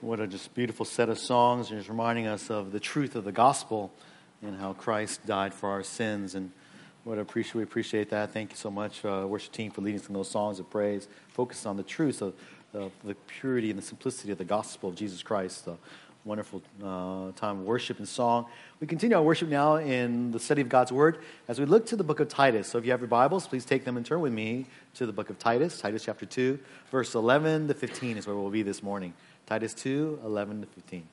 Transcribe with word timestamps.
What 0.00 0.20
a 0.20 0.26
just 0.26 0.52
beautiful 0.54 0.84
set 0.84 1.08
of 1.08 1.18
songs, 1.18 1.70
and 1.70 1.78
just 1.78 1.88
reminding 1.88 2.26
us 2.26 2.50
of 2.50 2.72
the 2.72 2.80
truth 2.80 3.14
of 3.16 3.24
the 3.24 3.32
gospel 3.32 3.92
and 4.42 4.58
how 4.58 4.74
Christ 4.74 5.24
died 5.24 5.54
for 5.54 5.70
our 5.70 5.82
sins. 5.82 6.34
And 6.34 6.50
what 7.04 7.18
appreciate, 7.18 7.54
we 7.54 7.62
appreciate 7.62 8.10
that. 8.10 8.32
Thank 8.32 8.50
you 8.50 8.56
so 8.56 8.70
much, 8.70 9.04
uh, 9.04 9.24
worship 9.26 9.52
team, 9.52 9.70
for 9.70 9.80
leading 9.80 10.00
us 10.00 10.08
in 10.08 10.14
those 10.14 10.30
songs 10.30 10.58
of 10.58 10.68
praise. 10.68 11.08
Focus 11.28 11.64
on 11.64 11.76
the 11.76 11.82
truth 11.82 12.20
of, 12.20 12.34
of, 12.74 12.92
the 13.04 13.14
purity 13.14 13.70
and 13.70 13.78
the 13.78 13.84
simplicity 13.84 14.32
of 14.32 14.38
the 14.38 14.44
gospel 14.44 14.90
of 14.90 14.96
Jesus 14.96 15.22
Christ. 15.22 15.66
A 15.68 15.76
wonderful 16.24 16.60
uh, 16.82 17.32
time 17.36 17.60
of 17.60 17.64
worship 17.64 17.98
and 17.98 18.08
song. 18.08 18.46
We 18.80 18.86
continue 18.86 19.16
our 19.16 19.22
worship 19.22 19.48
now 19.48 19.76
in 19.76 20.32
the 20.32 20.40
study 20.40 20.60
of 20.60 20.68
God's 20.68 20.92
Word 20.92 21.18
as 21.48 21.58
we 21.58 21.66
look 21.66 21.86
to 21.86 21.96
the 21.96 22.04
book 22.04 22.20
of 22.20 22.28
Titus. 22.28 22.68
So 22.68 22.78
if 22.78 22.84
you 22.84 22.90
have 22.90 23.00
your 23.00 23.08
Bibles, 23.08 23.46
please 23.46 23.64
take 23.64 23.84
them 23.84 23.96
and 23.96 24.04
turn 24.04 24.20
with 24.20 24.32
me 24.32 24.66
to 24.94 25.06
the 25.06 25.12
book 25.12 25.30
of 25.30 25.38
Titus, 25.38 25.80
Titus 25.80 26.04
chapter 26.04 26.26
2, 26.26 26.58
verse 26.90 27.14
11 27.14 27.68
to 27.68 27.74
15 27.74 28.18
is 28.18 28.26
where 28.26 28.36
we'll 28.36 28.50
be 28.50 28.62
this 28.62 28.82
morning. 28.82 29.14
Titus 29.46 29.74
2 29.74 30.20
11 30.24 30.62
to 30.62 30.66
15. 30.66 31.08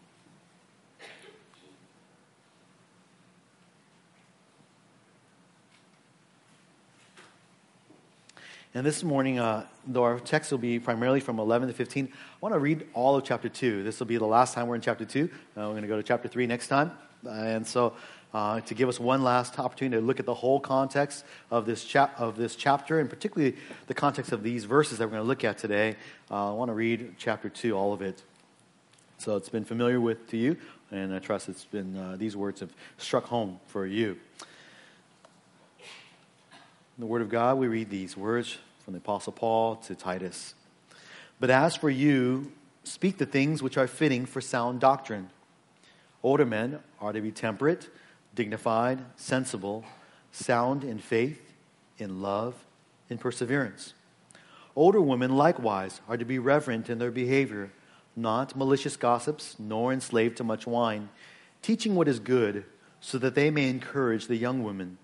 And 8.73 8.85
this 8.85 9.03
morning, 9.03 9.37
uh, 9.37 9.65
though 9.85 10.03
our 10.03 10.17
text 10.17 10.49
will 10.49 10.57
be 10.57 10.79
primarily 10.79 11.19
from 11.19 11.39
11 11.39 11.67
to 11.67 11.73
15, 11.73 12.07
I 12.07 12.15
want 12.39 12.55
to 12.55 12.59
read 12.59 12.87
all 12.93 13.17
of 13.17 13.25
chapter 13.25 13.49
2. 13.49 13.83
This 13.83 13.99
will 13.99 14.07
be 14.07 14.15
the 14.15 14.25
last 14.25 14.53
time 14.53 14.67
we're 14.67 14.75
in 14.75 14.81
chapter 14.81 15.03
2. 15.03 15.23
Uh, 15.23 15.27
we're 15.55 15.65
going 15.71 15.81
to 15.81 15.89
go 15.89 15.97
to 15.97 16.03
chapter 16.03 16.29
3 16.29 16.47
next 16.47 16.69
time. 16.69 16.91
Uh, 17.25 17.31
and 17.31 17.67
so, 17.67 17.93
uh, 18.33 18.61
to 18.61 18.73
give 18.73 18.87
us 18.87 18.99
one 18.99 19.23
last 19.23 19.59
opportunity 19.59 19.99
to 19.99 20.05
look 20.05 20.19
at 20.19 20.25
the 20.25 20.33
whole 20.33 20.59
context 20.59 21.25
of 21.49 21.65
this, 21.65 21.95
of 22.17 22.37
this 22.37 22.55
chapter, 22.55 22.99
and 22.99 23.09
particularly 23.09 23.55
the 23.87 23.93
context 23.93 24.31
of 24.31 24.43
these 24.43 24.65
verses 24.65 24.97
that 24.97 25.07
we're 25.07 25.11
going 25.11 25.23
to 25.23 25.27
look 25.27 25.43
at 25.43 25.57
today, 25.57 25.95
uh, 26.29 26.51
I 26.51 26.53
want 26.53 26.69
to 26.69 26.73
read 26.73 27.15
chapter 27.17 27.49
2, 27.49 27.75
all 27.75 27.93
of 27.93 28.01
it. 28.01 28.21
So 29.17 29.35
it's 29.35 29.49
been 29.49 29.65
familiar 29.65 29.99
with 29.99 30.27
to 30.29 30.37
you, 30.37 30.57
and 30.91 31.13
I 31.13 31.19
trust 31.19 31.49
it's 31.49 31.65
been, 31.65 31.97
uh, 31.97 32.15
these 32.17 32.35
words 32.35 32.61
have 32.61 32.73
struck 32.97 33.25
home 33.25 33.59
for 33.67 33.85
you. 33.85 34.17
In 36.97 37.01
the 37.01 37.05
Word 37.05 37.21
of 37.21 37.29
God, 37.29 37.57
we 37.57 37.67
read 37.67 37.89
these 37.89 38.15
words 38.15 38.57
from 38.83 38.93
the 38.93 38.99
Apostle 38.99 39.33
Paul 39.33 39.75
to 39.77 39.95
Titus. 39.95 40.53
But 41.39 41.49
as 41.49 41.75
for 41.75 41.89
you, 41.89 42.51
speak 42.83 43.17
the 43.17 43.25
things 43.25 43.61
which 43.61 43.77
are 43.77 43.87
fitting 43.87 44.25
for 44.25 44.41
sound 44.41 44.79
doctrine. 44.79 45.29
Older 46.23 46.45
men 46.45 46.79
are 46.99 47.11
to 47.13 47.21
be 47.21 47.31
temperate, 47.31 47.89
dignified, 48.35 48.99
sensible, 49.15 49.83
sound 50.31 50.83
in 50.83 50.99
faith, 50.99 51.53
in 51.97 52.21
love, 52.21 52.55
in 53.09 53.17
perseverance. 53.17 53.93
Older 54.75 55.01
women 55.01 55.35
likewise 55.35 56.01
are 56.07 56.17
to 56.17 56.25
be 56.25 56.39
reverent 56.39 56.89
in 56.89 56.97
their 56.97 57.11
behavior, 57.11 57.71
not 58.15 58.55
malicious 58.55 58.95
gossips, 58.95 59.57
nor 59.59 59.91
enslaved 59.91 60.37
to 60.37 60.43
much 60.43 60.65
wine, 60.65 61.09
teaching 61.61 61.95
what 61.95 62.07
is 62.07 62.19
good, 62.19 62.65
so 62.99 63.17
that 63.17 63.35
they 63.35 63.49
may 63.49 63.69
encourage 63.69 64.27
the 64.27 64.35
young 64.35 64.63
women 64.63 64.97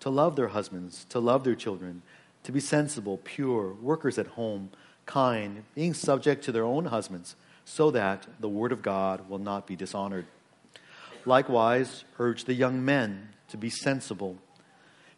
to 0.00 0.10
love 0.10 0.36
their 0.36 0.48
husbands, 0.48 1.04
to 1.08 1.18
love 1.18 1.44
their 1.44 1.54
children, 1.54 2.02
to 2.42 2.52
be 2.52 2.60
sensible, 2.60 3.18
pure, 3.24 3.72
workers 3.74 4.18
at 4.18 4.28
home, 4.28 4.70
kind, 5.04 5.64
being 5.74 5.94
subject 5.94 6.44
to 6.44 6.52
their 6.52 6.64
own 6.64 6.86
husbands, 6.86 7.36
so 7.64 7.90
that 7.90 8.26
the 8.40 8.48
word 8.48 8.72
of 8.72 8.82
God 8.82 9.28
will 9.28 9.38
not 9.38 9.66
be 9.66 9.76
dishonored. 9.76 10.26
Likewise, 11.26 12.04
urge 12.20 12.44
the 12.44 12.54
young 12.54 12.84
men 12.84 13.30
to 13.48 13.56
be 13.56 13.68
sensible. 13.68 14.38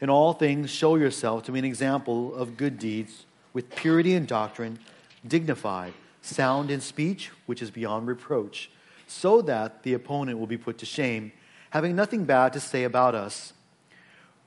In 0.01 0.09
all 0.09 0.33
things, 0.33 0.71
show 0.71 0.97
yourself 0.97 1.45
to 1.45 1.53
be 1.53 1.59
an 1.59 1.65
example 1.65 2.35
of 2.35 2.57
good 2.57 2.79
deeds, 2.79 3.27
with 3.53 3.75
purity 3.75 4.15
in 4.15 4.25
doctrine, 4.25 4.79
dignified, 5.27 5.93
sound 6.23 6.71
in 6.71 6.81
speech, 6.81 7.31
which 7.47 7.61
is 7.61 7.71
beyond 7.71 8.07
reproach, 8.07 8.71
so 9.07 9.43
that 9.43 9.83
the 9.83 9.93
opponent 9.93 10.39
will 10.39 10.47
be 10.47 10.57
put 10.57 10.79
to 10.79 10.87
shame, 10.87 11.33
having 11.71 11.95
nothing 11.95 12.25
bad 12.25 12.55
to 12.55 12.61
say 12.61 12.85
about 12.85 13.15
us. 13.15 13.53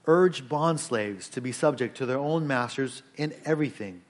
Urge 0.07 0.47
bondslaves 0.47 1.29
to 1.29 1.41
be 1.41 1.51
subject 1.51 1.95
to 1.97 2.07
their 2.07 2.17
own 2.17 2.47
masters 2.47 3.03
in 3.17 3.33
everything, 3.45 4.01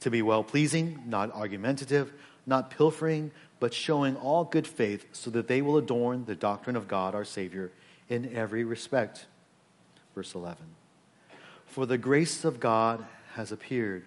to 0.00 0.10
be 0.10 0.22
well 0.22 0.42
pleasing, 0.42 1.02
not 1.06 1.30
argumentative, 1.34 2.12
not 2.46 2.70
pilfering, 2.70 3.30
but 3.64 3.72
showing 3.72 4.14
all 4.16 4.44
good 4.44 4.66
faith, 4.66 5.06
so 5.12 5.30
that 5.30 5.48
they 5.48 5.62
will 5.62 5.78
adorn 5.78 6.26
the 6.26 6.34
doctrine 6.34 6.76
of 6.76 6.86
God 6.86 7.14
our 7.14 7.24
Savior 7.24 7.72
in 8.10 8.36
every 8.36 8.62
respect. 8.62 9.24
Verse 10.14 10.34
11 10.34 10.66
For 11.64 11.86
the 11.86 11.96
grace 11.96 12.44
of 12.44 12.60
God 12.60 13.06
has 13.36 13.52
appeared, 13.52 14.04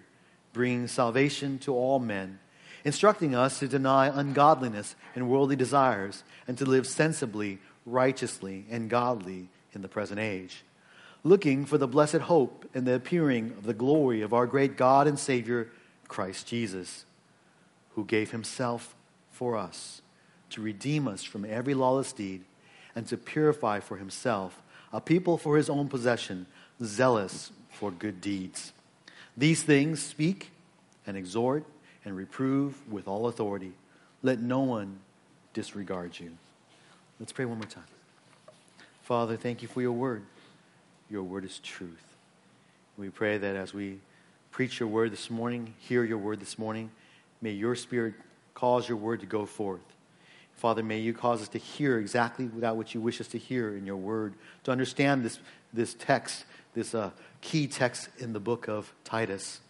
bringing 0.52 0.86
salvation 0.86 1.58
to 1.58 1.74
all 1.74 1.98
men, 1.98 2.38
instructing 2.84 3.34
us 3.34 3.58
to 3.58 3.66
deny 3.66 4.06
ungodliness 4.06 4.94
and 5.16 5.28
worldly 5.28 5.56
desires, 5.56 6.22
and 6.46 6.56
to 6.58 6.64
live 6.64 6.86
sensibly, 6.86 7.58
righteously, 7.84 8.64
and 8.70 8.88
godly 8.88 9.48
in 9.72 9.82
the 9.82 9.88
present 9.88 10.20
age 10.20 10.62
looking 11.24 11.64
for 11.64 11.78
the 11.78 11.88
blessed 11.88 12.18
hope 12.18 12.64
and 12.74 12.86
the 12.86 12.94
appearing 12.94 13.50
of 13.58 13.64
the 13.64 13.74
glory 13.74 14.22
of 14.22 14.32
our 14.32 14.46
great 14.46 14.76
God 14.76 15.08
and 15.08 15.18
Savior, 15.18 15.68
Christ 16.06 16.46
Jesus, 16.46 17.04
who 17.96 18.04
gave 18.04 18.30
himself 18.30 18.94
for 19.38 19.56
us 19.56 20.02
to 20.50 20.60
redeem 20.60 21.06
us 21.06 21.22
from 21.22 21.44
every 21.44 21.74
lawless 21.74 22.12
deed 22.12 22.44
and 22.96 23.06
to 23.06 23.16
purify 23.16 23.78
for 23.78 23.96
himself 23.96 24.60
a 24.92 25.00
people 25.00 25.38
for 25.38 25.56
his 25.56 25.70
own 25.70 25.88
possession, 25.88 26.46
zealous 26.82 27.52
for 27.70 27.92
good 27.92 28.20
deeds. 28.20 28.72
These 29.36 29.62
things 29.62 30.02
speak 30.02 30.50
and 31.06 31.16
exhort 31.16 31.64
and 32.04 32.16
reprove 32.16 32.90
with 32.90 33.06
all 33.06 33.28
authority. 33.28 33.74
Let 34.22 34.40
no 34.40 34.60
one 34.60 34.98
disregard 35.52 36.18
you. 36.18 36.32
Let's 37.20 37.30
pray 37.30 37.44
one 37.44 37.58
more 37.58 37.66
time. 37.68 37.84
Father, 39.02 39.36
thank 39.36 39.62
you 39.62 39.68
for 39.68 39.80
your 39.80 39.92
word 39.92 40.24
your 41.10 41.22
word 41.22 41.44
is 41.44 41.58
truth. 41.60 42.04
We 42.96 43.08
pray 43.08 43.38
that 43.38 43.56
as 43.56 43.72
we 43.72 44.00
preach 44.50 44.80
your 44.80 44.88
word 44.88 45.12
this 45.12 45.30
morning, 45.30 45.74
hear 45.78 46.04
your 46.04 46.18
word 46.18 46.40
this 46.40 46.58
morning, 46.58 46.90
may 47.40 47.52
your 47.52 47.74
spirit 47.74 48.14
cause 48.58 48.88
your 48.88 48.98
word 48.98 49.20
to 49.20 49.26
go 49.26 49.46
forth. 49.46 49.80
Father, 50.56 50.82
may 50.82 50.98
you 50.98 51.14
cause 51.14 51.40
us 51.40 51.48
to 51.48 51.58
hear 51.58 51.98
exactly 51.98 52.46
that 52.56 52.76
which 52.76 52.92
you 52.92 53.00
wish 53.00 53.20
us 53.20 53.28
to 53.28 53.38
hear 53.38 53.76
in 53.76 53.86
your 53.86 53.96
word, 53.96 54.34
to 54.64 54.72
understand 54.72 55.24
this, 55.24 55.38
this 55.72 55.94
text, 55.94 56.44
this 56.74 56.92
uh, 56.92 57.10
key 57.40 57.68
text 57.68 58.08
in 58.18 58.32
the 58.32 58.40
book 58.40 58.66
of 58.66 58.92
Titus. 59.04 59.60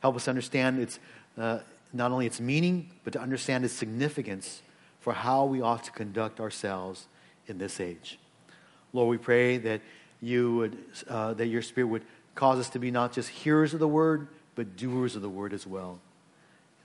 Help 0.00 0.14
us 0.14 0.28
understand 0.28 0.78
its, 0.78 1.00
uh, 1.36 1.58
not 1.92 2.12
only 2.12 2.24
its 2.24 2.40
meaning, 2.40 2.88
but 3.02 3.12
to 3.14 3.20
understand 3.20 3.64
its 3.64 3.74
significance 3.74 4.62
for 5.00 5.12
how 5.12 5.44
we 5.44 5.60
ought 5.60 5.82
to 5.82 5.90
conduct 5.90 6.38
ourselves 6.38 7.08
in 7.48 7.58
this 7.58 7.80
age. 7.80 8.16
Lord, 8.92 9.08
we 9.08 9.18
pray 9.18 9.58
that 9.58 9.80
you 10.20 10.54
would, 10.54 10.78
uh, 11.08 11.34
that 11.34 11.46
your 11.46 11.62
Spirit 11.62 11.88
would 11.88 12.04
cause 12.36 12.60
us 12.60 12.70
to 12.70 12.78
be 12.78 12.92
not 12.92 13.12
just 13.12 13.28
hearers 13.28 13.74
of 13.74 13.80
the 13.80 13.88
word, 13.88 14.28
but 14.54 14.76
doers 14.76 15.16
of 15.16 15.22
the 15.22 15.28
word 15.28 15.52
as 15.52 15.66
well. 15.66 15.98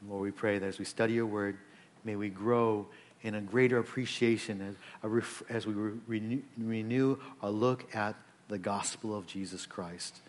Lord, 0.07 0.23
we 0.23 0.31
pray 0.31 0.57
that 0.59 0.65
as 0.65 0.79
we 0.79 0.85
study 0.85 1.13
your 1.13 1.25
word, 1.25 1.57
may 2.03 2.15
we 2.15 2.29
grow 2.29 2.87
in 3.23 3.35
a 3.35 3.41
greater 3.41 3.77
appreciation 3.77 4.75
as, 5.03 5.23
as 5.49 5.67
we 5.67 5.73
renew, 6.07 6.41
renew 6.57 7.17
our 7.41 7.51
look 7.51 7.95
at 7.95 8.15
the 8.47 8.57
gospel 8.57 9.15
of 9.15 9.27
Jesus 9.27 9.65
Christ. 9.65 10.19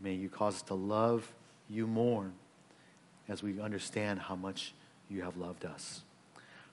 May 0.00 0.14
you 0.14 0.28
cause 0.28 0.56
us 0.56 0.62
to 0.62 0.74
love 0.74 1.30
you 1.68 1.86
more 1.86 2.30
as 3.28 3.42
we 3.42 3.60
understand 3.60 4.20
how 4.20 4.36
much 4.36 4.72
you 5.10 5.22
have 5.22 5.36
loved 5.36 5.64
us. 5.64 6.02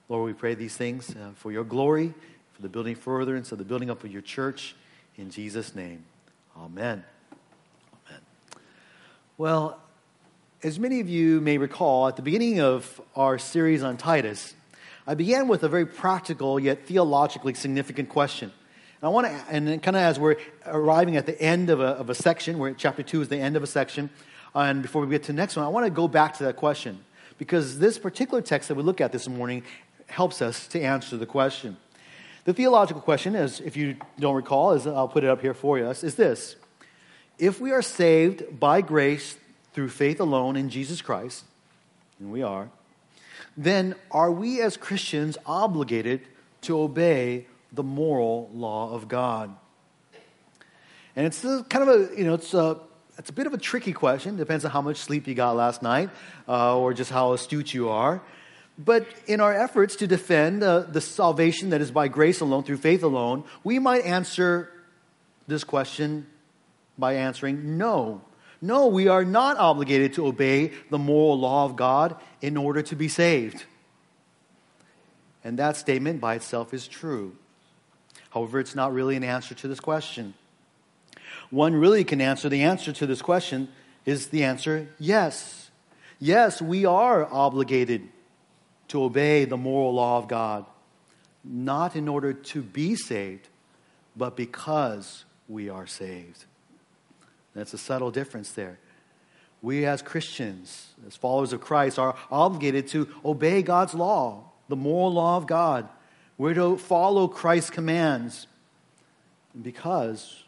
Lord, 0.08 0.26
we 0.26 0.32
pray 0.32 0.54
these 0.54 0.76
things 0.76 1.10
uh, 1.10 1.30
for 1.34 1.52
your 1.52 1.64
glory, 1.64 2.12
for 2.52 2.62
the 2.62 2.68
building 2.68 2.94
furtherance 2.94 3.52
of 3.52 3.58
the 3.58 3.64
building 3.64 3.90
up 3.90 4.04
of 4.04 4.12
your 4.12 4.22
church. 4.22 4.74
In 5.16 5.30
Jesus' 5.30 5.74
name, 5.74 6.04
amen. 6.56 7.04
Amen. 8.06 8.20
Well, 9.36 9.78
as 10.64 10.78
many 10.78 11.00
of 11.00 11.10
you 11.10 11.42
may 11.42 11.58
recall, 11.58 12.08
at 12.08 12.16
the 12.16 12.22
beginning 12.22 12.58
of 12.58 12.98
our 13.14 13.36
series 13.36 13.82
on 13.82 13.98
Titus, 13.98 14.54
I 15.06 15.12
began 15.12 15.46
with 15.46 15.62
a 15.62 15.68
very 15.68 15.84
practical 15.84 16.58
yet 16.58 16.86
theologically 16.86 17.52
significant 17.52 18.08
question. 18.08 18.50
And 19.02 19.06
I 19.06 19.08
want 19.08 19.26
to, 19.26 19.44
and 19.50 19.82
kind 19.82 19.94
of 19.94 20.02
as 20.02 20.18
we're 20.18 20.36
arriving 20.64 21.18
at 21.18 21.26
the 21.26 21.38
end 21.38 21.68
of 21.68 21.80
a, 21.80 21.88
of 21.88 22.08
a 22.08 22.14
section, 22.14 22.58
where 22.58 22.72
chapter 22.72 23.02
2 23.02 23.20
is 23.20 23.28
the 23.28 23.36
end 23.36 23.56
of 23.56 23.62
a 23.62 23.66
section, 23.66 24.08
and 24.54 24.80
before 24.80 25.02
we 25.04 25.10
get 25.10 25.24
to 25.24 25.32
the 25.32 25.36
next 25.36 25.54
one, 25.54 25.66
I 25.66 25.68
want 25.68 25.84
to 25.84 25.90
go 25.90 26.08
back 26.08 26.38
to 26.38 26.44
that 26.44 26.56
question. 26.56 27.04
Because 27.36 27.78
this 27.78 27.98
particular 27.98 28.40
text 28.40 28.68
that 28.68 28.74
we 28.74 28.82
look 28.82 29.02
at 29.02 29.12
this 29.12 29.28
morning 29.28 29.64
helps 30.06 30.40
us 30.40 30.66
to 30.68 30.80
answer 30.80 31.18
the 31.18 31.26
question. 31.26 31.76
The 32.44 32.54
theological 32.54 33.02
question 33.02 33.34
is, 33.34 33.60
if 33.60 33.76
you 33.76 33.96
don't 34.18 34.34
recall, 34.34 34.72
is 34.72 34.86
I'll 34.86 35.08
put 35.08 35.24
it 35.24 35.30
up 35.30 35.42
here 35.42 35.52
for 35.52 35.76
you, 35.76 35.86
is 35.90 36.14
this. 36.14 36.56
If 37.38 37.60
we 37.60 37.70
are 37.72 37.82
saved 37.82 38.58
by 38.58 38.80
grace 38.80 39.36
through 39.74 39.90
faith 39.90 40.20
alone 40.20 40.56
in 40.56 40.70
Jesus 40.70 41.02
Christ, 41.02 41.44
and 42.18 42.32
we 42.32 42.42
are, 42.42 42.70
then 43.56 43.94
are 44.10 44.32
we 44.32 44.60
as 44.60 44.76
Christians 44.76 45.36
obligated 45.44 46.22
to 46.62 46.80
obey 46.80 47.46
the 47.72 47.82
moral 47.82 48.50
law 48.54 48.92
of 48.94 49.08
God? 49.08 49.54
And 51.16 51.26
it's 51.26 51.42
kind 51.42 51.88
of 51.88 51.88
a, 51.88 52.18
you 52.18 52.24
know, 52.24 52.34
it's 52.34 52.54
a, 52.54 52.78
it's 53.18 53.30
a 53.30 53.32
bit 53.32 53.46
of 53.46 53.54
a 53.54 53.58
tricky 53.58 53.92
question. 53.92 54.36
Depends 54.36 54.64
on 54.64 54.70
how 54.70 54.80
much 54.80 54.96
sleep 54.96 55.28
you 55.28 55.34
got 55.34 55.54
last 55.54 55.82
night 55.82 56.10
uh, 56.48 56.76
or 56.76 56.92
just 56.92 57.10
how 57.10 57.32
astute 57.32 57.72
you 57.72 57.88
are. 57.88 58.20
But 58.76 59.06
in 59.26 59.40
our 59.40 59.54
efforts 59.54 59.94
to 59.96 60.08
defend 60.08 60.64
uh, 60.64 60.80
the 60.80 61.00
salvation 61.00 61.70
that 61.70 61.80
is 61.80 61.92
by 61.92 62.08
grace 62.08 62.40
alone, 62.40 62.64
through 62.64 62.78
faith 62.78 63.04
alone, 63.04 63.44
we 63.62 63.78
might 63.78 64.04
answer 64.04 64.70
this 65.46 65.62
question 65.62 66.26
by 66.98 67.14
answering 67.14 67.78
no. 67.78 68.22
No, 68.64 68.86
we 68.86 69.08
are 69.08 69.26
not 69.26 69.58
obligated 69.58 70.14
to 70.14 70.26
obey 70.26 70.72
the 70.88 70.96
moral 70.96 71.38
law 71.38 71.66
of 71.66 71.76
God 71.76 72.16
in 72.40 72.56
order 72.56 72.80
to 72.80 72.96
be 72.96 73.08
saved. 73.08 73.66
And 75.44 75.58
that 75.58 75.76
statement 75.76 76.18
by 76.18 76.36
itself 76.36 76.72
is 76.72 76.88
true. 76.88 77.36
However, 78.30 78.58
it's 78.58 78.74
not 78.74 78.94
really 78.94 79.16
an 79.16 79.22
answer 79.22 79.54
to 79.54 79.68
this 79.68 79.80
question. 79.80 80.32
One 81.50 81.74
really 81.74 82.04
can 82.04 82.22
answer 82.22 82.48
the 82.48 82.62
answer 82.62 82.90
to 82.94 83.06
this 83.06 83.20
question 83.20 83.68
is 84.06 84.28
the 84.28 84.44
answer 84.44 84.88
yes. 84.98 85.70
Yes, 86.18 86.62
we 86.62 86.86
are 86.86 87.30
obligated 87.30 88.08
to 88.88 89.02
obey 89.02 89.44
the 89.44 89.58
moral 89.58 89.92
law 89.92 90.16
of 90.16 90.26
God, 90.26 90.64
not 91.44 91.96
in 91.96 92.08
order 92.08 92.32
to 92.32 92.62
be 92.62 92.96
saved, 92.96 93.46
but 94.16 94.36
because 94.36 95.26
we 95.50 95.68
are 95.68 95.86
saved. 95.86 96.46
That's 97.54 97.72
a 97.72 97.78
subtle 97.78 98.10
difference 98.10 98.52
there. 98.52 98.78
We, 99.62 99.86
as 99.86 100.02
Christians, 100.02 100.88
as 101.06 101.16
followers 101.16 101.52
of 101.52 101.60
Christ, 101.60 101.98
are 101.98 102.16
obligated 102.30 102.88
to 102.88 103.08
obey 103.24 103.62
God's 103.62 103.94
law, 103.94 104.44
the 104.68 104.76
moral 104.76 105.14
law 105.14 105.36
of 105.36 105.46
God. 105.46 105.88
We're 106.36 106.54
to 106.54 106.76
follow 106.76 107.28
Christ's 107.28 107.70
commands 107.70 108.46
because 109.60 110.42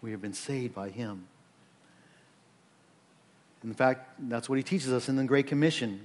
we 0.00 0.10
have 0.12 0.22
been 0.22 0.32
saved 0.32 0.74
by 0.74 0.88
Him. 0.88 1.26
In 3.62 3.74
fact, 3.74 4.08
that's 4.18 4.48
what 4.48 4.56
He 4.56 4.64
teaches 4.64 4.92
us 4.92 5.08
in 5.08 5.16
the 5.16 5.24
Great 5.24 5.46
Commission. 5.46 6.00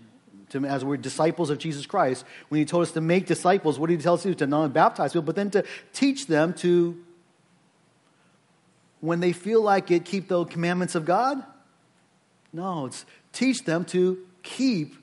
To, 0.49 0.63
as 0.65 0.85
we're 0.85 0.97
disciples 0.97 1.49
of 1.49 1.57
Jesus 1.57 1.85
Christ, 1.85 2.25
when 2.49 2.59
He 2.59 2.65
told 2.65 2.83
us 2.83 2.91
to 2.91 3.01
make 3.01 3.25
disciples, 3.25 3.79
what 3.79 3.89
did 3.89 3.99
He 3.99 4.03
tell 4.03 4.15
us 4.15 4.23
to 4.23 4.29
do? 4.29 4.35
To 4.35 4.47
not 4.47 4.73
baptize 4.73 5.13
people, 5.13 5.23
but 5.23 5.35
then 5.35 5.49
to 5.51 5.63
teach 5.93 6.27
them 6.27 6.53
to, 6.55 7.03
when 9.05 9.19
they 9.19 9.31
feel 9.31 9.61
like 9.61 9.91
it, 9.91 10.03
keep 10.05 10.27
the 10.27 10.45
commandments 10.45 10.95
of 10.95 11.05
God? 11.05 11.43
No, 12.51 12.87
it's 12.87 13.05
teach 13.31 13.63
them 13.63 13.85
to 13.85 14.17
keep 14.43 14.95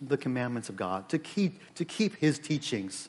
the 0.00 0.16
commandments 0.16 0.68
of 0.68 0.76
God, 0.76 1.08
to 1.08 1.18
keep, 1.18 1.60
to 1.76 1.84
keep 1.84 2.16
His 2.16 2.38
teachings. 2.38 3.08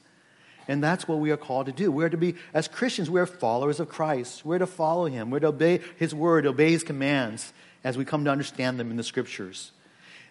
And 0.68 0.84
that's 0.84 1.08
what 1.08 1.20
we 1.20 1.32
are 1.32 1.38
called 1.38 1.66
to 1.68 1.72
do. 1.72 1.92
We're 1.92 2.10
to 2.10 2.18
be, 2.18 2.36
as 2.54 2.68
Christians, 2.68 3.10
we're 3.10 3.26
followers 3.26 3.80
of 3.80 3.90
Christ. 3.90 4.46
We're 4.46 4.60
to 4.60 4.68
follow 4.68 5.06
Him. 5.06 5.30
We're 5.32 5.40
to 5.40 5.48
obey 5.48 5.82
His 5.98 6.14
word, 6.14 6.46
obey 6.46 6.72
His 6.72 6.84
commands 6.84 7.54
as 7.84 7.98
we 7.98 8.06
come 8.06 8.26
to 8.26 8.32
understand 8.32 8.80
them 8.80 8.92
in 8.92 8.98
the 8.98 9.04
Scriptures. 9.04 9.72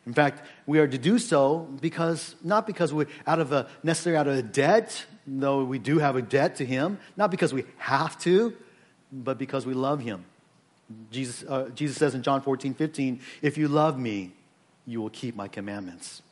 In 0.06 0.14
fact, 0.14 0.46
we 0.66 0.78
are 0.78 0.86
to 0.86 0.98
do 0.98 1.18
so 1.18 1.68
because, 1.80 2.36
not 2.44 2.66
because 2.66 2.92
we're 2.92 3.08
out 3.26 3.40
of 3.40 3.52
a, 3.52 3.68
necessarily 3.82 4.18
out 4.18 4.28
of 4.28 4.36
a 4.36 4.42
debt, 4.42 5.04
though 5.26 5.64
we 5.64 5.78
do 5.78 5.98
have 5.98 6.16
a 6.16 6.22
debt 6.22 6.56
to 6.56 6.66
Him, 6.66 6.98
not 7.16 7.30
because 7.30 7.52
we 7.52 7.64
have 7.78 8.18
to, 8.20 8.54
but 9.24 9.38
because 9.38 9.66
we 9.66 9.74
love 9.74 10.00
Him. 10.00 10.24
Jesus, 11.10 11.44
uh, 11.48 11.68
Jesus 11.74 11.96
says 11.96 12.14
in 12.14 12.22
John 12.22 12.40
14, 12.42 12.74
15, 12.74 13.20
if 13.42 13.58
you 13.58 13.68
love 13.68 13.98
me, 13.98 14.32
you 14.86 15.00
will 15.00 15.10
keep 15.10 15.34
my 15.34 15.48
commandments. 15.48 16.22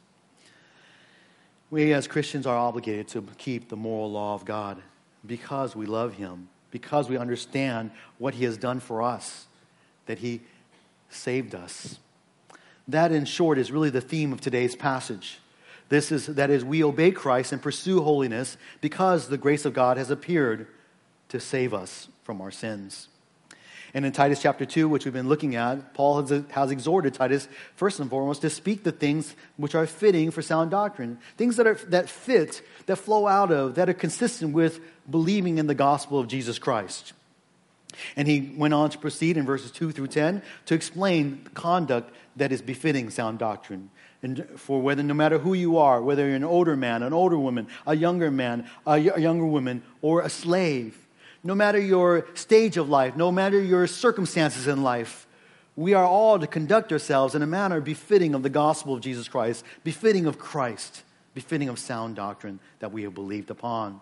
We 1.70 1.92
as 1.92 2.06
Christians 2.06 2.46
are 2.46 2.56
obligated 2.56 3.08
to 3.08 3.26
keep 3.36 3.68
the 3.68 3.76
moral 3.76 4.12
law 4.12 4.34
of 4.34 4.44
God 4.44 4.80
because 5.26 5.74
we 5.74 5.86
love 5.86 6.14
Him, 6.14 6.48
because 6.70 7.08
we 7.08 7.16
understand 7.16 7.90
what 8.18 8.34
He 8.34 8.44
has 8.44 8.56
done 8.56 8.78
for 8.78 9.02
us, 9.02 9.46
that 10.06 10.18
He 10.18 10.42
saved 11.08 11.54
us. 11.54 11.98
That, 12.86 13.10
in 13.10 13.24
short, 13.24 13.58
is 13.58 13.72
really 13.72 13.90
the 13.90 14.00
theme 14.00 14.32
of 14.32 14.40
today's 14.40 14.76
passage. 14.76 15.40
This 15.88 16.12
is, 16.12 16.26
that 16.26 16.50
is, 16.50 16.64
we 16.64 16.84
obey 16.84 17.10
Christ 17.10 17.52
and 17.52 17.60
pursue 17.60 18.02
holiness 18.02 18.56
because 18.80 19.28
the 19.28 19.38
grace 19.38 19.64
of 19.64 19.72
God 19.72 19.96
has 19.96 20.10
appeared 20.10 20.66
to 21.30 21.40
save 21.40 21.74
us 21.74 22.08
from 22.24 22.40
our 22.40 22.50
sins. 22.50 23.08
And 23.94 24.04
in 24.04 24.10
Titus 24.10 24.42
chapter 24.42 24.66
2, 24.66 24.88
which 24.88 25.04
we've 25.04 25.14
been 25.14 25.28
looking 25.28 25.54
at, 25.54 25.94
Paul 25.94 26.20
has, 26.20 26.42
has, 26.50 26.72
exhorted 26.72 27.14
Titus, 27.14 27.46
first 27.76 28.00
and 28.00 28.10
foremost, 28.10 28.40
to 28.40 28.50
speak 28.50 28.82
the 28.82 28.90
things 28.90 29.36
which 29.56 29.76
are 29.76 29.86
fitting 29.86 30.32
for 30.32 30.42
sound 30.42 30.72
doctrine. 30.72 31.18
Things 31.36 31.56
that, 31.58 31.66
are, 31.68 31.76
that 31.86 32.08
fit, 32.08 32.60
that 32.86 32.96
flow 32.96 33.28
out 33.28 33.52
of, 33.52 33.76
that 33.76 33.88
are 33.88 33.94
consistent 33.94 34.52
with 34.52 34.80
believing 35.08 35.58
in 35.58 35.68
the 35.68 35.76
gospel 35.76 36.18
of 36.18 36.26
Jesus 36.26 36.58
Christ. 36.58 37.12
And 38.16 38.26
he 38.26 38.52
went 38.56 38.74
on 38.74 38.90
to 38.90 38.98
proceed 38.98 39.36
in 39.36 39.46
verses 39.46 39.70
2 39.70 39.92
through 39.92 40.08
10 40.08 40.42
to 40.66 40.74
explain 40.74 41.48
conduct 41.54 42.12
that 42.34 42.50
is 42.50 42.62
befitting 42.62 43.10
sound 43.10 43.38
doctrine. 43.38 43.90
And 44.24 44.48
for 44.56 44.82
whether, 44.82 45.04
no 45.04 45.14
matter 45.14 45.38
who 45.38 45.54
you 45.54 45.78
are, 45.78 46.02
whether 46.02 46.26
you're 46.26 46.34
an 46.34 46.42
older 46.42 46.76
man, 46.76 47.04
an 47.04 47.12
older 47.12 47.38
woman, 47.38 47.68
a 47.86 47.94
younger 47.94 48.32
man, 48.32 48.68
a 48.86 48.98
younger 48.98 49.46
woman, 49.46 49.84
or 50.02 50.22
a 50.22 50.30
slave, 50.30 51.03
no 51.44 51.54
matter 51.54 51.78
your 51.78 52.26
stage 52.34 52.78
of 52.78 52.88
life, 52.88 53.14
no 53.16 53.30
matter 53.30 53.62
your 53.62 53.86
circumstances 53.86 54.66
in 54.66 54.82
life, 54.82 55.26
we 55.76 55.92
are 55.92 56.04
all 56.04 56.38
to 56.38 56.46
conduct 56.46 56.90
ourselves 56.90 57.34
in 57.34 57.42
a 57.42 57.46
manner 57.46 57.80
befitting 57.80 58.34
of 58.34 58.42
the 58.42 58.48
gospel 58.48 58.94
of 58.94 59.02
Jesus 59.02 59.28
Christ, 59.28 59.64
befitting 59.84 60.24
of 60.26 60.38
Christ, 60.38 61.02
befitting 61.34 61.68
of 61.68 61.78
sound 61.78 62.16
doctrine 62.16 62.60
that 62.78 62.92
we 62.92 63.02
have 63.02 63.14
believed 63.14 63.50
upon. 63.50 64.00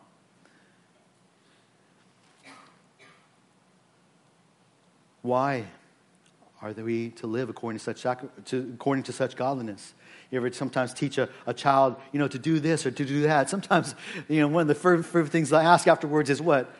Why 5.23 5.67
are 6.61 6.73
we 6.73 7.11
to 7.11 7.27
live 7.27 7.49
according 7.49 7.79
to 7.79 7.85
such, 7.85 8.03
to, 8.47 8.73
according 8.75 9.05
to 9.05 9.13
such 9.13 9.35
godliness? 9.35 9.95
You 10.31 10.39
ever 10.39 10.53
sometimes 10.53 10.95
teach 10.95 11.19
a, 11.19 11.29
a 11.47 11.53
child, 11.53 11.97
you 12.13 12.19
know, 12.19 12.29
to 12.29 12.39
do 12.39 12.61
this 12.61 12.87
or 12.87 12.91
to 12.91 13.05
do 13.05 13.23
that? 13.23 13.51
Sometimes, 13.51 13.95
you 14.29 14.41
know, 14.41 14.49
one 14.49 14.63
of 14.63 14.69
the 14.69 14.75
first, 14.75 15.09
first 15.09 15.33
things 15.33 15.53
I 15.53 15.65
ask 15.65 15.89
afterwards 15.89 16.31
is 16.31 16.41
what? 16.41 16.75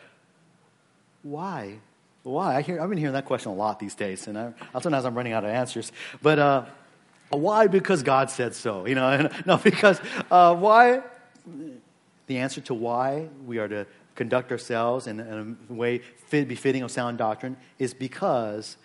Why? 1.23 1.79
Why? 2.23 2.55
I 2.55 2.61
hear, 2.61 2.79
I've 2.79 2.89
been 2.89 2.97
hearing 2.97 3.13
that 3.13 3.25
question 3.25 3.51
a 3.51 3.55
lot 3.55 3.79
these 3.79 3.95
days, 3.95 4.27
and 4.27 4.37
I, 4.37 4.53
sometimes 4.81 5.05
I'm 5.05 5.15
running 5.15 5.33
out 5.33 5.43
of 5.43 5.49
answers. 5.49 5.91
But 6.21 6.39
uh, 6.39 6.65
why? 7.29 7.67
Because 7.67 8.03
God 8.03 8.29
said 8.29 8.53
so. 8.53 8.85
You 8.85 8.95
know, 8.95 9.29
no, 9.45 9.57
because 9.57 9.99
uh, 10.29 10.55
why? 10.55 11.01
The 12.27 12.37
answer 12.37 12.61
to 12.61 12.73
why 12.73 13.27
we 13.45 13.57
are 13.57 13.67
to 13.67 13.85
conduct 14.15 14.51
ourselves 14.51 15.07
in, 15.07 15.19
in 15.19 15.57
a 15.69 15.73
way 15.73 15.99
fit, 16.27 16.47
befitting 16.47 16.83
of 16.83 16.91
sound 16.91 17.17
doctrine 17.17 17.57
is 17.79 17.93
because 17.93 18.77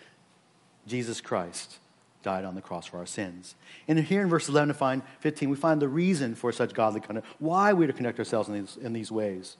Jesus 0.87 1.21
Christ 1.21 1.77
died 2.23 2.43
on 2.43 2.55
the 2.55 2.61
cross 2.61 2.87
for 2.87 2.97
our 2.97 3.05
sins. 3.05 3.55
And 3.87 3.97
here 3.99 4.21
in 4.21 4.27
verse 4.27 4.49
11 4.49 4.69
to 4.69 4.73
find 4.73 5.01
15, 5.21 5.49
we 5.49 5.55
find 5.55 5.81
the 5.81 5.87
reason 5.87 6.35
for 6.35 6.51
such 6.51 6.73
godly 6.73 6.99
conduct, 6.99 7.27
why 7.39 7.71
we 7.71 7.85
are 7.85 7.87
to 7.87 7.93
conduct 7.93 8.19
ourselves 8.19 8.49
in 8.49 8.55
these, 8.55 8.77
in 8.77 8.91
these 8.91 9.11
ways. 9.11 9.55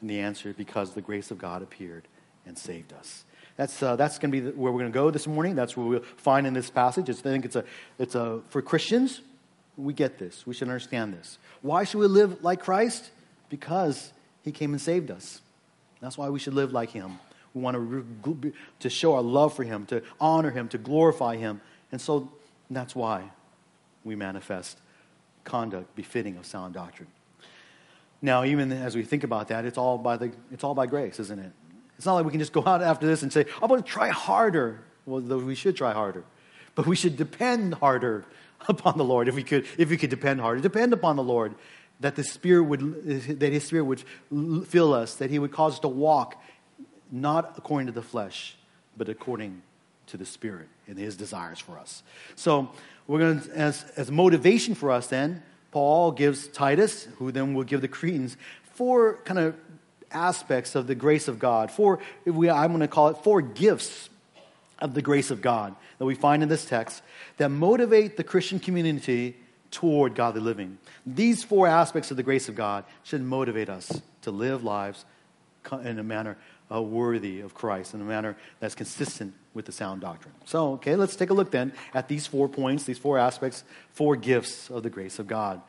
And 0.00 0.08
the 0.08 0.20
answer, 0.20 0.50
is 0.50 0.54
because 0.54 0.92
the 0.92 1.00
grace 1.00 1.30
of 1.30 1.38
God 1.38 1.62
appeared 1.62 2.06
and 2.46 2.56
saved 2.56 2.92
us. 2.92 3.24
That's, 3.56 3.82
uh, 3.82 3.96
that's 3.96 4.18
going 4.18 4.32
to 4.32 4.40
be 4.40 4.50
where 4.50 4.70
we're 4.70 4.80
going 4.80 4.92
to 4.92 4.96
go 4.96 5.10
this 5.10 5.26
morning. 5.26 5.54
That's 5.54 5.76
what 5.76 5.86
we'll 5.86 6.02
find 6.16 6.46
in 6.46 6.52
this 6.52 6.70
passage. 6.70 7.08
It's, 7.08 7.20
I 7.20 7.22
think 7.22 7.44
it's 7.44 7.56
a, 7.56 7.64
it's 7.98 8.14
a, 8.14 8.40
for 8.48 8.60
Christians, 8.60 9.22
we 9.76 9.92
get 9.92 10.18
this. 10.18 10.46
We 10.46 10.54
should 10.54 10.68
understand 10.68 11.14
this. 11.14 11.38
Why 11.62 11.84
should 11.84 11.98
we 11.98 12.06
live 12.06 12.42
like 12.42 12.60
Christ? 12.60 13.10
Because 13.48 14.12
he 14.42 14.52
came 14.52 14.72
and 14.72 14.80
saved 14.80 15.10
us. 15.10 15.40
That's 16.00 16.18
why 16.18 16.28
we 16.28 16.38
should 16.38 16.54
live 16.54 16.72
like 16.72 16.90
him. 16.90 17.18
We 17.54 17.62
want 17.62 17.76
to, 18.24 18.52
to 18.80 18.90
show 18.90 19.14
our 19.14 19.22
love 19.22 19.54
for 19.54 19.64
him, 19.64 19.86
to 19.86 20.02
honor 20.20 20.50
him, 20.50 20.68
to 20.68 20.78
glorify 20.78 21.36
him. 21.36 21.62
And 21.90 22.00
so 22.00 22.30
that's 22.70 22.94
why 22.94 23.30
we 24.04 24.14
manifest 24.16 24.78
conduct 25.44 25.94
befitting 25.96 26.36
of 26.36 26.44
sound 26.44 26.74
doctrine. 26.74 27.08
Now, 28.20 28.44
even 28.44 28.72
as 28.72 28.94
we 28.94 29.02
think 29.02 29.24
about 29.24 29.48
that, 29.48 29.64
it's 29.64 29.78
all 29.78 29.96
by, 29.96 30.16
the, 30.16 30.32
it's 30.52 30.64
all 30.64 30.74
by 30.74 30.86
grace, 30.86 31.18
isn't 31.20 31.38
it? 31.38 31.52
It's 31.96 32.06
not 32.06 32.14
like 32.14 32.24
we 32.24 32.30
can 32.30 32.40
just 32.40 32.52
go 32.52 32.62
out 32.66 32.82
after 32.82 33.06
this 33.06 33.22
and 33.22 33.32
say, 33.32 33.46
I'm 33.62 33.68
going 33.68 33.82
to 33.82 33.88
try 33.88 34.08
harder. 34.08 34.80
Well, 35.06 35.20
we 35.20 35.54
should 35.54 35.76
try 35.76 35.92
harder. 35.92 36.24
But 36.74 36.86
we 36.86 36.96
should 36.96 37.16
depend 37.16 37.74
harder 37.74 38.24
upon 38.68 38.98
the 38.98 39.04
Lord 39.04 39.28
if 39.28 39.34
we 39.34 39.42
could, 39.42 39.66
if 39.78 39.90
we 39.90 39.96
could 39.96 40.10
depend 40.10 40.40
harder. 40.40 40.60
Depend 40.60 40.92
upon 40.92 41.16
the 41.16 41.22
Lord 41.22 41.54
that 42.00 42.16
the 42.16 42.24
Spirit 42.24 42.64
would, 42.64 43.40
that 43.40 43.52
His 43.52 43.64
Spirit 43.64 43.84
would 43.84 44.02
fill 44.66 44.92
us, 44.92 45.14
that 45.16 45.30
He 45.30 45.38
would 45.38 45.52
cause 45.52 45.74
us 45.74 45.80
to 45.80 45.88
walk 45.88 46.42
not 47.10 47.54
according 47.56 47.86
to 47.86 47.92
the 47.92 48.02
flesh, 48.02 48.56
but 48.96 49.08
according 49.08 49.62
to 50.08 50.16
the 50.16 50.26
Spirit 50.26 50.68
and 50.86 50.98
His 50.98 51.16
desires 51.16 51.58
for 51.58 51.78
us. 51.78 52.02
So 52.34 52.70
we're 53.06 53.20
going 53.20 53.40
to, 53.40 53.50
as, 53.56 53.84
as 53.96 54.10
motivation 54.10 54.74
for 54.74 54.90
us 54.90 55.06
then, 55.06 55.42
Paul 55.70 56.12
gives 56.12 56.48
Titus, 56.48 57.04
who 57.18 57.32
then 57.32 57.54
will 57.54 57.64
give 57.64 57.80
the 57.80 57.88
Cretans, 57.88 58.36
four 58.74 59.18
kind 59.24 59.38
of 59.38 59.65
aspects 60.10 60.74
of 60.74 60.86
the 60.86 60.94
grace 60.94 61.28
of 61.28 61.38
God, 61.38 61.70
four, 61.70 61.98
we, 62.24 62.50
I'm 62.50 62.70
going 62.70 62.80
to 62.80 62.88
call 62.88 63.08
it 63.08 63.18
four 63.18 63.42
gifts 63.42 64.08
of 64.78 64.94
the 64.94 65.02
grace 65.02 65.30
of 65.30 65.40
God 65.40 65.74
that 65.98 66.04
we 66.04 66.14
find 66.14 66.42
in 66.42 66.48
this 66.48 66.64
text 66.64 67.02
that 67.38 67.48
motivate 67.48 68.16
the 68.16 68.24
Christian 68.24 68.58
community 68.58 69.36
toward 69.70 70.14
godly 70.14 70.40
living. 70.40 70.78
These 71.04 71.44
four 71.44 71.66
aspects 71.66 72.10
of 72.10 72.16
the 72.16 72.22
grace 72.22 72.48
of 72.48 72.54
God 72.54 72.84
should 73.02 73.22
motivate 73.22 73.68
us 73.68 74.00
to 74.22 74.30
live 74.30 74.64
lives 74.64 75.04
in 75.82 75.98
a 75.98 76.02
manner 76.02 76.36
uh, 76.70 76.82
worthy 76.82 77.40
of 77.40 77.54
Christ, 77.54 77.94
in 77.94 78.00
a 78.00 78.04
manner 78.04 78.36
that's 78.60 78.74
consistent 78.74 79.34
with 79.54 79.64
the 79.64 79.72
sound 79.72 80.00
doctrine. 80.00 80.34
So, 80.44 80.72
okay, 80.74 80.96
let's 80.96 81.16
take 81.16 81.30
a 81.30 81.34
look 81.34 81.50
then 81.50 81.72
at 81.94 82.08
these 82.08 82.26
four 82.26 82.48
points, 82.48 82.84
these 82.84 82.98
four 82.98 83.18
aspects, 83.18 83.64
four 83.92 84.16
gifts 84.16 84.70
of 84.70 84.82
the 84.82 84.90
grace 84.90 85.18
of 85.18 85.26
God. 85.26 85.62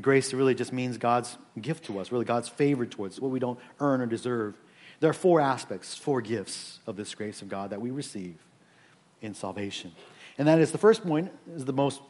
Grace 0.00 0.34
really 0.34 0.54
just 0.54 0.72
means 0.72 0.98
God's 0.98 1.36
gift 1.60 1.84
to 1.84 2.00
us, 2.00 2.10
really 2.10 2.24
God's 2.24 2.48
favor 2.48 2.84
towards 2.84 3.16
us, 3.16 3.20
what 3.20 3.30
we 3.30 3.38
don't 3.38 3.58
earn 3.78 4.00
or 4.00 4.06
deserve. 4.06 4.56
There 5.00 5.10
are 5.10 5.14
four 5.14 5.40
aspects, 5.40 5.96
four 5.96 6.20
gifts 6.20 6.80
of 6.86 6.96
this 6.96 7.14
grace 7.14 7.42
of 7.42 7.48
God 7.48 7.70
that 7.70 7.80
we 7.80 7.90
receive 7.90 8.36
in 9.22 9.34
salvation. 9.34 9.92
And 10.36 10.48
that 10.48 10.58
is 10.58 10.72
the 10.72 10.78
first 10.78 11.04
point, 11.04 11.30
is 11.54 11.64
the 11.64 11.72
most 11.72 12.00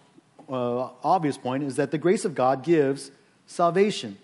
uh, 0.48 0.88
obvious 1.02 1.36
point, 1.36 1.62
is 1.62 1.76
that 1.76 1.90
the 1.90 1.98
grace 1.98 2.24
of 2.24 2.34
God 2.34 2.62
gives 2.62 3.10
salvation. 3.46 4.16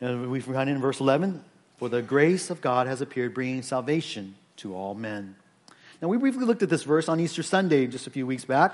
And 0.00 0.30
we 0.30 0.40
find 0.40 0.70
in 0.70 0.80
verse 0.80 1.00
11, 1.00 1.44
for 1.76 1.88
the 1.88 2.02
grace 2.02 2.50
of 2.50 2.60
God 2.60 2.86
has 2.86 3.00
appeared, 3.00 3.34
bringing 3.34 3.62
salvation 3.62 4.36
to 4.58 4.74
all 4.74 4.94
men. 4.94 5.34
Now, 6.00 6.08
we 6.08 6.16
briefly 6.16 6.44
looked 6.44 6.62
at 6.62 6.68
this 6.68 6.84
verse 6.84 7.08
on 7.08 7.18
Easter 7.18 7.42
Sunday 7.42 7.86
just 7.88 8.06
a 8.06 8.10
few 8.10 8.26
weeks 8.26 8.44
back, 8.44 8.72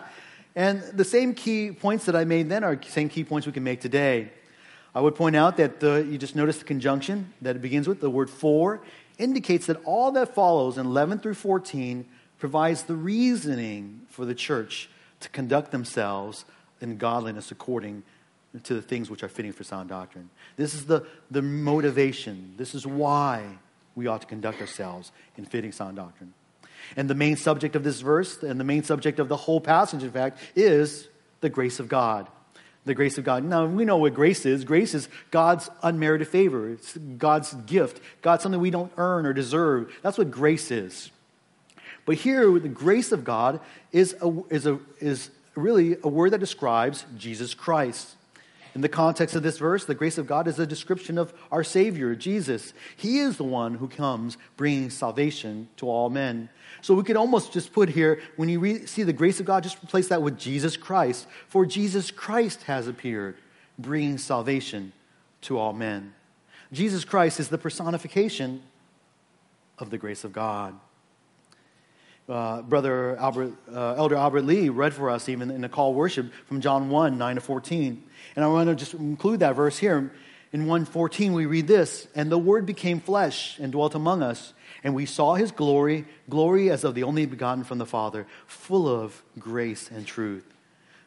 and 0.56 0.82
the 0.82 1.04
same 1.04 1.34
key 1.34 1.72
points 1.72 2.04
that 2.06 2.14
I 2.14 2.24
made 2.24 2.48
then 2.48 2.62
are 2.62 2.80
same 2.82 3.08
key 3.08 3.24
points 3.24 3.46
we 3.46 3.52
can 3.52 3.64
make 3.64 3.80
today. 3.80 4.30
I 4.94 5.00
would 5.00 5.16
point 5.16 5.34
out 5.34 5.56
that 5.56 5.80
the, 5.80 6.06
you 6.08 6.18
just 6.18 6.36
notice 6.36 6.58
the 6.58 6.64
conjunction 6.64 7.32
that 7.42 7.56
it 7.56 7.62
begins 7.62 7.88
with, 7.88 8.00
the 8.00 8.10
word 8.10 8.30
for, 8.30 8.80
indicates 9.18 9.66
that 9.66 9.78
all 9.84 10.12
that 10.12 10.34
follows 10.34 10.78
in 10.78 10.86
11 10.86 11.18
through 11.18 11.34
14 11.34 12.06
provides 12.38 12.84
the 12.84 12.94
reasoning 12.94 14.02
for 14.08 14.24
the 14.24 14.34
church 14.34 14.88
to 15.20 15.28
conduct 15.30 15.72
themselves 15.72 16.44
in 16.80 16.96
godliness 16.96 17.50
according 17.50 18.02
to 18.62 18.74
the 18.74 18.82
things 18.82 19.10
which 19.10 19.24
are 19.24 19.28
fitting 19.28 19.52
for 19.52 19.64
sound 19.64 19.88
doctrine. 19.88 20.30
This 20.56 20.74
is 20.74 20.86
the, 20.86 21.04
the 21.30 21.42
motivation. 21.42 22.54
This 22.56 22.74
is 22.74 22.86
why 22.86 23.58
we 23.96 24.06
ought 24.06 24.20
to 24.20 24.26
conduct 24.26 24.60
ourselves 24.60 25.10
in 25.36 25.44
fitting 25.44 25.72
sound 25.72 25.96
doctrine. 25.96 26.34
And 26.96 27.08
the 27.08 27.14
main 27.14 27.36
subject 27.36 27.76
of 27.76 27.84
this 27.84 28.00
verse, 28.00 28.42
and 28.42 28.58
the 28.58 28.64
main 28.64 28.82
subject 28.82 29.18
of 29.18 29.28
the 29.28 29.36
whole 29.36 29.60
passage, 29.60 30.02
in 30.02 30.10
fact, 30.10 30.38
is 30.54 31.08
the 31.40 31.48
grace 31.48 31.80
of 31.80 31.88
God. 31.88 32.28
The 32.84 32.94
grace 32.94 33.16
of 33.16 33.24
God. 33.24 33.44
Now, 33.44 33.64
we 33.66 33.84
know 33.84 33.96
what 33.96 34.14
grace 34.14 34.44
is. 34.44 34.64
Grace 34.64 34.94
is 34.94 35.08
God's 35.30 35.70
unmerited 35.82 36.28
favor, 36.28 36.70
it's 36.70 36.96
God's 36.96 37.54
gift, 37.54 38.00
God's 38.20 38.42
something 38.42 38.60
we 38.60 38.70
don't 38.70 38.92
earn 38.96 39.26
or 39.26 39.32
deserve. 39.32 39.92
That's 40.02 40.18
what 40.18 40.30
grace 40.30 40.70
is. 40.70 41.10
But 42.06 42.16
here, 42.16 42.58
the 42.58 42.68
grace 42.68 43.12
of 43.12 43.24
God 43.24 43.60
is, 43.90 44.14
a, 44.20 44.42
is, 44.50 44.66
a, 44.66 44.78
is 45.00 45.30
really 45.54 45.96
a 46.02 46.08
word 46.08 46.32
that 46.32 46.40
describes 46.40 47.06
Jesus 47.16 47.54
Christ. 47.54 48.16
In 48.74 48.80
the 48.80 48.88
context 48.88 49.36
of 49.36 49.42
this 49.44 49.58
verse, 49.58 49.84
the 49.84 49.94
grace 49.94 50.18
of 50.18 50.26
God 50.26 50.48
is 50.48 50.58
a 50.58 50.66
description 50.66 51.16
of 51.16 51.32
our 51.52 51.62
Savior, 51.62 52.16
Jesus. 52.16 52.74
He 52.96 53.20
is 53.20 53.36
the 53.36 53.44
one 53.44 53.74
who 53.74 53.86
comes 53.86 54.36
bringing 54.56 54.90
salvation 54.90 55.68
to 55.76 55.88
all 55.88 56.10
men. 56.10 56.48
So 56.84 56.94
we 56.94 57.02
could 57.02 57.16
almost 57.16 57.52
just 57.52 57.72
put 57.72 57.88
here, 57.88 58.20
when 58.36 58.48
you 58.48 58.60
re- 58.60 58.84
see 58.84 59.04
the 59.04 59.12
grace 59.12 59.40
of 59.40 59.46
God, 59.46 59.62
just 59.62 59.82
replace 59.82 60.08
that 60.08 60.20
with 60.20 60.38
Jesus 60.38 60.76
Christ. 60.76 61.26
For 61.48 61.64
Jesus 61.64 62.10
Christ 62.10 62.64
has 62.64 62.88
appeared, 62.88 63.36
bringing 63.78 64.18
salvation 64.18 64.92
to 65.42 65.58
all 65.58 65.72
men. 65.72 66.12
Jesus 66.72 67.04
Christ 67.04 67.40
is 67.40 67.48
the 67.48 67.58
personification 67.58 68.62
of 69.78 69.88
the 69.90 69.96
grace 69.98 70.24
of 70.24 70.32
God 70.32 70.74
uh, 72.28 72.62
Brother 72.62 73.16
Albert, 73.16 73.52
uh, 73.72 73.94
Elder 73.94 74.16
Albert 74.16 74.42
Lee 74.42 74.68
read 74.68 74.94
for 74.94 75.10
us 75.10 75.28
even 75.28 75.50
in 75.50 75.60
the 75.60 75.68
call 75.68 75.94
worship 75.94 76.32
from 76.46 76.60
John 76.60 76.88
1, 76.88 77.18
9 77.18 77.34
to 77.34 77.40
14. 77.40 78.02
And 78.36 78.44
I 78.44 78.48
want 78.48 78.68
to 78.68 78.74
just 78.74 78.94
include 78.94 79.40
that 79.40 79.54
verse 79.54 79.78
here. 79.78 80.12
In 80.52 80.66
114, 80.66 81.32
we 81.32 81.46
read 81.46 81.66
this 81.66 82.06
And 82.14 82.30
the 82.30 82.38
Word 82.38 82.64
became 82.64 83.00
flesh 83.00 83.58
and 83.58 83.72
dwelt 83.72 83.94
among 83.94 84.22
us, 84.22 84.54
and 84.84 84.94
we 84.94 85.06
saw 85.06 85.34
his 85.34 85.50
glory, 85.50 86.04
glory 86.30 86.70
as 86.70 86.84
of 86.84 86.94
the 86.94 87.02
only 87.02 87.26
begotten 87.26 87.64
from 87.64 87.78
the 87.78 87.86
Father, 87.86 88.26
full 88.46 88.86
of 88.86 89.22
grace 89.38 89.90
and 89.90 90.06
truth. 90.06 90.46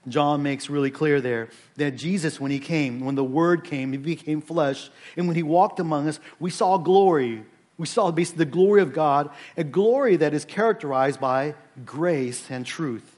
John 0.08 0.44
makes 0.44 0.70
really 0.70 0.92
clear 0.92 1.22
there 1.22 1.50
that 1.76 1.92
Jesus, 1.92 2.40
when 2.40 2.52
he 2.52 2.60
came, 2.60 3.02
when 3.02 3.16
the 3.16 3.24
Word 3.24 3.64
came, 3.64 3.92
he 3.92 3.98
became 3.98 4.42
flesh, 4.42 4.90
and 5.16 5.28
when 5.28 5.36
he 5.36 5.44
walked 5.44 5.80
among 5.80 6.08
us, 6.08 6.20
we 6.40 6.50
saw 6.50 6.78
glory 6.78 7.46
we 7.78 7.86
saw 7.86 8.12
basically 8.12 8.46
the 8.46 8.52
glory 8.52 8.82
of 8.82 8.94
God, 8.94 9.30
a 9.56 9.64
glory 9.64 10.16
that 10.18 10.34
is 10.34 10.46
characterized 10.46 11.20
by 11.20 11.54
grace 11.86 12.50
and 12.50 12.66
truth. 12.66 13.16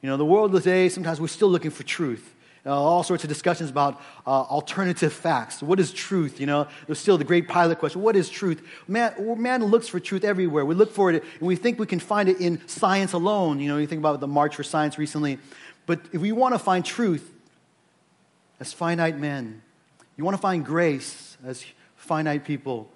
You 0.00 0.08
know, 0.08 0.16
the 0.16 0.24
world 0.24 0.52
today, 0.52 0.88
sometimes 0.88 1.20
we're 1.20 1.26
still 1.26 1.50
looking 1.50 1.72
for 1.72 1.82
truth. 1.82 2.34
Uh, 2.66 2.70
all 2.74 3.02
sorts 3.02 3.24
of 3.24 3.28
discussions 3.28 3.70
about 3.70 4.00
uh, 4.26 4.30
alternative 4.30 5.14
facts. 5.14 5.62
What 5.62 5.80
is 5.80 5.92
truth? 5.92 6.38
You 6.38 6.46
know, 6.46 6.68
there's 6.86 6.98
still 6.98 7.16
the 7.16 7.24
great 7.24 7.48
Pilate 7.48 7.78
question. 7.78 8.02
What 8.02 8.16
is 8.16 8.28
truth? 8.28 8.62
Man, 8.86 9.14
man 9.40 9.64
looks 9.64 9.88
for 9.88 9.98
truth 9.98 10.24
everywhere. 10.24 10.66
We 10.66 10.74
look 10.74 10.92
for 10.92 11.10
it, 11.10 11.24
and 11.38 11.48
we 11.48 11.56
think 11.56 11.78
we 11.78 11.86
can 11.86 12.00
find 12.00 12.28
it 12.28 12.38
in 12.38 12.60
science 12.68 13.14
alone. 13.14 13.60
You 13.60 13.68
know, 13.68 13.78
you 13.78 13.86
think 13.86 14.00
about 14.00 14.20
the 14.20 14.28
March 14.28 14.56
for 14.56 14.62
Science 14.62 14.98
recently. 14.98 15.38
But 15.86 16.00
if 16.12 16.20
we 16.20 16.32
want 16.32 16.54
to 16.54 16.58
find 16.58 16.84
truth 16.84 17.32
as 18.60 18.74
finite 18.74 19.18
men, 19.18 19.62
you 20.16 20.24
want 20.24 20.36
to 20.36 20.40
find 20.40 20.62
grace 20.62 21.38
as 21.44 21.64
finite 21.96 22.44
people, 22.44 22.90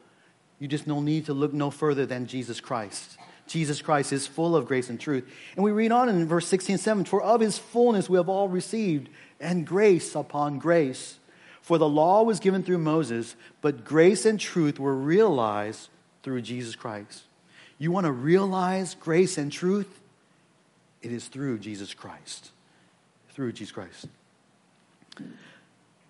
you 0.59 0.69
just 0.69 0.87
no 0.87 1.01
need 1.01 1.25
to 1.27 1.33
look 1.33 1.55
no 1.55 1.71
further 1.71 2.05
than 2.05 2.27
Jesus 2.27 2.61
Christ. 2.61 3.17
Jesus 3.47 3.83
Christ 3.83 4.13
is 4.13 4.27
full 4.27 4.57
of 4.57 4.67
grace 4.67 4.89
and 4.89 4.99
truth. 4.99 5.25
And 5.55 5.65
we 5.65 5.71
read 5.71 5.93
on 5.93 6.09
in 6.09 6.27
verse 6.27 6.47
16 6.47 6.79
7 6.79 7.05
For 7.05 7.23
of 7.23 7.41
his 7.41 7.59
fullness 7.59 8.09
we 8.09 8.17
have 8.17 8.29
all 8.29 8.49
received, 8.49 9.09
and 9.41 9.67
grace 9.67 10.15
upon 10.15 10.59
grace. 10.59 11.19
For 11.63 11.79
the 11.79 11.89
law 11.89 12.23
was 12.23 12.41
given 12.41 12.63
through 12.63 12.79
Moses, 12.79 13.37
but 13.63 13.85
grace 13.85 14.27
and 14.27 14.39
truth 14.39 14.79
were 14.79 14.95
realized 14.95 15.89
through 16.23 16.43
Jesus 16.43 16.77
Christ. 16.77 17.23
You 17.79 17.91
want 17.91 18.07
to 18.07 18.13
realize 18.13 18.95
grace 18.95 19.39
and 19.39 19.51
truth? 19.51 20.01
It 21.03 21.13
is 21.13 21.29
through 21.29 21.59
Jesus 21.59 21.95
Christ. 21.95 22.51
Through 23.31 23.53
Jesus 23.53 23.73
Christ. 23.73 24.07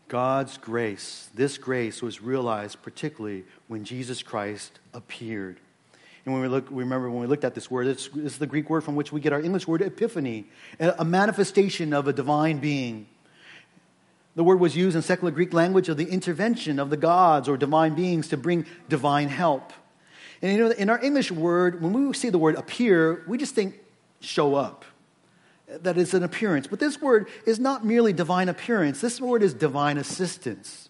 God's 0.09 0.59
grace, 0.59 1.29
this 1.35 1.59
grace 1.59 2.03
was 2.03 2.21
realized 2.21 2.83
particularly 2.83 3.45
when 3.69 3.85
Jesus 3.85 4.23
Christ 4.23 4.79
appeared. 4.93 5.59
And 6.25 6.33
when 6.33 6.43
we 6.43 6.49
look, 6.49 6.71
we 6.71 6.83
remember 6.83 7.11
when 7.11 7.21
we 7.21 7.27
looked 7.27 7.45
at 7.45 7.55
this 7.55 7.71
word, 7.71 7.87
this 7.87 8.09
is 8.15 8.39
the 8.39 8.47
Greek 8.47 8.71
word 8.71 8.83
from 8.83 8.97
which 8.97 9.13
we 9.13 9.21
get 9.21 9.33
our 9.33 9.41
English 9.41 9.67
word 9.67 9.83
epiphany, 9.83 10.47
a 10.79 11.05
manifestation 11.05 11.93
of 11.93 12.09
a 12.09 12.13
divine 12.13 12.59
being. 12.59 13.07
The 14.37 14.45
word 14.45 14.59
was 14.59 14.77
used 14.77 14.97
in 14.97 15.03
secular 15.03 15.31
Greek 15.31 15.53
language 15.53 15.89
of 15.89 15.97
the 15.97 16.07
intervention 16.07 16.79
of 16.79 16.91
the 16.91 16.97
gods 16.97 17.49
or 17.49 17.57
divine 17.57 17.95
beings 17.95 18.29
to 18.29 18.37
bring 18.37 18.67
divine 18.89 19.29
help. 19.29 19.73
And 20.43 20.53
you 20.53 20.59
know, 20.59 20.71
in 20.71 20.91
our 20.91 21.03
English 21.03 21.31
word, 21.31 21.81
when 21.81 21.93
we 21.93 22.13
see 22.15 22.31
the 22.31 22.39
word 22.39 22.57
appear, 22.57 23.23
we 23.29 23.39
just 23.39 23.55
think 23.55 23.77
show 24.21 24.55
up 24.55 24.85
that 25.67 25.97
is 25.97 26.15
an 26.15 26.23
appearance. 26.23 26.67
But 26.67 26.81
this 26.81 27.01
word 27.01 27.29
is 27.47 27.59
not 27.59 27.85
merely 27.85 28.13
divine 28.13 28.49
appearance, 28.49 29.01
this 29.01 29.21
word 29.21 29.43
is 29.43 29.55
divine 29.55 29.99
assistance. 29.99 30.89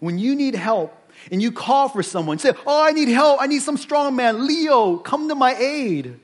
When 0.00 0.18
you 0.18 0.34
need 0.34 0.54
help 0.54 0.96
and 1.30 1.40
you 1.40 1.52
call 1.52 1.88
for 1.88 2.02
someone, 2.02 2.38
say, 2.38 2.52
Oh, 2.66 2.84
I 2.84 2.92
need 2.92 3.08
help. 3.08 3.40
I 3.40 3.46
need 3.46 3.62
some 3.62 3.76
strong 3.76 4.16
man. 4.16 4.46
Leo, 4.46 4.96
come 4.96 5.28
to 5.28 5.34
my 5.34 5.54
aid. 5.54 6.20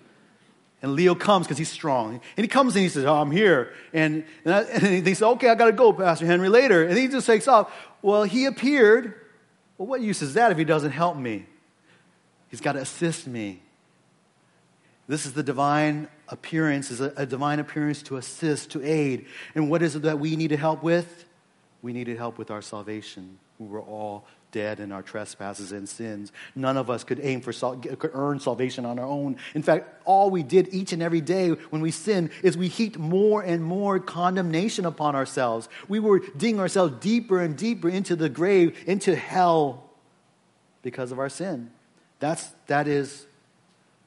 And 0.82 0.94
Leo 0.94 1.14
comes 1.14 1.46
because 1.46 1.58
he's 1.58 1.70
strong. 1.70 2.20
And 2.36 2.44
he 2.44 2.48
comes 2.48 2.74
and 2.74 2.82
he 2.82 2.88
says, 2.88 3.04
Oh, 3.04 3.16
I'm 3.16 3.30
here. 3.30 3.72
And, 3.92 4.24
and, 4.44 4.54
I, 4.54 4.62
and 4.62 5.04
they 5.04 5.14
say, 5.14 5.26
Okay, 5.26 5.48
I 5.48 5.54
got 5.54 5.66
to 5.66 5.72
go, 5.72 5.92
Pastor 5.92 6.26
Henry, 6.26 6.48
later. 6.48 6.84
And 6.84 6.96
he 6.96 7.08
just 7.08 7.26
takes 7.26 7.46
off. 7.48 7.72
Well, 8.02 8.24
he 8.24 8.46
appeared. 8.46 9.14
Well, 9.76 9.86
what 9.86 10.00
use 10.00 10.22
is 10.22 10.34
that 10.34 10.52
if 10.52 10.58
he 10.58 10.64
doesn't 10.64 10.92
help 10.92 11.16
me? 11.16 11.46
He's 12.48 12.60
got 12.60 12.72
to 12.72 12.80
assist 12.80 13.26
me. 13.26 13.62
This 15.06 15.26
is 15.26 15.32
the 15.32 15.42
divine 15.42 16.08
appearance, 16.28 16.90
is 16.90 17.00
a, 17.00 17.12
a, 17.16 17.26
divine 17.26 17.58
appearance 17.58 18.02
to 18.04 18.16
assist, 18.16 18.70
to 18.70 18.84
aid. 18.84 19.26
And 19.56 19.68
what 19.68 19.82
is 19.82 19.96
it 19.96 20.02
that 20.02 20.20
we 20.20 20.36
needed 20.36 20.60
help 20.60 20.84
with? 20.84 21.24
We 21.82 21.92
needed 21.92 22.16
help 22.16 22.38
with 22.38 22.50
our 22.50 22.62
salvation. 22.62 23.38
We 23.58 23.66
were 23.66 23.80
all 23.80 24.24
dead 24.50 24.80
in 24.80 24.92
our 24.92 25.02
trespasses 25.02 25.72
and 25.72 25.88
sins. 25.88 26.32
None 26.54 26.76
of 26.76 26.90
us 26.90 27.04
could 27.04 27.20
aim 27.22 27.40
for 27.40 27.52
could 27.52 28.10
earn 28.14 28.40
salvation 28.40 28.84
on 28.84 28.98
our 28.98 29.06
own. 29.06 29.36
In 29.54 29.62
fact, 29.62 30.02
all 30.04 30.30
we 30.30 30.42
did 30.42 30.72
each 30.72 30.92
and 30.92 31.02
every 31.02 31.20
day 31.20 31.50
when 31.50 31.82
we 31.82 31.90
sinned 31.90 32.30
is 32.42 32.56
we 32.56 32.68
heaped 32.68 32.98
more 32.98 33.42
and 33.42 33.62
more 33.62 33.98
condemnation 33.98 34.84
upon 34.86 35.14
ourselves. 35.14 35.68
We 35.88 36.00
were 36.00 36.20
digging 36.36 36.60
ourselves 36.60 36.94
deeper 37.00 37.40
and 37.40 37.56
deeper 37.56 37.88
into 37.88 38.16
the 38.16 38.28
grave, 38.28 38.76
into 38.86 39.14
hell 39.16 39.90
because 40.82 41.12
of 41.12 41.18
our 41.18 41.28
sin. 41.28 41.70
That's 42.18 42.50
that 42.66 42.88
is 42.88 43.26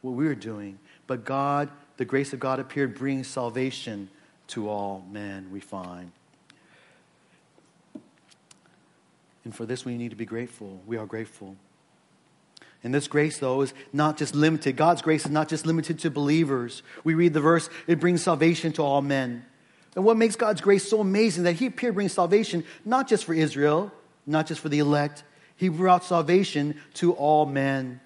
what 0.02 0.12
we 0.12 0.26
were 0.26 0.36
doing. 0.36 0.80
But 1.08 1.26
God, 1.26 1.70
the 1.98 2.06
grace 2.06 2.34
of 2.34 2.40
God 2.40 2.60
appeared, 2.60 2.96
bringing 2.96 3.24
salvation 3.24 4.10
to 4.48 4.70
all 4.70 5.06
men, 5.10 5.50
we 5.52 5.60
find. 5.60 6.12
And 9.44 9.56
for 9.56 9.66
this, 9.66 9.84
we 9.86 9.98
need 9.98 10.10
to 10.10 10.16
be 10.16 10.26
grateful. 10.26 10.82
We 10.86 10.98
are 10.98 11.06
grateful. 11.06 11.56
And 12.84 12.94
this 12.94 13.08
grace, 13.08 13.40
though, 13.40 13.62
is 13.62 13.74
not 13.94 14.18
just 14.18 14.36
limited. 14.36 14.76
God's 14.76 15.02
grace 15.02 15.26
is 15.26 15.32
not 15.32 15.48
just 15.48 15.66
limited 15.66 16.00
to 16.00 16.12
believers. 16.12 16.84
We 17.04 17.14
read 17.14 17.34
the 17.34 17.40
verse, 17.40 17.70
it 17.88 18.00
brings 18.00 18.22
salvation 18.22 18.74
to 18.74 18.84
all 18.84 19.02
men. 19.02 19.46
And 19.96 20.04
what 20.04 20.18
makes 20.18 20.36
God's 20.36 20.60
grace 20.60 20.88
so 20.90 21.00
amazing 21.00 21.44
that 21.44 21.54
He 21.54 21.68
appeared 21.68 21.94
to 21.94 21.96
bring 21.96 22.10
salvation 22.10 22.64
not 22.84 23.08
just 23.08 23.26
for 23.26 23.34
Israel, 23.34 23.92
not 24.26 24.48
just 24.48 24.60
for 24.60 24.70
the 24.70 24.80
elect, 24.80 25.24
He 25.56 25.70
brought 25.70 26.04
salvation 26.04 26.76
to 26.96 27.14
all 27.14 27.46
men. 27.46 28.02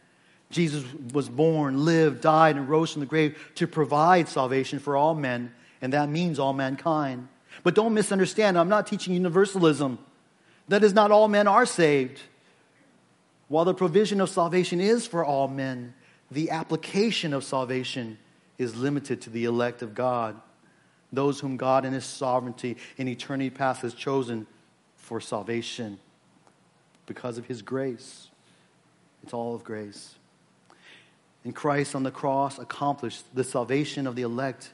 Jesus 0.49 0.83
was 1.13 1.27
born, 1.27 1.83
lived, 1.83 2.21
died, 2.21 2.55
and 2.55 2.69
rose 2.69 2.91
from 2.91 3.01
the 3.01 3.05
grave 3.05 3.37
to 3.55 3.67
provide 3.67 4.29
salvation 4.29 4.79
for 4.79 4.95
all 4.95 5.15
men, 5.15 5.53
and 5.81 5.93
that 5.93 6.07
means 6.09 6.39
all 6.39 6.53
mankind. 6.53 7.27
But 7.63 7.75
don't 7.75 7.93
misunderstand, 7.93 8.57
I'm 8.57 8.69
not 8.69 8.87
teaching 8.87 9.13
universalism. 9.13 9.99
That 10.67 10.83
is 10.83 10.93
not 10.93 11.11
all 11.11 11.27
men 11.27 11.47
are 11.47 11.65
saved. 11.65 12.21
While 13.47 13.65
the 13.65 13.73
provision 13.73 14.19
of 14.19 14.29
salvation 14.29 14.81
is 14.81 15.07
for 15.07 15.23
all 15.23 15.47
men, 15.47 15.93
the 16.29 16.49
application 16.49 17.33
of 17.33 17.43
salvation 17.43 18.17
is 18.57 18.75
limited 18.75 19.21
to 19.21 19.29
the 19.29 19.45
elect 19.45 19.81
of 19.81 19.95
God, 19.95 20.35
those 21.13 21.39
whom 21.39 21.55
God 21.55 21.85
in 21.85 21.93
His 21.93 22.05
sovereignty 22.05 22.77
in 22.97 23.07
eternity 23.07 23.49
past 23.49 23.81
has 23.83 23.93
chosen 23.93 24.45
for 24.95 25.21
salvation 25.21 25.99
because 27.05 27.37
of 27.37 27.45
His 27.45 27.61
grace. 27.61 28.27
It's 29.23 29.33
all 29.33 29.55
of 29.55 29.63
grace. 29.63 30.15
And 31.45 31.55
Christ 31.55 31.95
on 31.95 32.03
the 32.03 32.11
cross 32.11 32.59
accomplished 32.59 33.23
the 33.33 33.43
salvation 33.43 34.05
of 34.05 34.17
the 34.17 34.23
elect. 34.23 34.73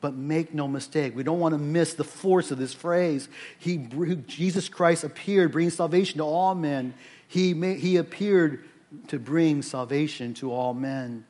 But 0.00 0.14
make 0.14 0.54
no 0.54 0.66
mistake, 0.66 1.14
we 1.14 1.22
don't 1.22 1.40
want 1.40 1.54
to 1.54 1.58
miss 1.58 1.94
the 1.94 2.04
force 2.04 2.50
of 2.50 2.58
this 2.58 2.72
phrase. 2.72 3.28
He, 3.58 3.76
Jesus 4.26 4.68
Christ 4.68 5.04
appeared, 5.04 5.52
bringing 5.52 5.70
salvation 5.70 6.18
to 6.18 6.24
all 6.24 6.54
men. 6.54 6.94
He, 7.28 7.52
he 7.74 7.96
appeared 7.96 8.64
to 9.08 9.18
bring 9.18 9.62
salvation 9.62 10.32
to 10.34 10.52
all 10.52 10.72
men. 10.72 11.24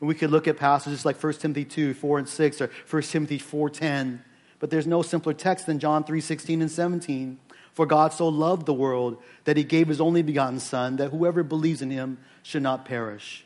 And 0.00 0.08
we 0.08 0.14
could 0.14 0.30
look 0.30 0.46
at 0.46 0.56
passages 0.56 1.04
like 1.04 1.22
1 1.22 1.32
Timothy 1.34 1.64
2, 1.64 1.94
4 1.94 2.18
and 2.20 2.28
6, 2.28 2.60
or 2.60 2.70
1 2.88 3.02
Timothy 3.02 3.38
4, 3.38 3.68
10. 3.68 4.24
But 4.60 4.70
there's 4.70 4.86
no 4.86 5.02
simpler 5.02 5.34
text 5.34 5.66
than 5.66 5.80
John 5.80 6.04
3, 6.04 6.20
16 6.20 6.62
and 6.62 6.70
17. 6.70 7.38
For 7.72 7.86
God 7.86 8.12
so 8.12 8.28
loved 8.28 8.66
the 8.66 8.74
world 8.74 9.22
that 9.44 9.56
he 9.56 9.64
gave 9.64 9.88
his 9.88 10.00
only 10.00 10.22
begotten 10.22 10.60
Son, 10.60 10.96
that 10.96 11.10
whoever 11.10 11.42
believes 11.42 11.82
in 11.82 11.90
him 11.90 12.18
should 12.42 12.62
not 12.62 12.84
perish, 12.84 13.44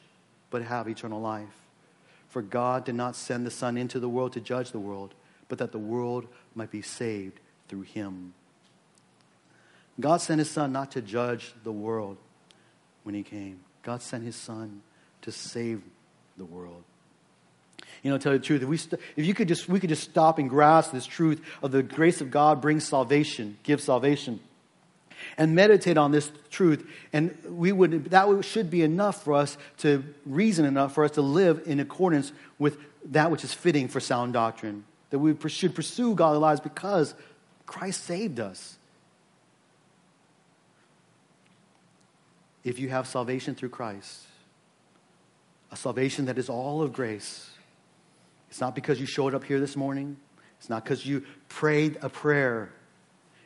but 0.50 0.62
have 0.62 0.88
eternal 0.88 1.20
life. 1.20 1.61
For 2.32 2.40
God 2.40 2.86
did 2.86 2.94
not 2.94 3.14
send 3.14 3.44
the 3.44 3.50
Son 3.50 3.76
into 3.76 4.00
the 4.00 4.08
world 4.08 4.32
to 4.32 4.40
judge 4.40 4.70
the 4.70 4.78
world, 4.78 5.12
but 5.50 5.58
that 5.58 5.70
the 5.70 5.78
world 5.78 6.26
might 6.54 6.70
be 6.70 6.80
saved 6.80 7.38
through 7.68 7.82
him. 7.82 8.32
God 10.00 10.22
sent 10.22 10.38
his 10.38 10.50
Son 10.50 10.72
not 10.72 10.92
to 10.92 11.02
judge 11.02 11.52
the 11.62 11.70
world 11.70 12.16
when 13.02 13.14
he 13.14 13.22
came, 13.22 13.60
God 13.82 14.00
sent 14.00 14.24
his 14.24 14.34
Son 14.34 14.80
to 15.20 15.30
save 15.30 15.82
the 16.38 16.46
world. 16.46 16.84
You 18.02 18.10
know, 18.10 18.16
tell 18.16 18.32
you 18.32 18.38
the 18.38 18.44
truth, 18.46 18.62
if, 18.62 18.68
we 18.68 18.78
st- 18.78 19.02
if 19.14 19.26
you 19.26 19.34
could 19.34 19.48
just, 19.48 19.68
we 19.68 19.78
could 19.78 19.90
just 19.90 20.04
stop 20.04 20.38
and 20.38 20.48
grasp 20.48 20.90
this 20.90 21.04
truth 21.04 21.42
of 21.62 21.70
the 21.70 21.82
grace 21.82 22.22
of 22.22 22.30
God 22.30 22.62
brings 22.62 22.88
salvation, 22.88 23.58
gives 23.62 23.84
salvation, 23.84 24.40
and 25.36 25.54
meditate 25.54 25.96
on 25.96 26.12
this 26.12 26.30
truth, 26.50 26.88
and 27.12 27.36
we 27.48 27.72
would, 27.72 28.06
that 28.10 28.44
should 28.44 28.70
be 28.70 28.82
enough 28.82 29.22
for 29.24 29.34
us 29.34 29.56
to 29.78 30.04
reason 30.26 30.64
enough 30.64 30.94
for 30.94 31.04
us 31.04 31.12
to 31.12 31.22
live 31.22 31.62
in 31.66 31.80
accordance 31.80 32.32
with 32.58 32.78
that 33.06 33.30
which 33.30 33.44
is 33.44 33.52
fitting 33.52 33.88
for 33.88 34.00
sound 34.00 34.32
doctrine. 34.32 34.84
That 35.10 35.18
we 35.18 35.36
should 35.48 35.74
pursue 35.74 36.14
godly 36.14 36.38
lives 36.38 36.60
because 36.60 37.14
Christ 37.66 38.04
saved 38.04 38.40
us. 38.40 38.78
if 42.64 42.78
you 42.78 42.88
have 42.88 43.06
salvation 43.06 43.54
through 43.54 43.70
Christ, 43.70 44.22
a 45.70 45.76
salvation 45.76 46.26
that 46.26 46.38
is 46.38 46.48
all 46.48 46.82
of 46.82 46.92
grace, 46.92 47.50
it's 48.50 48.60
not 48.60 48.74
because 48.74 49.00
you 49.00 49.06
showed 49.06 49.34
up 49.34 49.44
here 49.44 49.58
this 49.58 49.76
morning, 49.76 50.16
it's 50.58 50.68
not 50.68 50.84
because 50.84 51.04
you 51.04 51.24
prayed 51.48 51.98
a 52.02 52.08
prayer, 52.08 52.72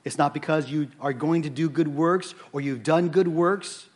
it's 0.06 0.18
not 0.18 0.32
because 0.32 0.70
you 0.70 0.86
are 1.00 1.12
going 1.12 1.42
to 1.42 1.50
do 1.50 1.68
good 1.68 1.88
works 1.88 2.36
or 2.52 2.60
you've 2.60 2.84
done 2.84 3.08
good 3.08 3.26
works. 3.26 3.86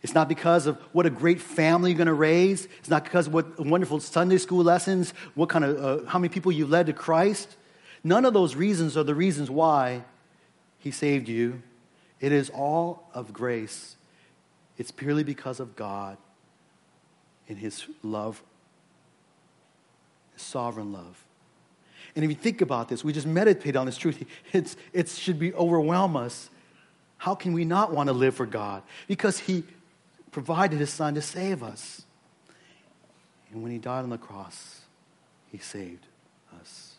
It's 0.00 0.14
not 0.14 0.28
because 0.28 0.68
of 0.68 0.76
what 0.92 1.06
a 1.06 1.10
great 1.10 1.40
family 1.40 1.90
you're 1.90 1.98
going 1.98 2.06
to 2.06 2.14
raise. 2.14 2.68
It's 2.78 2.88
not 2.88 3.02
because 3.02 3.26
of 3.26 3.34
what 3.34 3.58
wonderful 3.58 3.98
Sunday 3.98 4.38
school 4.38 4.62
lessons, 4.62 5.12
what 5.34 5.48
kind 5.48 5.64
of, 5.64 5.84
uh, 5.84 6.08
how 6.08 6.20
many 6.20 6.28
people 6.28 6.52
you've 6.52 6.70
led 6.70 6.86
to 6.86 6.92
Christ. 6.92 7.56
None 8.04 8.24
of 8.24 8.32
those 8.32 8.54
reasons 8.54 8.96
are 8.96 9.02
the 9.02 9.16
reasons 9.16 9.50
why 9.50 10.04
He 10.78 10.92
saved 10.92 11.28
you. 11.28 11.62
It 12.20 12.30
is 12.30 12.48
all 12.50 13.10
of 13.12 13.32
grace. 13.32 13.96
It's 14.78 14.92
purely 14.92 15.24
because 15.24 15.58
of 15.58 15.74
God 15.74 16.16
and 17.48 17.58
His 17.58 17.86
love, 18.04 18.40
His 20.34 20.42
sovereign 20.42 20.92
love. 20.92 21.23
And 22.14 22.24
if 22.24 22.30
you 22.30 22.36
think 22.36 22.60
about 22.60 22.88
this, 22.88 23.02
we 23.02 23.12
just 23.12 23.26
meditate 23.26 23.76
on 23.76 23.86
this 23.86 23.96
truth, 23.96 24.22
it's, 24.52 24.76
it 24.92 25.08
should 25.08 25.38
be 25.38 25.52
overwhelm 25.54 26.16
us. 26.16 26.48
How 27.18 27.34
can 27.34 27.52
we 27.52 27.64
not 27.64 27.92
want 27.92 28.08
to 28.08 28.12
live 28.12 28.34
for 28.34 28.46
God? 28.46 28.82
Because 29.08 29.38
He 29.38 29.64
provided 30.30 30.78
His 30.78 30.90
Son 30.90 31.14
to 31.14 31.22
save 31.22 31.62
us. 31.62 32.02
And 33.50 33.62
when 33.62 33.72
He 33.72 33.78
died 33.78 34.04
on 34.04 34.10
the 34.10 34.18
cross, 34.18 34.80
He 35.50 35.58
saved 35.58 36.06
us. 36.60 36.92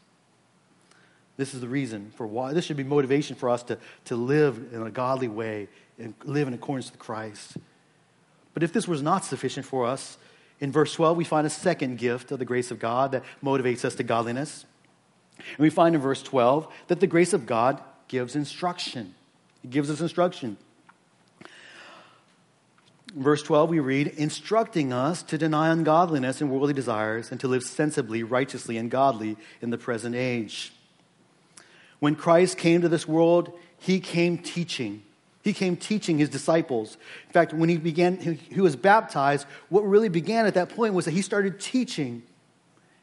This 1.37 1.53
is 1.53 1.61
the 1.61 1.67
reason 1.67 2.11
for 2.15 2.25
why, 2.25 2.53
this 2.53 2.65
should 2.65 2.77
be 2.77 2.83
motivation 2.83 3.35
for 3.35 3.49
us 3.49 3.63
to, 3.63 3.77
to 4.05 4.15
live 4.15 4.69
in 4.71 4.81
a 4.81 4.91
godly 4.91 5.27
way 5.27 5.67
and 5.99 6.13
live 6.23 6.47
in 6.47 6.53
accordance 6.53 6.89
with 6.89 6.99
Christ. 6.99 7.57
But 8.53 8.63
if 8.63 8.71
this 8.71 8.87
was 8.87 9.01
not 9.01 9.25
sufficient 9.25 9.65
for 9.65 9.85
us, 9.85 10.17
in 10.59 10.71
verse 10.71 10.93
12, 10.93 11.17
we 11.17 11.25
find 11.25 11.45
a 11.45 11.49
second 11.49 11.97
gift 11.97 12.31
of 12.31 12.39
the 12.39 12.45
grace 12.45 12.71
of 12.71 12.79
God 12.79 13.11
that 13.11 13.23
motivates 13.43 13.83
us 13.83 13.95
to 13.95 14.03
godliness. 14.03 14.65
And 15.37 15.59
we 15.59 15.69
find 15.69 15.95
in 15.95 16.01
verse 16.01 16.21
12 16.21 16.67
that 16.87 16.99
the 16.99 17.07
grace 17.07 17.33
of 17.33 17.45
God 17.45 17.81
gives 18.07 18.35
instruction. 18.35 19.15
It 19.63 19.69
gives 19.69 19.89
us 19.89 20.01
instruction. 20.01 20.57
In 23.15 23.23
verse 23.23 23.43
12, 23.43 23.69
we 23.69 23.79
read, 23.79 24.07
instructing 24.07 24.91
us 24.91 25.23
to 25.23 25.37
deny 25.37 25.69
ungodliness 25.69 26.41
and 26.41 26.51
worldly 26.51 26.73
desires 26.73 27.31
and 27.31 27.39
to 27.39 27.47
live 27.47 27.63
sensibly, 27.63 28.23
righteously, 28.23 28.77
and 28.77 28.91
godly 28.91 29.37
in 29.61 29.69
the 29.69 29.77
present 29.77 30.15
age. 30.15 30.73
When 31.99 32.15
Christ 32.15 32.57
came 32.57 32.81
to 32.81 32.89
this 32.89 33.07
world, 33.07 33.57
he 33.79 33.99
came 33.99 34.37
teaching. 34.37 35.03
He 35.43 35.53
came 35.53 35.77
teaching 35.77 36.17
his 36.17 36.29
disciples. 36.29 36.97
In 37.27 37.31
fact, 37.31 37.53
when 37.53 37.69
he 37.69 37.77
began, 37.77 38.17
he 38.17 38.59
was 38.59 38.75
baptized, 38.75 39.47
what 39.69 39.81
really 39.81 40.09
began 40.09 40.45
at 40.45 40.55
that 40.55 40.69
point 40.69 40.93
was 40.93 41.05
that 41.05 41.11
he 41.11 41.21
started 41.21 41.59
teaching. 41.59 42.23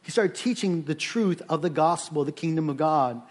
He 0.03 0.11
started 0.11 0.35
teaching 0.35 0.83
the 0.83 0.95
truth 0.95 1.43
of 1.49 1.63
the 1.63 1.71
gospel, 1.71 2.25
the 2.25 2.33
kingdom 2.33 2.69
of 2.69 2.77
God. 2.77 3.23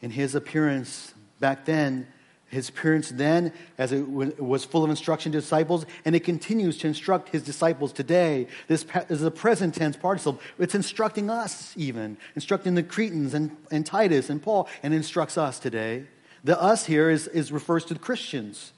In 0.00 0.10
his 0.10 0.34
appearance 0.34 1.12
back 1.40 1.64
then, 1.64 2.06
his 2.48 2.68
appearance 2.68 3.10
then 3.10 3.52
as 3.76 3.90
it 3.90 4.08
was 4.08 4.64
full 4.64 4.84
of 4.84 4.90
instruction 4.90 5.32
to 5.32 5.40
disciples, 5.40 5.84
and 6.04 6.14
it 6.14 6.20
continues 6.20 6.78
to 6.78 6.86
instruct 6.86 7.30
his 7.30 7.42
disciples 7.42 7.92
today. 7.92 8.46
This 8.68 8.86
is 9.08 9.22
a 9.22 9.32
present 9.32 9.74
tense 9.74 9.96
participle. 9.96 10.40
It's 10.58 10.74
instructing 10.74 11.28
us, 11.28 11.74
even, 11.76 12.16
instructing 12.36 12.76
the 12.76 12.84
Cretans 12.84 13.34
and, 13.34 13.56
and 13.72 13.84
Titus 13.84 14.30
and 14.30 14.40
Paul, 14.40 14.68
and 14.84 14.94
instructs 14.94 15.36
us 15.36 15.58
today. 15.58 16.04
The 16.44 16.60
us 16.60 16.86
here 16.86 17.10
is, 17.10 17.26
is 17.26 17.50
refers 17.50 17.84
to 17.86 17.94
the 17.94 18.00
Christians. 18.00 18.72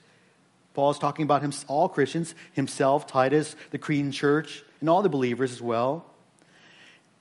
Paul 0.78 0.92
is 0.92 0.98
talking 1.00 1.24
about 1.24 1.42
him, 1.42 1.52
all 1.66 1.88
Christians, 1.88 2.36
himself, 2.52 3.04
Titus, 3.04 3.56
the 3.72 3.78
Cretan 3.78 4.12
church, 4.12 4.62
and 4.78 4.88
all 4.88 5.02
the 5.02 5.08
believers 5.08 5.50
as 5.50 5.60
well. 5.60 6.06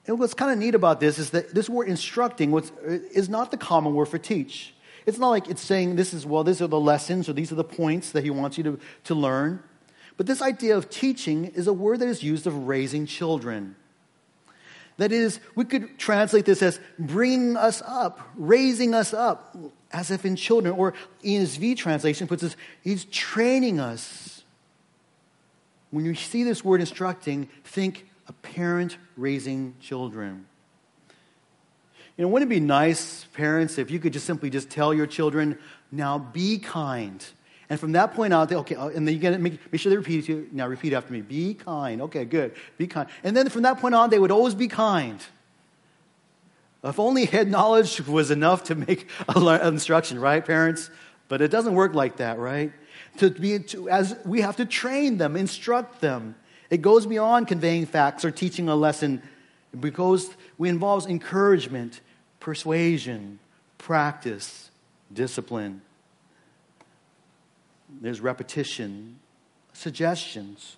And 0.06 0.16
what's 0.16 0.32
kind 0.32 0.52
of 0.52 0.58
neat 0.58 0.76
about 0.76 1.00
this 1.00 1.18
is 1.18 1.30
that 1.30 1.56
this 1.56 1.68
word 1.68 1.88
instructing 1.88 2.56
is 2.86 3.28
not 3.28 3.50
the 3.50 3.56
common 3.56 3.94
word 3.94 4.06
for 4.06 4.16
teach. 4.16 4.76
It's 5.06 5.18
not 5.18 5.30
like 5.30 5.48
it's 5.48 5.60
saying 5.60 5.96
this 5.96 6.14
is, 6.14 6.24
well, 6.24 6.44
these 6.44 6.62
are 6.62 6.68
the 6.68 6.78
lessons 6.78 7.28
or 7.28 7.32
these 7.32 7.50
are 7.50 7.56
the 7.56 7.64
points 7.64 8.12
that 8.12 8.22
he 8.22 8.30
wants 8.30 8.58
you 8.58 8.62
to, 8.62 8.78
to 9.02 9.16
learn. 9.16 9.60
But 10.16 10.26
this 10.26 10.40
idea 10.40 10.76
of 10.76 10.88
teaching 10.88 11.46
is 11.46 11.66
a 11.66 11.72
word 11.72 11.98
that 11.98 12.06
is 12.06 12.22
used 12.22 12.46
of 12.46 12.68
raising 12.68 13.06
children. 13.06 13.74
That 14.98 15.12
is, 15.12 15.40
we 15.54 15.64
could 15.64 15.96
translate 15.98 16.44
this 16.44 16.62
as 16.62 16.78
bringing 16.98 17.56
us 17.56 17.82
up, 17.86 18.20
raising 18.36 18.94
us 18.94 19.14
up, 19.14 19.56
as 19.92 20.10
if 20.10 20.26
in 20.26 20.36
children. 20.36 20.74
Or 20.74 20.92
ESV 21.24 21.76
translation 21.76 22.26
puts 22.26 22.42
this, 22.42 22.56
he's 22.82 23.04
training 23.06 23.80
us. 23.80 24.42
When 25.90 26.04
you 26.04 26.14
see 26.14 26.42
this 26.42 26.64
word 26.64 26.80
instructing, 26.80 27.48
think 27.64 28.08
a 28.26 28.32
parent 28.32 28.98
raising 29.16 29.74
children. 29.80 30.46
You 32.16 32.24
know, 32.24 32.28
wouldn't 32.28 32.50
it 32.50 32.54
be 32.54 32.60
nice, 32.60 33.24
parents, 33.32 33.78
if 33.78 33.92
you 33.92 34.00
could 34.00 34.12
just 34.12 34.26
simply 34.26 34.50
just 34.50 34.68
tell 34.68 34.92
your 34.92 35.06
children, 35.06 35.56
now 35.92 36.18
be 36.18 36.58
kind. 36.58 37.24
And 37.70 37.78
from 37.78 37.92
that 37.92 38.14
point 38.14 38.32
on, 38.32 38.52
okay, 38.52 38.74
uh, 38.74 38.88
and 38.88 39.06
then 39.06 39.14
you 39.14 39.20
get 39.20 39.38
make, 39.40 39.60
make 39.70 39.80
sure 39.80 39.90
they 39.90 39.96
repeat 39.96 40.20
it 40.20 40.26
to 40.26 40.32
you. 40.32 40.48
Now 40.52 40.66
repeat 40.66 40.92
after 40.94 41.12
me. 41.12 41.20
Be 41.20 41.54
kind. 41.54 42.00
Okay, 42.02 42.24
good. 42.24 42.54
Be 42.78 42.86
kind. 42.86 43.08
And 43.22 43.36
then 43.36 43.48
from 43.50 43.62
that 43.62 43.78
point 43.78 43.94
on, 43.94 44.10
they 44.10 44.18
would 44.18 44.30
always 44.30 44.54
be 44.54 44.68
kind. 44.68 45.22
If 46.82 46.98
only 46.98 47.26
head 47.26 47.50
knowledge 47.50 48.00
was 48.06 48.30
enough 48.30 48.64
to 48.64 48.74
make 48.74 49.08
an 49.28 49.66
instruction, 49.66 50.18
right, 50.18 50.44
parents? 50.44 50.90
But 51.28 51.42
it 51.42 51.50
doesn't 51.50 51.74
work 51.74 51.94
like 51.94 52.18
that, 52.18 52.38
right? 52.38 52.72
To 53.18 53.30
be, 53.30 53.58
to, 53.58 53.90
as 53.90 54.16
we 54.24 54.40
have 54.40 54.56
to 54.56 54.64
train 54.64 55.18
them, 55.18 55.36
instruct 55.36 56.00
them. 56.00 56.36
It 56.70 56.80
goes 56.82 57.04
beyond 57.04 57.48
conveying 57.48 57.86
facts 57.86 58.24
or 58.24 58.30
teaching 58.30 58.68
a 58.68 58.76
lesson 58.76 59.22
because 59.78 60.28
it 60.28 60.64
involves 60.64 61.06
encouragement 61.06 62.00
persuasion, 62.40 63.40
practice, 63.76 64.70
discipline. 65.12 65.82
There's 68.00 68.20
repetition, 68.20 69.18
suggestions, 69.72 70.76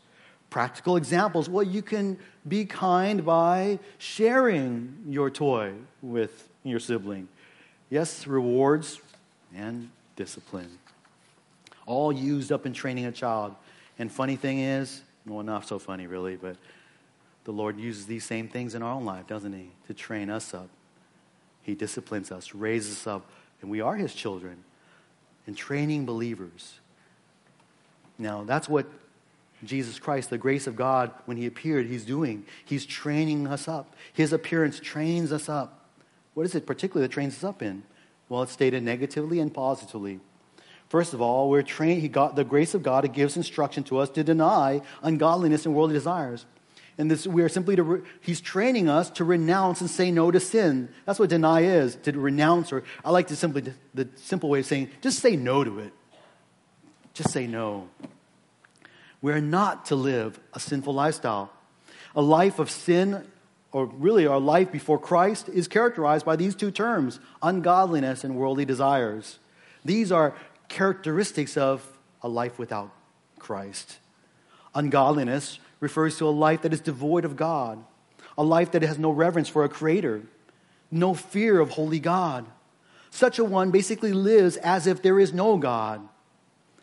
Practical 0.50 0.96
examples. 0.96 1.48
Well, 1.48 1.62
you 1.62 1.80
can 1.80 2.18
be 2.46 2.64
kind 2.64 3.24
by 3.24 3.78
sharing 3.98 5.04
your 5.08 5.30
toy 5.30 5.74
with 6.02 6.48
your 6.64 6.80
sibling. 6.80 7.28
Yes, 7.88 8.26
rewards 8.26 9.00
and 9.54 9.90
discipline. 10.16 10.78
All 11.86 12.12
used 12.12 12.50
up 12.50 12.66
in 12.66 12.72
training 12.72 13.06
a 13.06 13.12
child. 13.12 13.54
And 13.96 14.10
funny 14.10 14.34
thing 14.34 14.58
is, 14.58 15.02
well, 15.24 15.44
not 15.44 15.68
so 15.68 15.78
funny 15.78 16.08
really, 16.08 16.34
but 16.34 16.56
the 17.44 17.52
Lord 17.52 17.78
uses 17.78 18.06
these 18.06 18.24
same 18.24 18.48
things 18.48 18.74
in 18.74 18.82
our 18.82 18.92
own 18.92 19.04
life, 19.04 19.28
doesn't 19.28 19.52
He? 19.52 19.70
To 19.86 19.94
train 19.94 20.30
us 20.30 20.52
up. 20.52 20.68
He 21.62 21.76
disciplines 21.76 22.32
us, 22.32 22.54
raises 22.54 22.96
us 22.98 23.06
up, 23.06 23.30
and 23.62 23.70
we 23.70 23.80
are 23.80 23.94
His 23.94 24.14
children. 24.14 24.64
And 25.46 25.56
training 25.56 26.06
believers. 26.06 26.79
Now, 28.20 28.44
that's 28.44 28.68
what 28.68 28.86
Jesus 29.64 29.98
Christ, 29.98 30.30
the 30.30 30.38
grace 30.38 30.66
of 30.66 30.76
God, 30.76 31.10
when 31.24 31.36
He 31.36 31.46
appeared, 31.46 31.86
He's 31.86 32.04
doing. 32.04 32.44
He's 32.64 32.86
training 32.86 33.46
us 33.46 33.66
up. 33.66 33.94
His 34.12 34.32
appearance 34.32 34.78
trains 34.78 35.32
us 35.32 35.48
up. 35.48 35.88
What 36.34 36.46
is 36.46 36.54
it 36.54 36.66
particularly 36.66 37.06
that 37.06 37.12
trains 37.12 37.36
us 37.36 37.44
up 37.44 37.62
in? 37.62 37.82
Well, 38.28 38.42
it's 38.42 38.52
stated 38.52 38.82
negatively 38.82 39.40
and 39.40 39.52
positively. 39.52 40.20
First 40.88 41.14
of 41.14 41.20
all, 41.20 41.48
we're 41.48 41.62
trained, 41.62 42.02
he 42.02 42.08
got 42.08 42.36
the 42.36 42.44
grace 42.44 42.74
of 42.74 42.82
God, 42.82 43.04
it 43.04 43.12
gives 43.12 43.36
instruction 43.36 43.84
to 43.84 43.98
us 43.98 44.10
to 44.10 44.24
deny 44.24 44.82
ungodliness 45.02 45.64
and 45.64 45.74
worldly 45.74 45.94
desires. 45.94 46.46
And 46.98 47.10
this, 47.10 47.26
we 47.26 47.42
are 47.42 47.48
simply 47.48 47.76
to, 47.76 47.82
re, 47.82 48.00
he's 48.20 48.40
training 48.40 48.88
us 48.88 49.08
to 49.10 49.24
renounce 49.24 49.80
and 49.80 49.88
say 49.88 50.10
no 50.10 50.30
to 50.30 50.40
sin. 50.40 50.88
That's 51.06 51.18
what 51.18 51.30
deny 51.30 51.62
is, 51.62 51.96
to 52.02 52.12
renounce, 52.12 52.72
or 52.72 52.82
I 53.04 53.10
like 53.10 53.28
to 53.28 53.36
simply, 53.36 53.72
the 53.94 54.08
simple 54.16 54.50
way 54.50 54.60
of 54.60 54.66
saying, 54.66 54.90
just 55.00 55.20
say 55.20 55.36
no 55.36 55.64
to 55.64 55.78
it. 55.78 55.92
Just 57.20 57.34
say 57.34 57.46
no. 57.46 57.86
We're 59.20 59.42
not 59.42 59.84
to 59.86 59.94
live 59.94 60.40
a 60.54 60.58
sinful 60.58 60.94
lifestyle. 60.94 61.52
A 62.16 62.22
life 62.22 62.58
of 62.58 62.70
sin, 62.70 63.26
or 63.72 63.84
really 63.84 64.26
our 64.26 64.40
life 64.40 64.72
before 64.72 64.98
Christ, 64.98 65.50
is 65.50 65.68
characterized 65.68 66.24
by 66.24 66.36
these 66.36 66.54
two 66.54 66.70
terms 66.70 67.20
ungodliness 67.42 68.24
and 68.24 68.36
worldly 68.36 68.64
desires. 68.64 69.38
These 69.84 70.10
are 70.10 70.34
characteristics 70.68 71.58
of 71.58 71.86
a 72.22 72.28
life 72.28 72.58
without 72.58 72.90
Christ. 73.38 73.98
Ungodliness 74.74 75.58
refers 75.78 76.16
to 76.16 76.26
a 76.26 76.30
life 76.30 76.62
that 76.62 76.72
is 76.72 76.80
devoid 76.80 77.26
of 77.26 77.36
God, 77.36 77.84
a 78.38 78.42
life 78.42 78.70
that 78.70 78.80
has 78.80 78.98
no 78.98 79.10
reverence 79.10 79.50
for 79.50 79.62
a 79.62 79.68
creator, 79.68 80.22
no 80.90 81.12
fear 81.12 81.60
of 81.60 81.68
holy 81.68 82.00
God. 82.00 82.46
Such 83.10 83.38
a 83.38 83.44
one 83.44 83.70
basically 83.70 84.14
lives 84.14 84.56
as 84.56 84.86
if 84.86 85.02
there 85.02 85.20
is 85.20 85.34
no 85.34 85.58
God. 85.58 86.08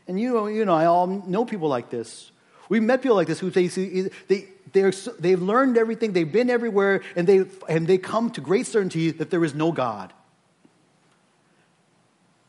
And 0.08 0.20
you 0.20 0.34
know, 0.34 0.48
you 0.48 0.65
know, 0.65 0.74
I 0.74 0.86
all 0.86 1.08
know 1.08 1.46
people 1.46 1.67
like 1.67 1.89
this. 1.89 2.32
We've 2.70 2.84
met 2.84 3.02
people 3.02 3.15
like 3.15 3.28
this 3.28 3.39
who 3.39 3.50
they, 3.50 3.67
they, 3.67 4.46
they're, 4.74 4.91
they've 5.20 5.41
learned 5.41 5.78
everything, 5.78 6.13
they've 6.13 6.32
been 6.32 6.50
everywhere, 6.50 7.02
and 7.15 7.28
they, 7.28 7.46
and 7.70 7.88
they 7.88 7.98
come 7.98 8.30
to 8.32 8.41
great 8.41 8.67
certainty 8.67 9.12
that 9.12 9.30
there 9.30 9.43
is 9.43 9.54
no 9.54 9.72
God. 9.72 10.13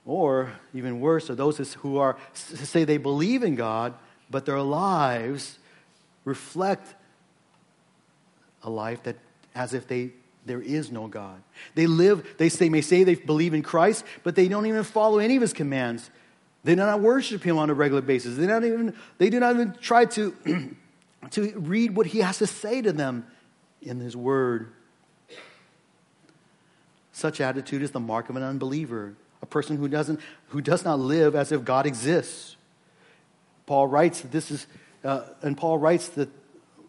Or, 0.04 0.52
even 0.72 1.00
worse, 1.00 1.28
are 1.30 1.34
those 1.34 1.74
who 1.74 1.98
are, 1.98 2.16
say 2.32 2.84
they 2.84 2.96
believe 2.96 3.42
in 3.42 3.56
God, 3.56 3.94
but 4.30 4.46
their 4.46 4.60
lives 4.60 5.58
reflect 6.24 6.94
a 8.62 8.70
life 8.70 9.02
that 9.04 9.16
as 9.54 9.74
if 9.74 9.86
they 9.86 10.10
there 10.48 10.62
is 10.62 10.90
no 10.90 11.06
God. 11.06 11.40
They 11.74 11.86
live, 11.86 12.36
they 12.38 12.48
say, 12.48 12.68
may 12.68 12.80
say 12.80 13.04
they 13.04 13.14
believe 13.14 13.54
in 13.54 13.62
Christ, 13.62 14.04
but 14.24 14.34
they 14.34 14.48
don't 14.48 14.66
even 14.66 14.82
follow 14.82 15.18
any 15.18 15.36
of 15.36 15.42
his 15.42 15.52
commands. 15.52 16.10
They 16.68 16.74
do 16.74 16.82
not 16.82 17.00
worship 17.00 17.42
him 17.42 17.56
on 17.56 17.70
a 17.70 17.72
regular 17.72 18.02
basis. 18.02 18.36
They, 18.36 18.46
not 18.46 18.62
even, 18.62 18.92
they 19.16 19.30
do 19.30 19.40
not 19.40 19.54
even 19.54 19.72
try 19.80 20.04
to, 20.04 20.36
to 21.30 21.58
read 21.58 21.96
what 21.96 22.08
he 22.08 22.18
has 22.18 22.36
to 22.40 22.46
say 22.46 22.82
to 22.82 22.92
them 22.92 23.26
in 23.80 24.00
his 24.00 24.14
word. 24.14 24.70
Such 27.10 27.40
attitude 27.40 27.80
is 27.80 27.92
the 27.92 28.00
mark 28.00 28.28
of 28.28 28.36
an 28.36 28.42
unbeliever, 28.42 29.14
a 29.40 29.46
person 29.46 29.78
who, 29.78 29.88
doesn't, 29.88 30.20
who 30.48 30.60
does 30.60 30.84
not 30.84 30.98
live 30.98 31.34
as 31.34 31.52
if 31.52 31.64
God 31.64 31.86
exists. 31.86 32.56
Paul 33.64 33.86
writes 33.86 34.20
that 34.20 34.30
this 34.30 34.50
is, 34.50 34.66
uh, 35.02 35.22
and 35.40 35.56
Paul 35.56 35.78
writes 35.78 36.10
that 36.10 36.28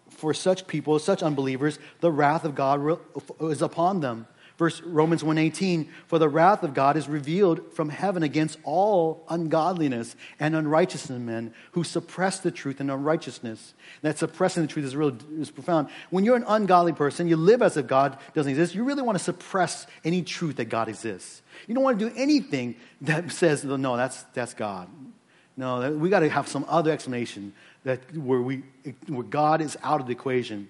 for 0.09 0.33
such 0.33 0.67
people, 0.67 0.99
such 0.99 1.23
unbelievers, 1.23 1.79
the 2.01 2.11
wrath 2.11 2.43
of 2.43 2.53
God 2.53 2.99
is 3.39 3.61
upon 3.61 4.01
them. 4.01 4.27
Verse 4.59 4.81
Romans 4.81 5.23
1:18, 5.23 5.87
for 6.05 6.19
the 6.19 6.27
wrath 6.27 6.63
of 6.63 6.73
God 6.73 6.97
is 6.97 7.07
revealed 7.07 7.71
from 7.71 7.87
heaven 7.87 8.23
against 8.23 8.59
all 8.65 9.23
ungodliness 9.29 10.17
and 10.37 10.53
unrighteousness 10.53 11.15
in 11.17 11.25
men 11.25 11.53
who 11.71 11.85
suppress 11.85 12.41
the 12.41 12.51
truth 12.51 12.81
in 12.81 12.89
unrighteousness. 12.89 13.73
That 14.01 14.17
suppressing 14.17 14.63
the 14.63 14.67
truth 14.67 14.83
is 14.83 14.97
real 14.97 15.15
is 15.39 15.49
profound. 15.49 15.87
When 16.09 16.25
you're 16.25 16.35
an 16.35 16.43
ungodly 16.45 16.91
person, 16.91 17.29
you 17.29 17.37
live 17.37 17.61
as 17.61 17.77
if 17.77 17.87
God 17.87 18.17
doesn't 18.33 18.49
exist, 18.49 18.75
you 18.75 18.83
really 18.83 19.01
want 19.01 19.17
to 19.17 19.23
suppress 19.23 19.87
any 20.03 20.23
truth 20.23 20.57
that 20.57 20.65
God 20.65 20.89
exists. 20.89 21.41
You 21.65 21.73
don't 21.73 21.83
want 21.85 21.97
to 21.97 22.09
do 22.09 22.13
anything 22.17 22.75
that 22.99 23.31
says, 23.31 23.63
no, 23.63 23.95
that's, 23.95 24.23
that's 24.33 24.53
God. 24.53 24.89
No, 25.55 25.89
we 25.93 26.09
got 26.09 26.19
to 26.19 26.29
have 26.29 26.49
some 26.49 26.65
other 26.67 26.91
explanation 26.91 27.53
that 27.85 28.13
where, 28.13 28.41
we, 28.41 28.63
where 29.07 29.23
God 29.23 29.61
is 29.61 29.77
out 29.83 30.01
of 30.01 30.07
the 30.07 30.11
equation. 30.11 30.67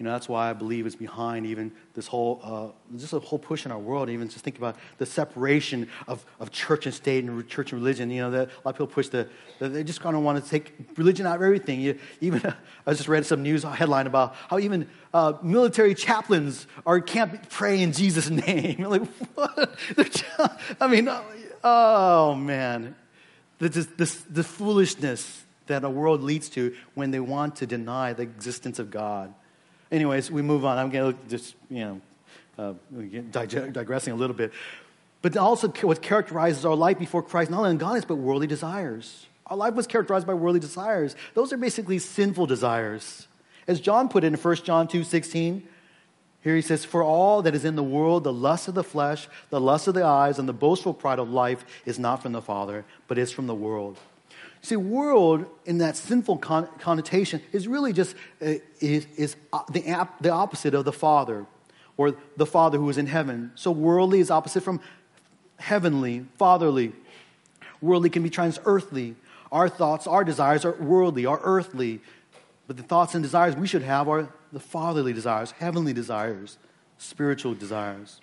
You 0.00 0.04
know, 0.04 0.12
that's 0.12 0.30
why 0.30 0.48
I 0.48 0.54
believe 0.54 0.86
it's 0.86 0.96
behind 0.96 1.44
even 1.44 1.72
this 1.92 2.06
whole, 2.06 2.40
uh, 2.42 2.96
just 2.96 3.12
a 3.12 3.18
whole 3.18 3.38
push 3.38 3.66
in 3.66 3.70
our 3.70 3.78
world, 3.78 4.08
even 4.08 4.30
just 4.30 4.42
think 4.42 4.56
about 4.56 4.76
the 4.96 5.04
separation 5.04 5.90
of, 6.08 6.24
of 6.40 6.50
church 6.50 6.86
and 6.86 6.94
state 6.94 7.22
and 7.22 7.46
church 7.50 7.72
and 7.72 7.82
religion. 7.82 8.10
You 8.10 8.22
know, 8.22 8.30
that 8.30 8.48
a 8.48 8.52
lot 8.64 8.70
of 8.70 8.74
people 8.76 8.86
push 8.86 9.08
the, 9.08 9.28
the 9.58 9.68
they 9.68 9.84
just 9.84 10.00
kind 10.00 10.16
of 10.16 10.22
want 10.22 10.42
to 10.42 10.50
take 10.50 10.72
religion 10.96 11.26
out 11.26 11.36
of 11.36 11.42
everything. 11.42 11.82
You, 11.82 11.98
even, 12.22 12.40
uh, 12.40 12.54
I 12.86 12.94
just 12.94 13.08
read 13.08 13.26
some 13.26 13.42
news 13.42 13.62
headline 13.62 14.06
about 14.06 14.36
how 14.48 14.58
even 14.58 14.88
uh, 15.12 15.34
military 15.42 15.94
chaplains 15.94 16.66
are, 16.86 16.98
can't 17.02 17.50
pray 17.50 17.82
in 17.82 17.92
Jesus' 17.92 18.30
name. 18.46 18.82
like, 18.84 19.06
what? 19.34 20.24
I 20.80 20.86
mean, 20.86 21.10
oh, 21.62 22.34
man. 22.36 22.96
This, 23.58 23.84
this, 23.98 24.14
the 24.14 24.44
foolishness 24.44 25.44
that 25.66 25.84
a 25.84 25.90
world 25.90 26.22
leads 26.22 26.48
to 26.50 26.74
when 26.94 27.10
they 27.10 27.20
want 27.20 27.56
to 27.56 27.66
deny 27.66 28.14
the 28.14 28.22
existence 28.22 28.78
of 28.78 28.90
God. 28.90 29.34
Anyways, 29.90 30.30
we 30.30 30.42
move 30.42 30.64
on. 30.64 30.78
I'm 30.78 30.90
going 30.90 31.12
to 31.12 31.18
just, 31.28 31.56
you 31.68 31.80
know, 31.80 32.00
uh, 32.58 32.74
digressing 33.30 34.12
a 34.12 34.16
little 34.16 34.36
bit. 34.36 34.52
But 35.22 35.36
also, 35.36 35.68
what 35.68 36.00
characterizes 36.00 36.64
our 36.64 36.76
life 36.76 36.98
before 36.98 37.22
Christ, 37.22 37.50
not 37.50 37.58
only 37.58 37.70
ungodliness, 37.70 38.04
but 38.04 38.16
worldly 38.16 38.46
desires. 38.46 39.26
Our 39.46 39.56
life 39.56 39.74
was 39.74 39.86
characterized 39.86 40.26
by 40.26 40.34
worldly 40.34 40.60
desires. 40.60 41.16
Those 41.34 41.52
are 41.52 41.56
basically 41.56 41.98
sinful 41.98 42.46
desires. 42.46 43.26
As 43.66 43.80
John 43.80 44.08
put 44.08 44.24
it 44.24 44.28
in 44.28 44.34
1 44.34 44.56
John 44.56 44.88
2 44.88 45.04
16, 45.04 45.66
here 46.42 46.56
he 46.56 46.62
says, 46.62 46.84
For 46.84 47.02
all 47.02 47.42
that 47.42 47.54
is 47.54 47.64
in 47.64 47.76
the 47.76 47.82
world, 47.82 48.24
the 48.24 48.32
lust 48.32 48.68
of 48.68 48.74
the 48.74 48.84
flesh, 48.84 49.28
the 49.50 49.60
lust 49.60 49.88
of 49.88 49.94
the 49.94 50.04
eyes, 50.04 50.38
and 50.38 50.48
the 50.48 50.54
boastful 50.54 50.94
pride 50.94 51.18
of 51.18 51.30
life 51.30 51.64
is 51.84 51.98
not 51.98 52.22
from 52.22 52.32
the 52.32 52.40
Father, 52.40 52.84
but 53.08 53.18
is 53.18 53.30
from 53.30 53.46
the 53.46 53.54
world. 53.54 53.98
See, 54.62 54.76
world 54.76 55.46
in 55.64 55.78
that 55.78 55.96
sinful 55.96 56.38
con- 56.38 56.68
connotation 56.78 57.40
is 57.52 57.66
really 57.66 57.92
just 57.92 58.14
uh, 58.42 58.54
is, 58.80 59.06
is 59.16 59.36
uh, 59.52 59.60
the, 59.70 59.86
ap- 59.88 60.20
the 60.20 60.30
opposite 60.30 60.74
of 60.74 60.84
the 60.84 60.92
Father 60.92 61.46
or 61.96 62.14
the 62.36 62.46
Father 62.46 62.78
who 62.78 62.88
is 62.90 62.98
in 62.98 63.06
heaven. 63.06 63.52
So 63.54 63.70
worldly 63.70 64.20
is 64.20 64.30
opposite 64.30 64.62
from 64.62 64.80
heavenly, 65.58 66.26
fatherly. 66.36 66.92
Worldly 67.80 68.10
can 68.10 68.22
be 68.22 68.30
trans 68.30 68.58
earthly. 68.64 69.16
Our 69.50 69.68
thoughts, 69.68 70.06
our 70.06 70.24
desires 70.24 70.64
are 70.64 70.72
worldly, 70.72 71.26
are 71.26 71.40
earthly. 71.42 72.00
But 72.66 72.76
the 72.76 72.82
thoughts 72.82 73.14
and 73.14 73.22
desires 73.22 73.56
we 73.56 73.66
should 73.66 73.82
have 73.82 74.08
are 74.08 74.28
the 74.52 74.60
fatherly 74.60 75.12
desires, 75.12 75.52
heavenly 75.52 75.92
desires, 75.92 76.58
spiritual 76.98 77.54
desires. 77.54 78.20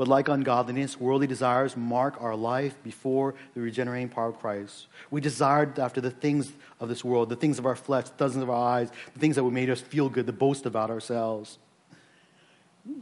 But 0.00 0.08
like 0.08 0.28
ungodliness, 0.28 0.98
worldly 0.98 1.26
desires 1.26 1.76
mark 1.76 2.22
our 2.22 2.34
life 2.34 2.74
before 2.82 3.34
the 3.52 3.60
regenerating 3.60 4.08
power 4.08 4.28
of 4.28 4.38
Christ. 4.40 4.86
We 5.10 5.20
desired 5.20 5.78
after 5.78 6.00
the 6.00 6.10
things 6.10 6.50
of 6.80 6.88
this 6.88 7.04
world, 7.04 7.28
the 7.28 7.36
things 7.36 7.58
of 7.58 7.66
our 7.66 7.76
flesh, 7.76 8.04
the 8.08 8.14
things 8.30 8.36
of 8.36 8.48
our 8.48 8.78
eyes, 8.78 8.90
the 9.12 9.20
things 9.20 9.36
that 9.36 9.44
would 9.44 9.52
make 9.52 9.68
us 9.68 9.82
feel 9.82 10.08
good, 10.08 10.24
to 10.24 10.32
boast 10.32 10.64
about 10.64 10.88
ourselves. 10.88 11.58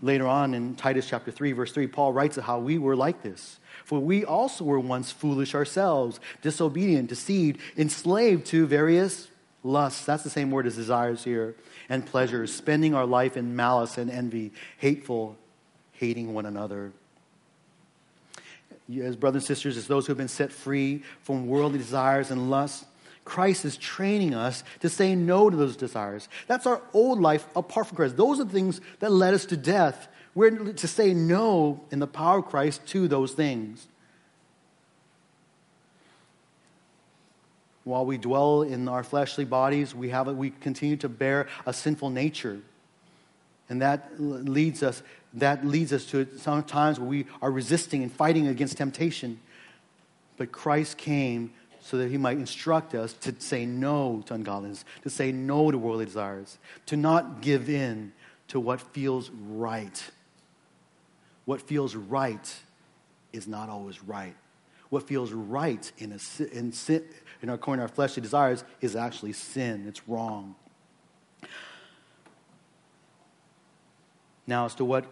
Later 0.02 0.26
on 0.26 0.54
in 0.54 0.74
Titus 0.74 1.08
chapter 1.08 1.30
3, 1.30 1.52
verse 1.52 1.70
3, 1.70 1.86
Paul 1.86 2.12
writes 2.12 2.36
of 2.36 2.42
how 2.42 2.58
we 2.58 2.78
were 2.78 2.96
like 2.96 3.22
this. 3.22 3.60
For 3.84 4.00
we 4.00 4.24
also 4.24 4.64
were 4.64 4.80
once 4.80 5.12
foolish 5.12 5.54
ourselves, 5.54 6.18
disobedient, 6.42 7.08
deceived, 7.08 7.60
enslaved 7.76 8.44
to 8.46 8.66
various 8.66 9.28
lusts. 9.62 10.04
That's 10.04 10.24
the 10.24 10.30
same 10.30 10.50
word 10.50 10.66
as 10.66 10.74
desires 10.74 11.22
here, 11.22 11.54
and 11.88 12.04
pleasures, 12.04 12.52
spending 12.52 12.92
our 12.92 13.06
life 13.06 13.36
in 13.36 13.54
malice 13.54 13.98
and 13.98 14.10
envy, 14.10 14.52
hateful 14.78 15.38
hating 15.98 16.34
one 16.34 16.46
another. 16.46 16.92
As 19.02 19.16
brothers 19.16 19.42
and 19.42 19.46
sisters, 19.46 19.76
as 19.76 19.86
those 19.86 20.06
who 20.06 20.12
have 20.12 20.18
been 20.18 20.28
set 20.28 20.50
free 20.50 21.02
from 21.22 21.46
worldly 21.46 21.78
desires 21.78 22.30
and 22.30 22.50
lusts, 22.50 22.86
Christ 23.24 23.66
is 23.66 23.76
training 23.76 24.34
us 24.34 24.64
to 24.80 24.88
say 24.88 25.14
no 25.14 25.50
to 25.50 25.56
those 25.56 25.76
desires. 25.76 26.28
That's 26.46 26.66
our 26.66 26.80
old 26.94 27.20
life 27.20 27.46
apart 27.54 27.88
from 27.88 27.96
Christ. 27.96 28.16
Those 28.16 28.40
are 28.40 28.44
the 28.44 28.52
things 28.52 28.80
that 29.00 29.12
led 29.12 29.34
us 29.34 29.44
to 29.46 29.56
death. 29.56 30.08
We're 30.34 30.50
to 30.50 30.88
say 30.88 31.12
no 31.12 31.84
in 31.90 31.98
the 31.98 32.06
power 32.06 32.38
of 32.38 32.46
Christ 32.46 32.86
to 32.88 33.06
those 33.06 33.32
things. 33.32 33.86
while 37.88 38.04
we 38.04 38.18
dwell 38.18 38.62
in 38.62 38.86
our 38.86 39.02
fleshly 39.02 39.46
bodies, 39.46 39.94
we, 39.94 40.10
have, 40.10 40.28
we 40.28 40.50
continue 40.50 40.96
to 40.98 41.08
bear 41.08 41.48
a 41.64 41.72
sinful 41.72 42.10
nature. 42.10 42.60
And 43.70 43.82
that 43.82 44.12
leads 44.18 44.82
us, 44.82 45.02
that 45.34 45.64
leads 45.64 45.92
us 45.92 46.06
to 46.06 46.26
sometimes 46.38 46.98
we 46.98 47.26
are 47.42 47.50
resisting 47.50 48.02
and 48.02 48.12
fighting 48.12 48.46
against 48.46 48.76
temptation. 48.76 49.40
But 50.36 50.52
Christ 50.52 50.96
came 50.96 51.52
so 51.80 51.98
that 51.98 52.10
he 52.10 52.16
might 52.16 52.38
instruct 52.38 52.94
us 52.94 53.12
to 53.14 53.34
say 53.38 53.66
no 53.66 54.22
to 54.26 54.34
ungodliness, 54.34 54.84
to 55.02 55.10
say 55.10 55.32
no 55.32 55.70
to 55.70 55.78
worldly 55.78 56.04
desires, 56.04 56.58
to 56.86 56.96
not 56.96 57.40
give 57.40 57.68
in 57.68 58.12
to 58.48 58.60
what 58.60 58.80
feels 58.80 59.30
right. 59.30 60.10
What 61.44 61.62
feels 61.62 61.94
right 61.94 62.54
is 63.32 63.46
not 63.46 63.68
always 63.68 64.02
right. 64.02 64.34
What 64.90 65.06
feels 65.06 65.32
right 65.32 65.90
in, 65.98 66.12
a, 66.12 66.42
in, 66.52 66.72
sin, 66.72 67.04
in 67.42 67.50
our, 67.50 67.58
our 67.66 67.88
fleshly 67.88 68.22
desires 68.22 68.64
is 68.80 68.96
actually 68.96 69.32
sin. 69.32 69.84
It's 69.86 70.08
wrong. 70.08 70.54
Now, 74.46 74.64
as 74.64 74.74
to 74.76 74.84
what, 74.84 75.04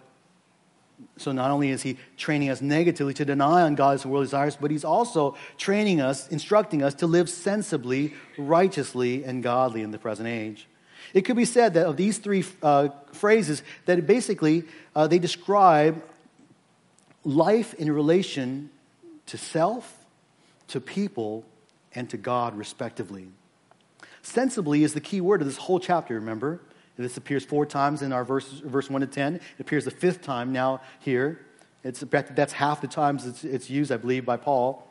so 1.18 1.32
not 1.32 1.50
only 1.50 1.70
is 1.70 1.82
he 1.82 1.96
training 2.16 2.50
us 2.50 2.60
negatively 2.60 3.14
to 3.14 3.24
deny 3.24 3.66
ungodly 3.66 4.02
and 4.02 4.10
worldly 4.10 4.26
desires, 4.26 4.56
but 4.56 4.70
he's 4.70 4.84
also 4.84 5.36
training 5.56 6.00
us, 6.00 6.28
instructing 6.28 6.82
us 6.82 6.94
to 6.94 7.06
live 7.06 7.28
sensibly, 7.28 8.14
righteously, 8.36 9.24
and 9.24 9.42
godly 9.42 9.82
in 9.82 9.90
the 9.90 9.98
present 9.98 10.28
age. 10.28 10.66
It 11.14 11.22
could 11.22 11.36
be 11.36 11.44
said 11.44 11.74
that 11.74 11.86
of 11.86 11.96
these 11.96 12.18
three 12.18 12.44
uh, 12.62 12.88
phrases, 13.12 13.62
that 13.86 14.06
basically 14.06 14.64
uh, 14.94 15.06
they 15.06 15.18
describe 15.18 16.02
life 17.24 17.74
in 17.74 17.90
relation 17.90 18.70
to 19.26 19.38
self, 19.38 20.04
to 20.68 20.80
people, 20.80 21.44
and 21.94 22.08
to 22.10 22.16
God, 22.16 22.56
respectively. 22.56 23.28
Sensibly 24.22 24.82
is 24.82 24.92
the 24.94 25.00
key 25.00 25.20
word 25.20 25.40
of 25.40 25.46
this 25.46 25.56
whole 25.56 25.80
chapter, 25.80 26.14
remember? 26.14 26.60
This 26.96 27.16
appears 27.16 27.44
four 27.44 27.66
times 27.66 28.02
in 28.02 28.12
our 28.12 28.24
verse, 28.24 28.48
verse 28.48 28.88
1 28.88 29.02
to 29.02 29.06
10. 29.06 29.36
It 29.36 29.42
appears 29.58 29.84
the 29.84 29.90
fifth 29.90 30.22
time 30.22 30.52
now 30.52 30.80
here. 30.98 31.40
It's, 31.84 32.00
that's 32.00 32.52
half 32.52 32.80
the 32.80 32.88
times 32.88 33.26
it's, 33.26 33.44
it's 33.44 33.70
used, 33.70 33.92
I 33.92 33.96
believe, 33.96 34.24
by 34.24 34.36
Paul. 34.36 34.86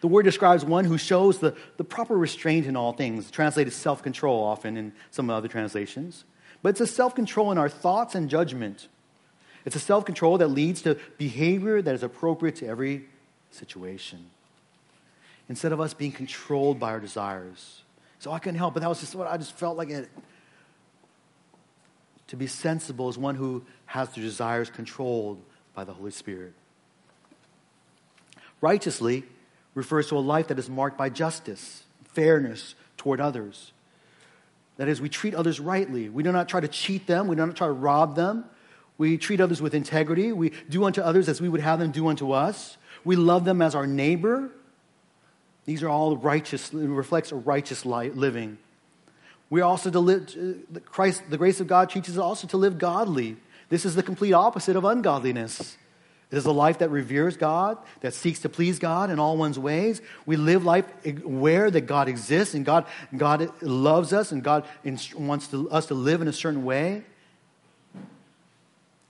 The 0.00 0.08
word 0.08 0.22
describes 0.22 0.64
one 0.64 0.84
who 0.84 0.98
shows 0.98 1.38
the, 1.38 1.56
the 1.76 1.84
proper 1.84 2.16
restraint 2.16 2.66
in 2.66 2.76
all 2.76 2.92
things, 2.92 3.30
translated 3.30 3.72
self 3.72 4.02
control 4.02 4.42
often 4.42 4.76
in 4.76 4.92
some 5.10 5.30
other 5.30 5.48
translations. 5.48 6.24
But 6.62 6.70
it's 6.70 6.80
a 6.80 6.86
self 6.86 7.14
control 7.14 7.52
in 7.52 7.58
our 7.58 7.68
thoughts 7.68 8.14
and 8.14 8.28
judgment. 8.28 8.88
It's 9.64 9.76
a 9.76 9.80
self 9.80 10.04
control 10.04 10.38
that 10.38 10.48
leads 10.48 10.82
to 10.82 10.98
behavior 11.18 11.82
that 11.82 11.94
is 11.94 12.02
appropriate 12.02 12.56
to 12.56 12.66
every 12.66 13.06
situation. 13.50 14.30
Instead 15.48 15.72
of 15.72 15.80
us 15.80 15.94
being 15.94 16.12
controlled 16.12 16.78
by 16.78 16.90
our 16.90 17.00
desires. 17.00 17.82
So 18.18 18.32
I 18.32 18.38
couldn't 18.38 18.58
help, 18.58 18.74
but 18.74 18.80
that 18.80 18.88
was 18.88 19.00
just 19.00 19.14
what 19.14 19.28
I 19.28 19.36
just 19.36 19.52
felt 19.52 19.76
like 19.76 19.90
it. 19.90 20.08
To 22.28 22.36
be 22.36 22.46
sensible 22.46 23.08
is 23.08 23.16
one 23.16 23.36
who 23.36 23.64
has 23.86 24.08
their 24.10 24.24
desires 24.24 24.70
controlled 24.70 25.40
by 25.74 25.84
the 25.84 25.92
Holy 25.92 26.10
Spirit. 26.10 26.54
Righteously 28.60 29.24
refers 29.74 30.08
to 30.08 30.16
a 30.16 30.20
life 30.20 30.48
that 30.48 30.58
is 30.58 30.68
marked 30.68 30.98
by 30.98 31.08
justice, 31.08 31.84
fairness 32.04 32.74
toward 32.96 33.20
others. 33.20 33.72
That 34.76 34.88
is, 34.88 35.00
we 35.00 35.08
treat 35.08 35.34
others 35.34 35.60
rightly. 35.60 36.08
We 36.08 36.22
do 36.22 36.32
not 36.32 36.48
try 36.48 36.60
to 36.60 36.68
cheat 36.68 37.06
them, 37.06 37.28
we 37.28 37.36
do 37.36 37.46
not 37.46 37.56
try 37.56 37.66
to 37.66 37.72
rob 37.72 38.16
them. 38.16 38.44
We 38.98 39.18
treat 39.18 39.40
others 39.40 39.60
with 39.60 39.74
integrity. 39.74 40.32
We 40.32 40.52
do 40.70 40.84
unto 40.84 41.02
others 41.02 41.28
as 41.28 41.40
we 41.40 41.48
would 41.48 41.60
have 41.60 41.78
them 41.78 41.90
do 41.90 42.08
unto 42.08 42.32
us. 42.32 42.78
We 43.04 43.14
love 43.14 43.44
them 43.44 43.60
as 43.60 43.74
our 43.74 43.86
neighbor. 43.86 44.50
These 45.66 45.82
are 45.82 45.88
all 45.88 46.16
righteous, 46.16 46.72
reflects 46.72 47.30
a 47.30 47.36
righteous 47.36 47.84
living. 47.84 48.58
We 49.48 49.60
also 49.60 49.90
to 49.90 50.00
live, 50.00 50.86
Christ, 50.86 51.22
the 51.30 51.38
grace 51.38 51.60
of 51.60 51.66
God 51.66 51.90
teaches 51.90 52.18
us 52.18 52.22
also 52.22 52.48
to 52.48 52.56
live 52.56 52.78
godly. 52.78 53.36
This 53.68 53.84
is 53.84 53.94
the 53.94 54.02
complete 54.02 54.32
opposite 54.32 54.76
of 54.76 54.84
ungodliness. 54.84 55.76
It 56.30 56.36
is 56.36 56.46
a 56.46 56.52
life 56.52 56.78
that 56.78 56.90
reveres 56.90 57.36
God, 57.36 57.78
that 58.00 58.12
seeks 58.12 58.40
to 58.40 58.48
please 58.48 58.80
God 58.80 59.10
in 59.10 59.20
all 59.20 59.36
one's 59.36 59.58
ways. 59.58 60.02
We 60.24 60.36
live 60.36 60.64
life 60.64 60.84
aware 61.04 61.70
that 61.70 61.82
God 61.82 62.08
exists 62.08 62.54
and 62.54 62.64
God, 62.64 62.86
God 63.16 63.50
loves 63.62 64.12
us 64.12 64.32
and 64.32 64.42
God 64.42 64.66
wants 65.16 65.46
to, 65.48 65.70
us 65.70 65.86
to 65.86 65.94
live 65.94 66.22
in 66.22 66.28
a 66.28 66.32
certain 66.32 66.64
way. 66.64 67.04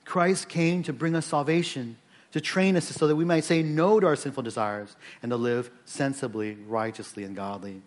Christ 0.05 0.49
came 0.51 0.83
to 0.83 0.93
bring 0.93 1.17
us 1.17 1.25
salvation, 1.25 1.97
to 2.33 2.41
train 2.41 2.77
us 2.77 2.87
so 2.89 3.07
that 3.07 3.17
we 3.17 3.25
might 3.25 3.45
say 3.45 3.63
no 3.63 3.99
to 3.99 4.07
our 4.07 4.17
sinful 4.17 4.43
desires 4.43 4.95
and 5.23 5.31
to 5.31 5.37
live 5.37 5.71
sensibly, 5.87 6.59
righteously, 6.69 7.25
and 7.25 7.35
godly. 7.35 7.81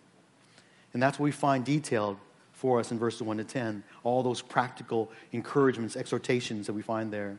And 0.92 1.00
that's 1.00 1.20
what 1.20 1.24
we 1.24 1.30
find 1.30 1.64
detailed 1.64 2.18
for 2.60 2.78
us 2.78 2.92
in 2.92 2.98
verses 2.98 3.22
1 3.22 3.38
to 3.38 3.44
10. 3.44 3.82
All 4.04 4.22
those 4.22 4.42
practical 4.42 5.10
encouragements, 5.32 5.96
exhortations 5.96 6.66
that 6.66 6.74
we 6.74 6.82
find 6.82 7.10
there. 7.10 7.38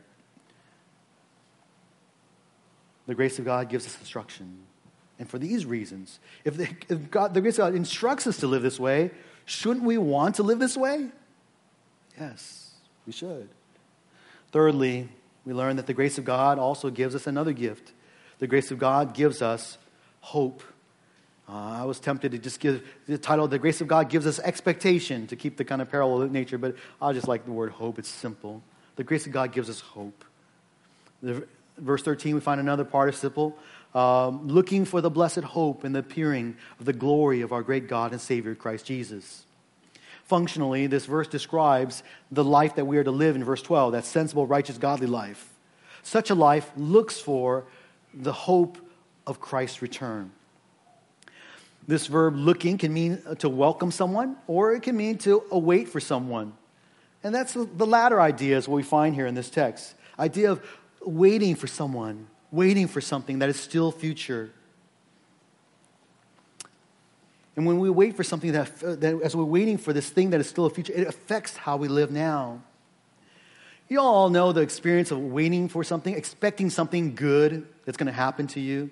The 3.06 3.14
grace 3.14 3.38
of 3.38 3.44
God 3.44 3.68
gives 3.68 3.86
us 3.86 3.96
instruction. 4.00 4.58
And 5.20 5.30
for 5.30 5.38
these 5.38 5.64
reasons, 5.64 6.18
if, 6.44 6.56
the, 6.56 6.68
if 6.88 7.08
God, 7.08 7.34
the 7.34 7.40
grace 7.40 7.54
of 7.54 7.66
God 7.66 7.76
instructs 7.76 8.26
us 8.26 8.38
to 8.38 8.48
live 8.48 8.62
this 8.62 8.80
way, 8.80 9.12
shouldn't 9.44 9.84
we 9.84 9.96
want 9.96 10.34
to 10.36 10.42
live 10.42 10.58
this 10.58 10.76
way? 10.76 11.08
Yes, 12.18 12.74
we 13.06 13.12
should. 13.12 13.48
Thirdly, 14.50 15.08
we 15.44 15.52
learn 15.52 15.76
that 15.76 15.86
the 15.86 15.94
grace 15.94 16.18
of 16.18 16.24
God 16.24 16.58
also 16.58 16.90
gives 16.90 17.14
us 17.14 17.28
another 17.28 17.52
gift. 17.52 17.92
The 18.40 18.48
grace 18.48 18.72
of 18.72 18.80
God 18.80 19.14
gives 19.14 19.40
us 19.40 19.78
hope. 20.20 20.64
Uh, 21.52 21.82
I 21.82 21.84
was 21.84 22.00
tempted 22.00 22.32
to 22.32 22.38
just 22.38 22.60
give 22.60 22.82
the 23.06 23.18
title, 23.18 23.46
The 23.46 23.58
Grace 23.58 23.82
of 23.82 23.88
God 23.88 24.08
Gives 24.08 24.26
Us 24.26 24.38
Expectation, 24.38 25.26
to 25.26 25.36
keep 25.36 25.58
the 25.58 25.64
kind 25.64 25.82
of 25.82 25.90
parallel 25.90 26.28
nature, 26.28 26.56
but 26.56 26.76
I 27.00 27.12
just 27.12 27.28
like 27.28 27.44
the 27.44 27.52
word 27.52 27.72
hope. 27.72 27.98
It's 27.98 28.08
simple. 28.08 28.62
The 28.96 29.04
grace 29.04 29.26
of 29.26 29.32
God 29.32 29.52
gives 29.52 29.68
us 29.68 29.80
hope. 29.80 30.24
The, 31.22 31.46
verse 31.76 32.02
13, 32.02 32.34
we 32.34 32.40
find 32.40 32.58
another 32.58 32.84
participle 32.84 33.58
um, 33.94 34.48
looking 34.48 34.86
for 34.86 35.02
the 35.02 35.10
blessed 35.10 35.40
hope 35.40 35.84
and 35.84 35.94
the 35.94 35.98
appearing 35.98 36.56
of 36.80 36.86
the 36.86 36.94
glory 36.94 37.42
of 37.42 37.52
our 37.52 37.62
great 37.62 37.86
God 37.86 38.12
and 38.12 38.20
Savior, 38.20 38.54
Christ 38.54 38.86
Jesus. 38.86 39.44
Functionally, 40.24 40.86
this 40.86 41.04
verse 41.04 41.28
describes 41.28 42.02
the 42.30 42.44
life 42.44 42.76
that 42.76 42.86
we 42.86 42.96
are 42.96 43.04
to 43.04 43.10
live 43.10 43.36
in 43.36 43.44
verse 43.44 43.60
12, 43.60 43.92
that 43.92 44.06
sensible, 44.06 44.46
righteous, 44.46 44.78
godly 44.78 45.06
life. 45.06 45.50
Such 46.02 46.30
a 46.30 46.34
life 46.34 46.70
looks 46.78 47.20
for 47.20 47.64
the 48.14 48.32
hope 48.32 48.78
of 49.26 49.38
Christ's 49.38 49.82
return. 49.82 50.32
This 51.86 52.06
verb 52.06 52.36
looking 52.36 52.78
can 52.78 52.92
mean 52.92 53.20
to 53.38 53.48
welcome 53.48 53.90
someone, 53.90 54.36
or 54.46 54.72
it 54.72 54.82
can 54.82 54.96
mean 54.96 55.18
to 55.18 55.42
await 55.50 55.88
for 55.88 56.00
someone. 56.00 56.52
And 57.24 57.34
that's 57.34 57.54
the 57.54 57.86
latter 57.86 58.20
idea 58.20 58.56
is 58.56 58.68
what 58.68 58.76
we 58.76 58.82
find 58.82 59.14
here 59.14 59.26
in 59.26 59.34
this 59.34 59.50
text. 59.50 59.94
Idea 60.18 60.52
of 60.52 60.64
waiting 61.04 61.54
for 61.54 61.66
someone, 61.66 62.28
waiting 62.50 62.86
for 62.86 63.00
something 63.00 63.40
that 63.40 63.48
is 63.48 63.58
still 63.58 63.90
future. 63.90 64.50
And 67.56 67.66
when 67.66 67.78
we 67.78 67.90
wait 67.90 68.16
for 68.16 68.24
something 68.24 68.52
that, 68.52 68.76
that, 68.78 69.20
as 69.22 69.36
we're 69.36 69.44
waiting 69.44 69.76
for 69.76 69.92
this 69.92 70.08
thing 70.08 70.30
that 70.30 70.40
is 70.40 70.48
still 70.48 70.66
a 70.66 70.70
future, 70.70 70.92
it 70.94 71.06
affects 71.06 71.56
how 71.56 71.76
we 71.76 71.88
live 71.88 72.10
now. 72.10 72.62
You 73.88 74.00
all 74.00 74.30
know 74.30 74.52
the 74.52 74.62
experience 74.62 75.10
of 75.10 75.18
waiting 75.18 75.68
for 75.68 75.84
something, 75.84 76.14
expecting 76.14 76.70
something 76.70 77.14
good 77.14 77.66
that's 77.84 77.98
going 77.98 78.06
to 78.06 78.12
happen 78.12 78.46
to 78.48 78.60
you. 78.60 78.90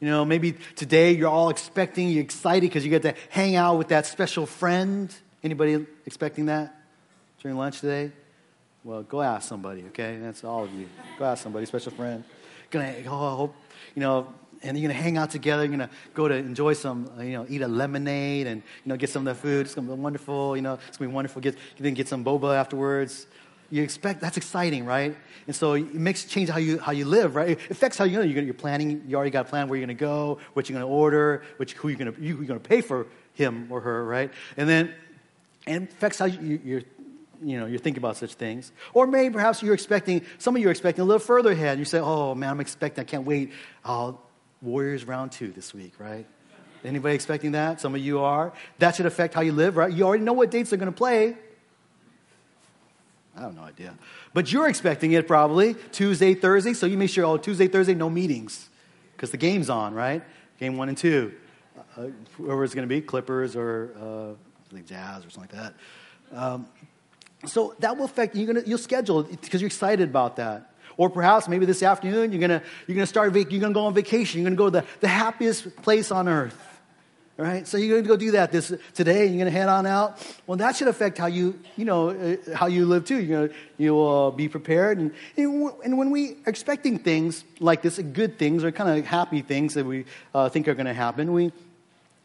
You 0.00 0.08
know, 0.08 0.24
maybe 0.24 0.52
today 0.76 1.12
you're 1.12 1.28
all 1.28 1.48
expecting, 1.48 2.08
you're 2.08 2.22
excited 2.22 2.62
because 2.62 2.84
you 2.84 2.90
get 2.90 3.02
to 3.02 3.14
hang 3.30 3.56
out 3.56 3.78
with 3.78 3.88
that 3.88 4.06
special 4.06 4.46
friend. 4.46 5.14
Anybody 5.42 5.86
expecting 6.04 6.46
that 6.46 6.74
during 7.40 7.56
lunch 7.56 7.80
today? 7.80 8.12
Well, 8.82 9.02
go 9.02 9.22
ask 9.22 9.48
somebody, 9.48 9.84
okay? 9.88 10.18
That's 10.20 10.44
all 10.44 10.64
of 10.64 10.72
you. 10.74 10.88
Go 11.18 11.24
ask 11.24 11.42
somebody, 11.42 11.64
special 11.66 11.92
friend. 11.92 12.22
Gonna, 12.70 12.94
oh, 13.06 13.36
hope, 13.36 13.54
you 13.94 14.00
know, 14.00 14.34
and 14.64 14.78
you're 14.78 14.90
gonna 14.90 15.00
hang 15.00 15.16
out 15.16 15.30
together. 15.30 15.62
You're 15.62 15.70
gonna 15.70 15.90
go 16.14 16.28
to 16.28 16.34
enjoy 16.34 16.72
some, 16.72 17.10
uh, 17.18 17.22
you 17.22 17.32
know, 17.32 17.46
eat 17.48 17.62
a 17.62 17.68
lemonade 17.68 18.46
and 18.46 18.62
you 18.84 18.88
know 18.88 18.96
get 18.96 19.10
some 19.10 19.26
of 19.26 19.36
the 19.36 19.40
food. 19.40 19.66
It's 19.66 19.74
gonna 19.74 19.94
be 19.94 20.00
wonderful. 20.00 20.56
You 20.56 20.62
know, 20.62 20.78
it's 20.88 20.96
gonna 20.96 21.10
be 21.10 21.14
wonderful. 21.14 21.42
Get 21.42 21.56
then 21.78 21.94
get 21.94 22.08
some 22.08 22.24
boba 22.24 22.56
afterwards. 22.56 23.26
You 23.74 23.82
expect 23.82 24.20
that's 24.20 24.36
exciting, 24.36 24.86
right? 24.86 25.16
And 25.48 25.56
so 25.56 25.72
it 25.72 25.92
makes 25.92 26.26
change 26.26 26.48
how 26.48 26.58
you 26.58 26.78
how 26.78 26.92
you 26.92 27.06
live, 27.06 27.34
right? 27.34 27.48
It 27.48 27.70
affects 27.72 27.98
how 27.98 28.04
you 28.04 28.18
know 28.18 28.22
you're, 28.22 28.54
planning. 28.54 29.02
You 29.08 29.16
already 29.16 29.32
got 29.32 29.46
a 29.46 29.48
plan 29.48 29.66
where 29.66 29.76
you're 29.76 29.84
gonna 29.84 29.94
go, 29.94 30.38
what 30.52 30.68
you're 30.68 30.78
gonna 30.78 30.86
order, 30.86 31.42
which 31.56 31.72
who 31.72 31.88
you're 31.88 31.98
gonna 31.98 32.14
you, 32.20 32.36
you're 32.36 32.44
gonna 32.44 32.60
pay 32.60 32.82
for 32.82 33.08
him 33.32 33.66
or 33.70 33.80
her, 33.80 34.04
right? 34.04 34.30
And 34.56 34.68
then 34.68 34.94
and 35.66 35.88
affects 35.88 36.20
how 36.20 36.26
you, 36.26 36.60
you're 36.64 36.82
you 37.42 37.58
know, 37.58 37.66
you're 37.66 37.80
thinking 37.80 38.00
about 38.00 38.16
such 38.16 38.34
things. 38.34 38.70
Or 38.92 39.08
maybe 39.08 39.32
perhaps 39.32 39.60
you're 39.60 39.74
expecting, 39.74 40.22
some 40.38 40.54
of 40.54 40.62
you 40.62 40.68
are 40.68 40.70
expecting 40.70 41.02
a 41.02 41.04
little 41.04 41.18
further 41.18 41.50
ahead. 41.50 41.80
You 41.80 41.84
say, 41.84 41.98
oh 41.98 42.36
man, 42.36 42.50
I'm 42.50 42.60
expecting, 42.60 43.02
I 43.02 43.04
can't 43.04 43.26
wait. 43.26 43.50
Oh, 43.84 44.20
Warriors 44.62 45.04
round 45.04 45.32
two 45.32 45.50
this 45.50 45.74
week, 45.74 45.94
right? 45.98 46.26
Anybody 46.84 47.16
expecting 47.16 47.52
that? 47.52 47.80
Some 47.80 47.96
of 47.96 48.00
you 48.00 48.20
are. 48.20 48.52
That 48.78 48.94
should 48.94 49.06
affect 49.06 49.34
how 49.34 49.40
you 49.40 49.50
live, 49.50 49.76
right? 49.76 49.92
You 49.92 50.04
already 50.04 50.22
know 50.22 50.32
what 50.32 50.52
dates 50.52 50.70
they're 50.70 50.78
going 50.78 50.92
to 50.92 50.96
play. 50.96 51.36
I 53.36 53.40
have 53.40 53.54
no 53.54 53.62
idea. 53.62 53.94
But 54.32 54.52
you're 54.52 54.68
expecting 54.68 55.12
it 55.12 55.26
probably 55.26 55.74
Tuesday, 55.92 56.34
Thursday, 56.34 56.72
so 56.72 56.86
you 56.86 56.96
make 56.96 57.10
sure, 57.10 57.24
oh, 57.24 57.36
Tuesday, 57.36 57.68
Thursday, 57.68 57.94
no 57.94 58.08
meetings 58.08 58.68
because 59.16 59.30
the 59.30 59.36
game's 59.36 59.70
on, 59.70 59.94
right? 59.94 60.22
Game 60.58 60.76
one 60.76 60.88
and 60.88 60.96
two. 60.96 61.32
uh, 61.96 62.06
whoever 62.36 62.64
it's 62.64 62.74
going 62.74 62.88
to 62.88 62.94
be, 62.94 63.00
Clippers 63.00 63.56
or 63.56 64.36
uh, 64.76 64.78
Jazz 64.86 65.24
or 65.24 65.30
something 65.30 65.56
like 65.58 65.72
that. 66.30 66.36
Um, 66.36 66.66
so 67.46 67.74
that 67.78 67.96
will 67.96 68.06
affect 68.06 68.34
you're 68.34 68.46
gonna 68.46 68.62
you'll 68.66 68.78
schedule 68.78 69.22
because 69.22 69.60
you're 69.60 69.66
excited 69.66 70.08
about 70.08 70.36
that. 70.36 70.72
Or 70.96 71.10
perhaps 71.10 71.48
maybe 71.48 71.66
this 71.66 71.82
afternoon 71.82 72.32
you're 72.32 72.40
gonna 72.40 72.62
you're 72.86 72.94
gonna 72.94 73.06
start 73.06 73.34
you're 73.34 73.60
gonna 73.60 73.74
go 73.74 73.86
on 73.86 73.94
vacation. 73.94 74.40
You're 74.40 74.50
gonna 74.50 74.56
go 74.56 74.66
to 74.66 74.80
the, 74.80 74.84
the 75.00 75.08
happiest 75.08 75.76
place 75.76 76.10
on 76.10 76.26
earth. 76.26 76.73
Right, 77.36 77.66
so 77.66 77.78
you're 77.78 77.88
going 77.88 78.04
to 78.04 78.08
go 78.08 78.16
do 78.16 78.30
that 78.32 78.52
this 78.52 78.72
today. 78.94 79.26
You're 79.26 79.38
going 79.38 79.46
to 79.46 79.50
head 79.50 79.68
on 79.68 79.86
out. 79.86 80.24
Well, 80.46 80.56
that 80.58 80.76
should 80.76 80.86
affect 80.86 81.18
how 81.18 81.26
you, 81.26 81.58
you 81.76 81.84
know, 81.84 82.10
uh, 82.10 82.36
how 82.54 82.66
you 82.66 82.86
live 82.86 83.06
too. 83.06 83.20
You're 83.20 83.38
going 83.38 83.48
to, 83.48 83.54
you'll 83.76 84.08
uh, 84.08 84.30
be 84.30 84.48
prepared, 84.48 84.98
and, 84.98 85.12
and 85.36 85.98
when 85.98 86.12
we 86.12 86.34
are 86.34 86.36
expecting 86.46 86.96
things 86.96 87.42
like 87.58 87.82
this, 87.82 87.98
good 87.98 88.38
things 88.38 88.62
or 88.62 88.70
kind 88.70 88.96
of 88.96 89.04
happy 89.04 89.42
things 89.42 89.74
that 89.74 89.84
we 89.84 90.04
uh, 90.32 90.48
think 90.48 90.68
are 90.68 90.74
going 90.74 90.86
to 90.86 90.94
happen, 90.94 91.32
we 91.32 91.50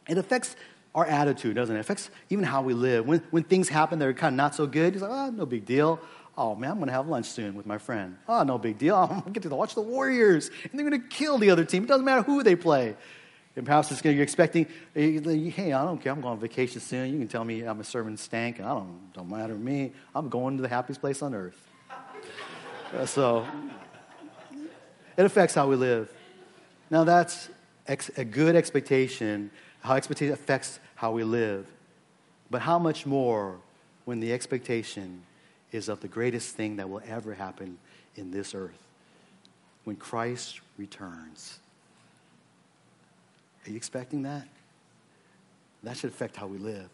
it 0.07 0.19
affects 0.19 0.55
our 0.93 1.07
attitude, 1.07 1.55
doesn't 1.55 1.75
it? 1.75 1.79
It 1.79 1.81
affects 1.81 2.11
even 2.29 2.45
how 2.45 2.61
we 2.61 2.75
live. 2.75 3.07
When 3.07 3.23
when 3.31 3.41
things 3.41 3.67
happen 3.67 3.97
that 3.97 4.07
are 4.07 4.13
kind 4.13 4.33
of 4.35 4.37
not 4.37 4.53
so 4.53 4.67
good, 4.67 4.93
it's 4.93 5.01
like, 5.01 5.11
oh, 5.11 5.31
no 5.31 5.47
big 5.47 5.65
deal. 5.65 5.99
Oh 6.37 6.53
man, 6.53 6.69
I'm 6.69 6.77
going 6.77 6.87
to 6.87 6.93
have 6.93 7.07
lunch 7.07 7.25
soon 7.25 7.55
with 7.55 7.65
my 7.65 7.79
friend. 7.79 8.15
Oh, 8.27 8.43
no 8.43 8.59
big 8.59 8.77
deal. 8.77 8.95
I'm 9.11 9.33
going 9.33 9.33
to 9.33 9.49
watch 9.55 9.73
the 9.73 9.81
Warriors, 9.81 10.51
and 10.69 10.79
they're 10.79 10.87
going 10.87 11.01
to 11.01 11.07
kill 11.07 11.39
the 11.39 11.49
other 11.49 11.65
team. 11.65 11.85
It 11.85 11.87
doesn't 11.87 12.05
matter 12.05 12.21
who 12.21 12.43
they 12.43 12.55
play. 12.55 12.95
And 13.59 13.65
perhaps 13.65 13.91
it's, 13.91 14.01
you're 14.05 14.23
expecting, 14.23 14.67
hey, 14.93 15.17
I 15.73 15.83
don't 15.83 16.01
care. 16.01 16.13
I'm 16.13 16.21
going 16.21 16.31
on 16.31 16.39
vacation 16.39 16.79
soon. 16.79 17.11
You 17.11 17.19
can 17.19 17.27
tell 17.27 17.43
me 17.43 17.63
I'm 17.63 17.81
a 17.81 17.83
serving 17.83 18.15
stank, 18.15 18.57
and 18.59 18.65
I 18.65 18.73
don't, 18.73 19.11
don't 19.11 19.29
matter 19.29 19.51
to 19.51 19.59
me. 19.59 19.91
I'm 20.15 20.29
going 20.29 20.55
to 20.55 20.61
the 20.61 20.69
happiest 20.69 21.01
place 21.01 21.21
on 21.21 21.35
earth. 21.35 21.61
Uh, 22.93 23.05
so 23.05 23.45
it 25.17 25.25
affects 25.25 25.55
how 25.55 25.67
we 25.67 25.75
live. 25.75 26.09
Now, 26.89 27.03
that's 27.03 27.49
ex- 27.85 28.09
a 28.15 28.23
good 28.23 28.55
expectation, 28.55 29.51
how 29.81 29.95
expectation 29.95 30.31
affects 30.31 30.79
how 30.95 31.11
we 31.11 31.25
live. 31.25 31.67
But 32.49 32.61
how 32.61 32.79
much 32.79 33.05
more 33.05 33.57
when 34.05 34.21
the 34.21 34.31
expectation 34.31 35.23
is 35.73 35.89
of 35.89 35.99
the 35.99 36.07
greatest 36.07 36.55
thing 36.55 36.77
that 36.77 36.89
will 36.89 37.01
ever 37.05 37.33
happen 37.33 37.77
in 38.15 38.31
this 38.31 38.55
earth 38.55 38.79
when 39.83 39.97
Christ 39.97 40.61
returns? 40.77 41.59
Are 43.65 43.69
you 43.69 43.75
expecting 43.75 44.23
that? 44.23 44.47
That 45.83 45.97
should 45.97 46.09
affect 46.09 46.35
how 46.35 46.47
we 46.47 46.57
live. 46.57 46.89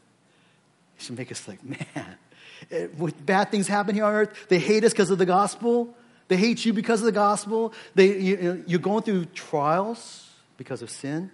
It 0.98 1.04
should 1.04 1.18
make 1.18 1.32
us 1.32 1.48
like, 1.48 1.64
man, 1.96 2.18
it, 2.70 2.98
with 2.98 3.26
bad 3.26 3.52
things 3.52 3.68
happen 3.68 3.96
here 3.96 4.06
on 4.06 4.14
earth, 4.14 4.48
they 4.50 4.60
hate 4.60 4.84
us 4.84 4.92
because 4.92 5.10
of 5.10 5.18
the 5.18 5.26
gospel. 5.26 5.96
They 6.28 6.38
hate 6.38 6.66
you 6.66 6.74
because 6.74 7.02
of 7.02 7.06
the 7.06 7.12
gospel. 7.12 7.74
They, 7.94 8.18
you, 8.18 8.64
you're 8.66 8.80
going 8.80 9.04
through 9.04 9.26
trials 9.26 10.30
because 10.58 10.82
of 10.82 10.90
sin. 10.90 11.30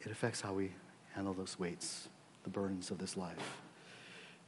It 0.00 0.12
affects 0.12 0.40
how 0.42 0.52
we 0.52 0.70
handle 1.14 1.32
those 1.32 1.58
weights, 1.58 2.08
the 2.42 2.50
burdens 2.50 2.90
of 2.90 2.98
this 2.98 3.16
life. 3.16 3.38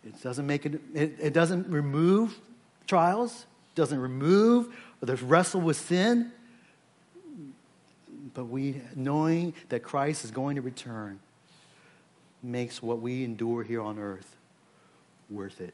It 0.04 0.22
doesn't 0.22 0.46
make 0.46 0.66
it, 0.66 0.80
it, 0.94 1.16
it 1.18 1.32
doesn't 1.32 1.68
remove 1.68 2.38
trials, 2.86 3.46
doesn't 3.74 3.98
remove 3.98 4.74
or 5.00 5.06
the 5.06 5.16
wrestle 5.16 5.60
with 5.60 5.76
sin, 5.76 6.32
but 8.36 8.44
we, 8.44 8.82
knowing 8.94 9.54
that 9.70 9.82
Christ 9.82 10.22
is 10.22 10.30
going 10.30 10.56
to 10.56 10.62
return, 10.62 11.20
makes 12.42 12.82
what 12.82 13.00
we 13.00 13.24
endure 13.24 13.62
here 13.62 13.80
on 13.80 13.98
earth 13.98 14.36
worth 15.30 15.58
it. 15.62 15.72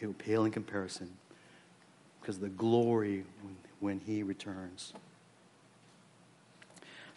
It 0.00 0.06
will 0.06 0.14
pale 0.14 0.44
in 0.44 0.50
comparison 0.50 1.08
because 2.20 2.40
the 2.40 2.48
glory 2.48 3.22
when, 3.42 3.56
when 3.78 4.00
he 4.00 4.24
returns. 4.24 4.92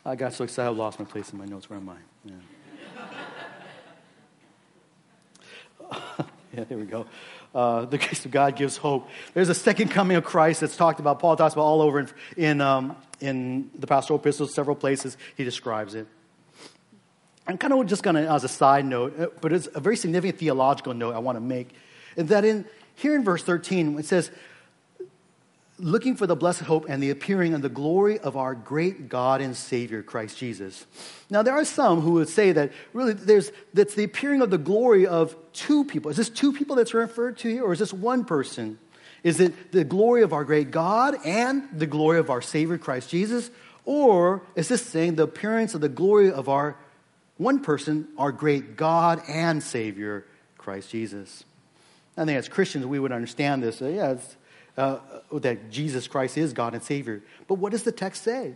I 0.05 0.15
got 0.15 0.31
so 0.33 0.43
excited 0.43 0.69
I 0.69 0.71
lost 0.71 0.99
my 0.99 1.05
place 1.05 1.33
in 1.33 1.39
my 1.39 1.45
notes. 1.45 1.67
Where 1.67 1.79
am 1.79 1.89
I? 1.89 1.95
Yeah. 2.23 2.33
yeah, 6.55 6.63
there 6.65 6.77
we 6.77 6.85
go. 6.85 7.07
Uh, 7.53 7.85
the 7.85 7.97
grace 7.97 8.23
of 8.25 8.29
God 8.29 8.55
gives 8.55 8.77
hope. 8.77 9.09
There's 9.33 9.49
a 9.49 9.55
second 9.55 9.89
coming 9.89 10.17
of 10.17 10.23
Christ 10.23 10.61
that's 10.61 10.77
talked 10.77 10.99
about. 10.99 11.17
Paul 11.19 11.35
talks 11.35 11.55
about 11.55 11.63
all 11.63 11.81
over 11.81 12.01
in, 12.01 12.09
in, 12.37 12.61
um, 12.61 12.95
in 13.19 13.69
the 13.77 13.87
pastoral 13.87 14.19
epistles, 14.19 14.53
several 14.53 14.75
places 14.75 15.17
he 15.35 15.43
describes 15.43 15.95
it. 15.95 16.07
I'm 17.47 17.57
kind 17.57 17.73
of 17.73 17.85
just 17.85 18.03
going 18.03 18.15
to, 18.15 18.29
as 18.29 18.43
a 18.43 18.49
side 18.49 18.85
note, 18.85 19.19
uh, 19.19 19.27
but 19.39 19.53
it's 19.53 19.69
a 19.73 19.79
very 19.79 19.95
significant 19.95 20.37
theological 20.39 20.93
note 20.93 21.15
I 21.15 21.19
want 21.19 21.37
to 21.37 21.41
make, 21.41 21.69
is 22.15 22.27
that 22.27 22.43
in 22.43 22.65
here 22.95 23.15
in 23.15 23.23
verse 23.23 23.43
13, 23.43 23.99
it 23.99 24.05
says, 24.05 24.31
looking 25.79 26.15
for 26.15 26.25
the 26.25 26.35
blessed 26.35 26.61
hope 26.61 26.87
and 26.89 27.01
the 27.01 27.11
appearing 27.11 27.53
of 27.53 27.61
the 27.61 27.69
glory 27.69 28.19
of 28.19 28.35
our 28.35 28.55
great 28.55 29.09
God 29.09 29.41
and 29.41 29.55
Savior, 29.55 30.01
Christ 30.01 30.37
Jesus. 30.37 30.85
Now, 31.29 31.43
there 31.43 31.53
are 31.53 31.65
some 31.65 32.01
who 32.01 32.13
would 32.13 32.29
say 32.29 32.51
that 32.51 32.71
really 32.93 33.13
there's, 33.13 33.51
that's 33.73 33.93
the 33.93 34.03
appearing 34.03 34.41
of 34.41 34.49
the 34.49 34.57
glory 34.57 35.05
of 35.05 35.35
two 35.53 35.85
people. 35.85 36.09
Is 36.09 36.17
this 36.17 36.29
two 36.29 36.51
people 36.51 36.75
that's 36.75 36.93
referred 36.93 37.37
to 37.39 37.49
here, 37.49 37.63
or 37.63 37.73
is 37.73 37.79
this 37.79 37.93
one 37.93 38.25
person? 38.25 38.79
Is 39.23 39.39
it 39.39 39.71
the 39.71 39.83
glory 39.83 40.21
of 40.21 40.33
our 40.33 40.43
great 40.43 40.71
God 40.71 41.15
and 41.25 41.67
the 41.73 41.87
glory 41.87 42.19
of 42.19 42.29
our 42.29 42.41
Savior, 42.41 42.77
Christ 42.77 43.09
Jesus? 43.09 43.49
Or 43.85 44.43
is 44.55 44.67
this 44.67 44.85
saying 44.85 45.15
the 45.15 45.23
appearance 45.23 45.73
of 45.73 45.81
the 45.81 45.89
glory 45.89 46.31
of 46.31 46.49
our 46.49 46.77
one 47.37 47.59
person, 47.59 48.07
our 48.17 48.31
great 48.31 48.75
God 48.75 49.21
and 49.27 49.61
Savior, 49.61 50.25
Christ 50.57 50.89
Jesus? 50.89 51.45
I 52.17 52.25
think 52.25 52.37
as 52.37 52.49
Christians, 52.49 52.85
we 52.85 52.99
would 52.99 53.11
understand 53.11 53.61
this. 53.63 53.81
Uh, 53.81 53.87
yeah, 53.87 54.15
uh, 54.77 54.99
that 55.31 55.71
Jesus 55.71 56.07
Christ 56.07 56.37
is 56.37 56.53
God 56.53 56.73
and 56.73 56.83
Savior. 56.83 57.23
But 57.47 57.55
what 57.55 57.71
does 57.71 57.83
the 57.83 57.91
text 57.91 58.23
say? 58.23 58.53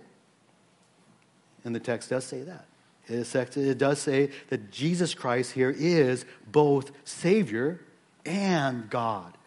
And 1.63 1.76
the 1.76 1.80
text 1.80 2.10
does 2.10 2.26
say 2.26 2.43
that. 2.43 2.65
It 3.08 3.78
does 3.78 4.00
say 4.00 4.30
that 4.50 4.71
Jesus 4.71 5.13
Christ 5.13 5.52
here 5.54 5.74
is 5.76 6.26
both 6.50 6.91
Savior 7.04 7.82
and 8.26 8.89
God. 8.89 9.38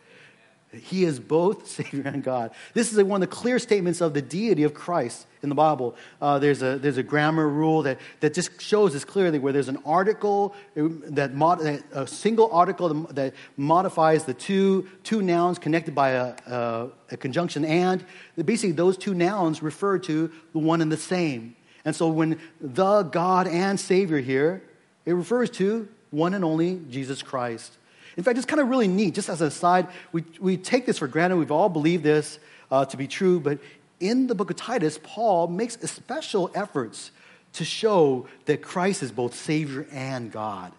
He 0.75 1.05
is 1.05 1.21
both 1.21 1.67
Savior 1.75 2.03
and 2.07 2.23
God. 2.23 2.51
This 2.73 2.93
is 2.93 3.03
one 3.03 3.23
of 3.23 3.29
the 3.29 3.35
clear 3.35 3.59
statements 3.59 4.01
of 4.01 4.15
the 4.15 4.23
deity 4.23 4.63
of 4.63 4.75
Christ 4.75 5.27
in 5.43 5.49
the 5.49 5.55
Bible. 5.55 5.95
Uh, 6.21 6.39
there's, 6.39 6.63
a, 6.63 6.79
there's 6.79 6.97
a 6.97 7.03
grammar 7.03 7.49
rule 7.49 7.83
that, 7.83 7.99
that 8.21 8.35
just 8.35 8.61
shows 8.61 8.93
this 8.93 9.05
clearly 9.05 9.39
where 9.39 9.53
there's 9.53 9.69
an 9.69 9.79
article, 9.85 10.55
that, 10.75 11.35
mod, 11.35 11.61
a 11.61 12.07
single 12.07 12.51
article 12.53 12.89
that 13.11 13.35
modifies 13.57 14.25
the 14.25 14.35
two, 14.35 14.89
two 15.03 15.23
nouns 15.23 15.59
connected 15.59 15.95
by 15.95 16.11
a, 16.11 16.35
a, 16.47 16.89
a 17.13 17.17
conjunction 17.17 17.65
and. 17.65 18.05
Basically, 18.43 18.73
those 18.73 18.97
two 18.97 19.15
nouns 19.15 19.63
refer 19.63 19.99
to 20.01 20.31
the 20.53 20.59
one 20.59 20.81
and 20.81 20.91
the 20.91 20.97
same. 20.97 21.57
And 21.85 21.95
so 21.95 22.09
when 22.09 22.41
the 22.61 23.03
God 23.03 23.47
and 23.47 23.79
Savior 23.79 24.19
here, 24.19 24.63
it 25.05 25.13
refers 25.13 25.51
to 25.51 25.89
one 26.11 26.35
and 26.35 26.45
only 26.45 26.81
Jesus 26.91 27.23
Christ. 27.23 27.77
In 28.17 28.25
fact, 28.25 28.39
it's 28.39 28.47
kind 28.47 28.61
of 28.61 28.69
really 28.69 28.89
neat. 28.89 29.15
Just 29.15 29.29
as 29.29 29.41
an 29.41 29.49
aside, 29.49 29.89
we, 30.13 30.25
we 30.41 30.57
take 30.57 30.87
this 30.87 30.99
for 30.99 31.09
granted. 31.09 31.37
We've 31.37 31.51
all 31.51 31.69
believed 31.69 32.05
this 32.05 32.39
uh, 32.71 32.85
to 32.87 32.97
be 32.97 33.07
true. 33.07 33.41
But 33.41 33.59
in 34.01 34.27
the 34.27 34.35
book 34.35 34.51
of 34.51 34.57
Titus, 34.57 34.99
Paul 35.03 35.49
makes 35.49 35.79
special 35.91 36.51
efforts 36.55 37.11
to 37.55 37.65
show 37.65 38.27
that 38.47 38.63
Christ 38.63 39.03
is 39.03 39.13
both 39.13 39.35
Savior 39.35 39.87
and 39.93 40.31
God. 40.31 40.73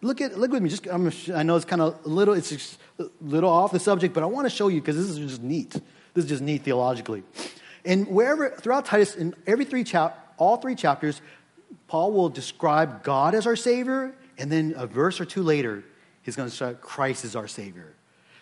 Look 0.00 0.20
at 0.20 0.38
look 0.38 0.50
with 0.50 0.62
me. 0.62 0.68
Just 0.68 0.86
I'm, 0.86 1.10
i 1.34 1.42
know 1.42 1.56
it's 1.56 1.64
kind 1.64 1.80
of 1.80 1.98
a 2.04 2.08
little 2.08 2.34
it's 2.34 2.78
a 2.98 3.06
little 3.20 3.50
off 3.50 3.72
the 3.72 3.80
subject, 3.80 4.12
but 4.12 4.22
I 4.22 4.26
want 4.26 4.44
to 4.46 4.50
show 4.50 4.68
you 4.68 4.80
because 4.80 4.96
this 4.96 5.08
is 5.08 5.18
just 5.18 5.42
neat. 5.42 5.70
This 6.12 6.24
is 6.24 6.28
just 6.28 6.42
neat 6.42 6.62
theologically. 6.62 7.22
And 7.84 8.06
wherever 8.08 8.50
throughout 8.50 8.84
Titus, 8.84 9.16
in 9.16 9.34
every 9.46 9.64
three 9.64 9.82
chap, 9.82 10.34
all 10.36 10.58
three 10.58 10.74
chapters, 10.74 11.20
Paul 11.86 12.12
will 12.12 12.28
describe 12.28 13.02
God 13.02 13.34
as 13.34 13.46
our 13.46 13.56
Savior, 13.56 14.14
and 14.38 14.50
then 14.50 14.74
a 14.76 14.86
verse 14.86 15.20
or 15.20 15.24
two 15.24 15.42
later, 15.42 15.84
he's 16.24 16.36
going 16.36 16.48
to 16.48 16.54
say 16.54 16.74
Christ 16.80 17.24
is 17.24 17.36
our 17.36 17.46
Savior. 17.46 17.94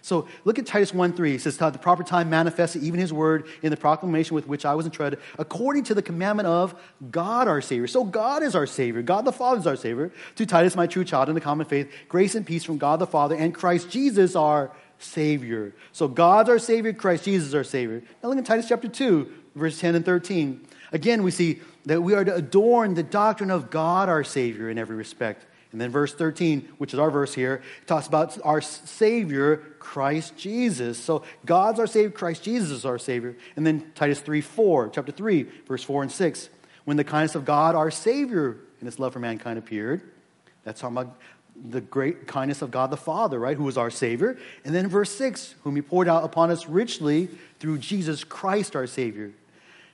So 0.02 0.26
look 0.44 0.58
at 0.58 0.66
Titus 0.66 0.92
1 0.92 1.12
3. 1.12 1.36
It 1.36 1.40
says, 1.40 1.56
the 1.56 1.78
proper 1.80 2.02
time 2.02 2.28
manifested 2.28 2.82
even 2.82 2.98
his 2.98 3.12
word 3.12 3.46
in 3.62 3.70
the 3.70 3.76
proclamation 3.76 4.34
with 4.34 4.48
which 4.48 4.64
I 4.64 4.74
was 4.74 4.84
entrusted, 4.84 5.20
according 5.38 5.84
to 5.84 5.94
the 5.94 6.02
commandment 6.02 6.48
of 6.48 6.74
God 7.10 7.46
our 7.46 7.60
Savior. 7.60 7.86
So 7.86 8.02
God 8.04 8.42
is 8.42 8.56
our 8.56 8.66
Savior. 8.66 9.00
God 9.02 9.24
the 9.24 9.32
Father 9.32 9.60
is 9.60 9.66
our 9.66 9.76
Savior. 9.76 10.10
To 10.36 10.44
Titus, 10.44 10.74
my 10.74 10.88
true 10.88 11.04
child 11.04 11.28
in 11.28 11.36
the 11.36 11.40
common 11.40 11.66
faith, 11.66 11.90
grace 12.08 12.34
and 12.34 12.44
peace 12.44 12.64
from 12.64 12.78
God 12.78 12.98
the 12.98 13.06
Father 13.06 13.36
and 13.36 13.54
Christ 13.54 13.90
Jesus 13.90 14.34
our 14.34 14.72
Savior. 14.98 15.72
So 15.92 16.08
God's 16.08 16.48
our 16.48 16.58
Savior, 16.58 16.92
Christ 16.92 17.24
Jesus 17.24 17.54
our 17.54 17.64
Savior. 17.64 18.02
Now 18.22 18.28
look 18.28 18.38
at 18.38 18.44
Titus 18.44 18.68
chapter 18.68 18.88
2, 18.88 19.32
verse 19.54 19.78
10 19.78 19.94
and 19.94 20.04
13. 20.04 20.66
Again, 20.90 21.22
we 21.22 21.30
see 21.30 21.60
that 21.86 22.02
we 22.02 22.14
are 22.14 22.24
to 22.24 22.34
adorn 22.34 22.94
the 22.94 23.02
doctrine 23.04 23.52
of 23.52 23.70
God 23.70 24.08
our 24.08 24.24
Savior 24.24 24.68
in 24.68 24.78
every 24.78 24.96
respect 24.96 25.46
and 25.72 25.80
then 25.80 25.90
verse 25.90 26.14
13, 26.14 26.68
which 26.78 26.92
is 26.92 27.00
our 27.00 27.10
verse 27.10 27.32
here, 27.32 27.62
talks 27.86 28.06
about 28.06 28.38
our 28.44 28.60
Savior, 28.60 29.56
Christ 29.78 30.36
Jesus. 30.36 30.98
So 30.98 31.24
God's 31.46 31.80
our 31.80 31.86
Savior, 31.86 32.10
Christ 32.10 32.42
Jesus 32.42 32.70
is 32.70 32.84
our 32.84 32.98
Savior. 32.98 33.36
And 33.56 33.66
then 33.66 33.90
Titus 33.94 34.20
3 34.20 34.42
4, 34.42 34.90
chapter 34.90 35.12
3, 35.12 35.42
verse 35.66 35.82
4 35.82 36.02
and 36.02 36.12
6. 36.12 36.50
When 36.84 36.96
the 36.96 37.04
kindness 37.04 37.34
of 37.34 37.44
God, 37.44 37.74
our 37.74 37.90
Savior, 37.90 38.58
and 38.80 38.86
his 38.86 38.98
love 38.98 39.14
for 39.14 39.18
mankind 39.18 39.58
appeared, 39.58 40.02
that's 40.64 40.80
talking 40.80 40.96
about 40.96 41.16
the 41.70 41.80
great 41.80 42.26
kindness 42.26 42.60
of 42.60 42.70
God 42.70 42.90
the 42.90 42.96
Father, 42.96 43.38
right, 43.38 43.56
who 43.56 43.68
is 43.68 43.78
our 43.78 43.90
Savior. 43.90 44.36
And 44.64 44.74
then 44.74 44.88
verse 44.88 45.10
6, 45.10 45.54
whom 45.64 45.76
he 45.76 45.82
poured 45.82 46.08
out 46.08 46.24
upon 46.24 46.50
us 46.50 46.66
richly 46.66 47.28
through 47.60 47.78
Jesus 47.78 48.24
Christ 48.24 48.76
our 48.76 48.86
Savior. 48.86 49.32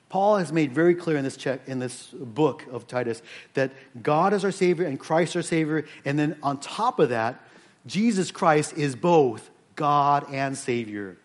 Paul 0.09 0.37
has 0.37 0.51
made 0.51 0.73
very 0.73 0.95
clear 0.95 1.17
in 1.17 1.23
this, 1.23 1.37
check, 1.37 1.61
in 1.67 1.77
this 1.79 2.07
book 2.07 2.65
of 2.71 2.87
Titus 2.87 3.21
that 3.53 3.71
God 4.01 4.33
is 4.33 4.43
our 4.43 4.51
Savior 4.51 4.85
and 4.85 4.99
Christ 4.99 5.35
our 5.35 5.43
Savior. 5.43 5.85
And 6.03 6.17
then 6.17 6.35
on 6.41 6.59
top 6.59 6.99
of 6.99 7.09
that, 7.09 7.41
Jesus 7.85 8.31
Christ 8.31 8.73
is 8.73 8.95
both 8.95 9.49
God 9.75 10.25
and 10.33 10.57
Savior. 10.57 11.17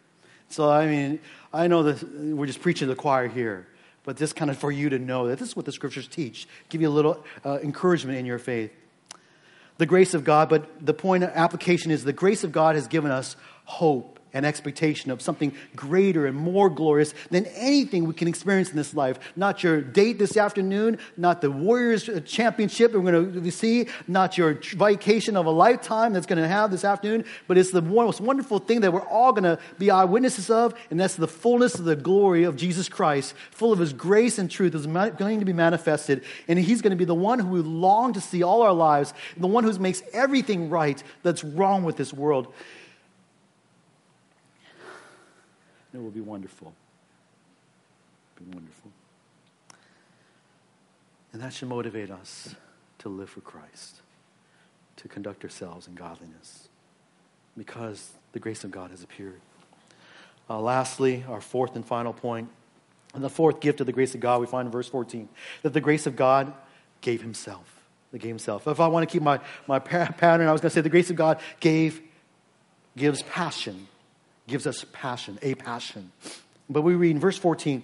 So, 0.48 0.70
I 0.70 0.86
mean, 0.86 1.18
I 1.52 1.66
know 1.66 1.82
that 1.84 2.02
we're 2.36 2.46
just 2.46 2.60
preaching 2.60 2.86
to 2.86 2.94
the 2.94 3.00
choir 3.00 3.26
here, 3.26 3.66
but 4.04 4.18
this 4.18 4.32
kind 4.32 4.50
of 4.50 4.58
for 4.58 4.70
you 4.70 4.90
to 4.90 4.98
know 4.98 5.28
that 5.28 5.38
this 5.38 5.48
is 5.48 5.56
what 5.56 5.64
the 5.64 5.72
scriptures 5.72 6.06
teach, 6.06 6.46
give 6.68 6.82
you 6.82 6.88
a 6.88 6.90
little 6.90 7.24
uh, 7.44 7.58
encouragement 7.62 8.18
in 8.18 8.26
your 8.26 8.38
faith. 8.38 8.70
The 9.78 9.86
grace 9.86 10.14
of 10.14 10.24
God, 10.24 10.48
but 10.48 10.84
the 10.84 10.94
point 10.94 11.24
of 11.24 11.30
application 11.30 11.90
is 11.90 12.04
the 12.04 12.12
grace 12.12 12.44
of 12.44 12.52
God 12.52 12.76
has 12.76 12.86
given 12.86 13.10
us 13.10 13.34
hope 13.64 14.13
and 14.34 14.44
expectation 14.44 15.10
of 15.10 15.22
something 15.22 15.54
greater 15.74 16.26
and 16.26 16.36
more 16.36 16.68
glorious 16.68 17.14
than 17.30 17.46
anything 17.46 18.04
we 18.04 18.12
can 18.12 18.28
experience 18.28 18.70
in 18.70 18.76
this 18.76 18.92
life. 18.92 19.18
Not 19.36 19.62
your 19.62 19.80
date 19.80 20.18
this 20.18 20.36
afternoon, 20.36 20.98
not 21.16 21.40
the 21.40 21.50
Warriors 21.50 22.10
championship 22.26 22.92
we're 22.92 23.00
going 23.00 23.42
to 23.42 23.50
see, 23.50 23.88
not 24.06 24.36
your 24.36 24.54
vacation 24.54 25.36
of 25.36 25.46
a 25.46 25.50
lifetime 25.50 26.12
that's 26.12 26.26
going 26.26 26.42
to 26.42 26.48
have 26.48 26.70
this 26.70 26.84
afternoon, 26.84 27.24
but 27.46 27.56
it's 27.56 27.70
the 27.70 27.80
most 27.80 28.20
wonderful 28.20 28.58
thing 28.58 28.80
that 28.80 28.92
we're 28.92 29.00
all 29.06 29.32
going 29.32 29.44
to 29.44 29.58
be 29.78 29.90
eyewitnesses 29.90 30.50
of, 30.50 30.74
and 30.90 30.98
that's 30.98 31.14
the 31.14 31.28
fullness 31.28 31.76
of 31.76 31.84
the 31.84 31.96
glory 31.96 32.44
of 32.44 32.56
Jesus 32.56 32.88
Christ, 32.88 33.34
full 33.50 33.72
of 33.72 33.78
his 33.78 33.92
grace 33.92 34.38
and 34.38 34.50
truth 34.50 34.74
is 34.74 34.86
going 34.86 35.38
to 35.38 35.46
be 35.46 35.52
manifested. 35.52 36.24
And 36.48 36.58
he's 36.58 36.82
going 36.82 36.90
to 36.90 36.96
be 36.96 37.04
the 37.04 37.14
one 37.14 37.38
who 37.38 37.48
we 37.48 37.60
long 37.60 38.12
to 38.14 38.20
see 38.20 38.42
all 38.42 38.62
our 38.62 38.72
lives, 38.72 39.14
the 39.36 39.46
one 39.46 39.64
who 39.64 39.78
makes 39.78 40.02
everything 40.12 40.70
right 40.70 41.02
that's 41.22 41.44
wrong 41.44 41.84
with 41.84 41.96
this 41.96 42.12
world. 42.12 42.52
It 45.94 46.02
will 46.02 46.10
be 46.10 46.20
wonderful. 46.20 46.74
Be 48.36 48.44
wonderful. 48.52 48.90
And 51.32 51.40
that 51.40 51.52
should 51.52 51.68
motivate 51.68 52.10
us 52.10 52.54
to 52.98 53.08
live 53.08 53.30
for 53.30 53.40
Christ, 53.40 54.00
to 54.96 55.08
conduct 55.08 55.44
ourselves 55.44 55.86
in 55.86 55.94
godliness, 55.94 56.68
because 57.56 58.12
the 58.32 58.40
grace 58.40 58.64
of 58.64 58.72
God 58.72 58.90
has 58.90 59.04
appeared. 59.04 59.40
Uh, 60.50 60.60
lastly, 60.60 61.24
our 61.28 61.40
fourth 61.40 61.76
and 61.76 61.86
final 61.86 62.12
point, 62.12 62.48
and 63.14 63.22
the 63.22 63.30
fourth 63.30 63.60
gift 63.60 63.80
of 63.80 63.86
the 63.86 63.92
grace 63.92 64.14
of 64.14 64.20
God 64.20 64.40
we 64.40 64.46
find 64.46 64.66
in 64.66 64.72
verse 64.72 64.88
14, 64.88 65.28
that 65.62 65.72
the 65.72 65.80
grace 65.80 66.06
of 66.06 66.16
God 66.16 66.52
gave 67.00 67.22
himself. 67.22 67.82
That 68.10 68.18
gave 68.18 68.30
himself. 68.30 68.66
If 68.66 68.80
I 68.80 68.88
want 68.88 69.08
to 69.08 69.12
keep 69.12 69.22
my, 69.22 69.38
my 69.68 69.78
pattern, 69.78 70.48
I 70.48 70.52
was 70.52 70.60
going 70.60 70.70
to 70.70 70.74
say 70.74 70.80
the 70.80 70.88
grace 70.88 71.10
of 71.10 71.16
God 71.16 71.40
gave, 71.60 72.00
gives 72.96 73.22
passion 73.22 73.86
gives 74.46 74.66
us 74.66 74.84
passion, 74.92 75.38
a 75.42 75.54
passion. 75.54 76.12
But 76.68 76.82
we 76.82 76.94
read 76.94 77.12
in 77.12 77.20
verse 77.20 77.38
14, 77.38 77.82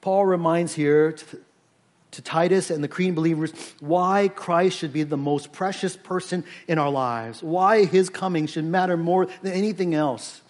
Paul 0.00 0.26
reminds 0.26 0.74
here 0.74 1.12
to, 1.12 1.40
to 2.12 2.22
Titus 2.22 2.70
and 2.70 2.84
the 2.84 2.88
Cretan 2.88 3.14
believers 3.14 3.52
why 3.80 4.28
Christ 4.28 4.78
should 4.78 4.92
be 4.92 5.02
the 5.02 5.16
most 5.16 5.52
precious 5.52 5.96
person 5.96 6.44
in 6.68 6.78
our 6.78 6.90
lives, 6.90 7.42
why 7.42 7.84
his 7.86 8.10
coming 8.10 8.46
should 8.46 8.64
matter 8.64 8.96
more 8.96 9.26
than 9.42 9.52
anything 9.52 9.94
else. 9.94 10.42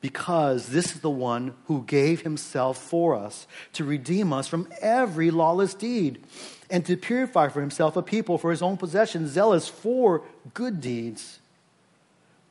Because 0.00 0.66
this 0.66 0.96
is 0.96 1.00
the 1.00 1.10
one 1.10 1.54
who 1.66 1.84
gave 1.84 2.22
himself 2.22 2.76
for 2.76 3.14
us 3.14 3.46
to 3.74 3.84
redeem 3.84 4.32
us 4.32 4.48
from 4.48 4.66
every 4.80 5.30
lawless 5.30 5.74
deed 5.74 6.20
and 6.68 6.84
to 6.86 6.96
purify 6.96 7.46
for 7.46 7.60
himself 7.60 7.96
a 7.96 8.02
people 8.02 8.36
for 8.36 8.50
his 8.50 8.62
own 8.62 8.76
possession, 8.76 9.28
zealous 9.28 9.68
for 9.68 10.24
good 10.54 10.80
deeds. 10.80 11.38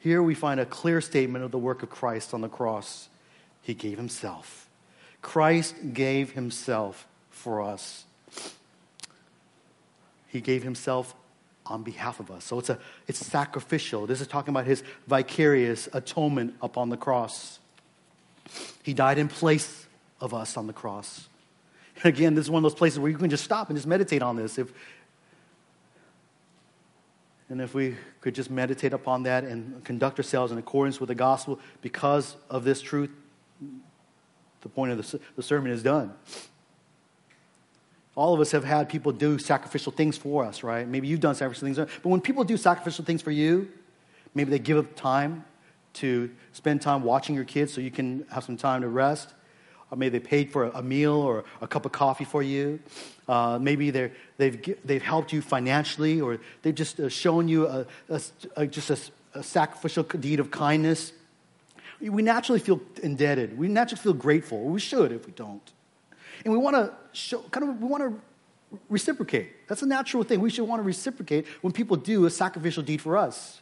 Here 0.02 0.24
we 0.24 0.34
find 0.34 0.60
a 0.60 0.66
clear 0.66 1.00
statement 1.00 1.46
of 1.46 1.52
the 1.52 1.60
work 1.60 1.84
of 1.84 1.92
Christ 1.92 2.34
on 2.34 2.42
the 2.42 2.50
cross. 2.50 3.08
He 3.62 3.76
gave 3.76 4.00
himself. 4.00 4.68
Christ 5.22 5.76
gave 5.94 6.32
himself 6.32 7.08
for 7.30 7.62
us. 7.62 8.06
He 10.28 10.42
gave 10.42 10.64
himself 10.64 11.14
on 11.68 11.84
behalf 11.84 12.20
of 12.20 12.32
us. 12.32 12.44
So 12.44 12.58
it's, 12.58 12.72
a, 12.72 12.80
it's 13.08 13.24
sacrificial. 13.24 14.08
This 14.08 14.22
is 14.22 14.28
talking 14.28 14.52
about 14.52 14.66
his 14.66 14.84
vicarious 15.06 15.88
atonement 15.94 16.56
upon 16.64 16.90
the 16.90 16.98
cross. 16.98 17.60
He 18.82 18.96
died 18.96 19.20
in 19.20 19.28
place 19.28 19.86
of 20.20 20.34
us 20.34 20.58
on 20.58 20.66
the 20.66 20.74
cross. 20.74 21.30
Again, 22.04 22.34
this 22.34 22.46
is 22.46 22.50
one 22.50 22.66
of 22.66 22.72
those 22.72 22.78
places 22.78 22.98
where 22.98 23.12
you 23.12 23.18
can 23.20 23.30
just 23.30 23.44
stop 23.44 23.70
and 23.70 23.78
just 23.78 23.88
meditate 23.88 24.24
on 24.24 24.36
this. 24.36 24.58
If, 24.58 24.74
and 27.52 27.60
if 27.60 27.74
we 27.74 27.98
could 28.22 28.34
just 28.34 28.50
meditate 28.50 28.94
upon 28.94 29.24
that 29.24 29.44
and 29.44 29.84
conduct 29.84 30.18
ourselves 30.18 30.54
in 30.54 30.58
accordance 30.58 31.02
with 31.02 31.10
the 31.10 31.16
gospel 31.16 31.60
because 31.82 32.38
of 32.50 32.64
this 32.64 32.82
truth, 32.82 33.10
the 34.62 34.70
point 34.70 34.94
of 34.94 34.98
the, 34.98 35.20
the 35.36 35.44
sermon 35.44 35.70
is 35.70 35.84
done. 35.84 36.14
All 38.16 38.34
of 38.34 38.40
us 38.40 38.52
have 38.52 38.64
had 38.64 38.88
people 38.88 39.12
do 39.12 39.38
sacrificial 39.38 39.92
things 39.92 40.18
for 40.18 40.46
us, 40.46 40.64
right? 40.64 40.88
Maybe 40.88 41.10
you've 41.10 41.20
done 41.20 41.36
sacrificial 41.36 41.66
things. 41.66 41.78
But 41.78 42.10
when 42.10 42.22
people 42.22 42.46
do 42.46 42.56
sacrificial 42.56 43.04
things 43.04 43.22
for 43.22 43.32
you, 43.32 43.70
maybe 44.34 44.50
they 44.50 44.60
give 44.60 44.78
up 44.78 44.96
time 44.96 45.44
to 45.96 46.32
spend 46.54 46.82
time 46.82 47.04
watching 47.04 47.36
your 47.36 47.44
kids 47.44 47.74
so 47.74 47.82
you 47.82 47.92
can 47.92 48.26
have 48.32 48.46
some 48.46 48.56
time 48.56 48.82
to 48.82 48.88
rest 48.88 49.34
maybe 49.96 50.18
they 50.18 50.26
paid 50.26 50.52
for 50.52 50.66
a 50.66 50.82
meal 50.82 51.14
or 51.14 51.44
a 51.62 51.68
cup 51.68 51.86
of 51.86 51.92
coffee 51.92 52.24
for 52.24 52.42
you. 52.42 52.80
Uh, 53.28 53.60
maybe 53.62 53.92
they 53.92 54.12
they've, 54.38 54.78
they've 54.86 55.02
helped 55.02 55.34
you 55.34 55.42
financially, 55.42 56.22
or 56.22 56.40
they've 56.62 56.76
just 56.76 57.00
uh, 57.00 57.10
shown 57.10 57.48
you 57.48 57.68
a, 57.68 57.86
a, 58.10 58.22
a 58.56 58.68
just 58.68 58.90
a, 58.90 59.00
a, 59.40 59.44
sacrificial 59.44 60.04
deed 60.04 60.40
of 60.40 60.52
kindness. 60.52 61.14
We 62.00 62.24
naturally 62.24 62.60
feel 62.60 62.82
indebted. 63.04 63.58
We 63.58 63.68
naturally 63.68 64.02
feel 64.02 64.14
grateful. 64.14 64.64
We 64.64 64.80
should 64.80 65.12
if 65.12 65.26
we 65.26 65.34
don't. 65.34 65.72
And 66.44 66.52
we 66.52 66.58
want 66.58 66.76
to 66.76 66.94
show, 67.12 67.40
kind 67.52 67.70
of, 67.70 67.82
we 67.82 67.88
want 67.88 68.04
to 68.04 68.80
reciprocate. 68.90 69.68
That's 69.68 69.84
a 69.84 69.86
natural 69.86 70.24
thing. 70.24 70.40
We 70.40 70.50
should 70.50 70.68
want 70.68 70.80
to 70.80 70.84
reciprocate 70.86 71.46
when 71.62 71.74
people 71.74 71.98
do 71.98 72.26
a 72.26 72.30
sacrificial 72.30 72.82
deed 72.82 73.02
for 73.02 73.18
us. 73.18 73.62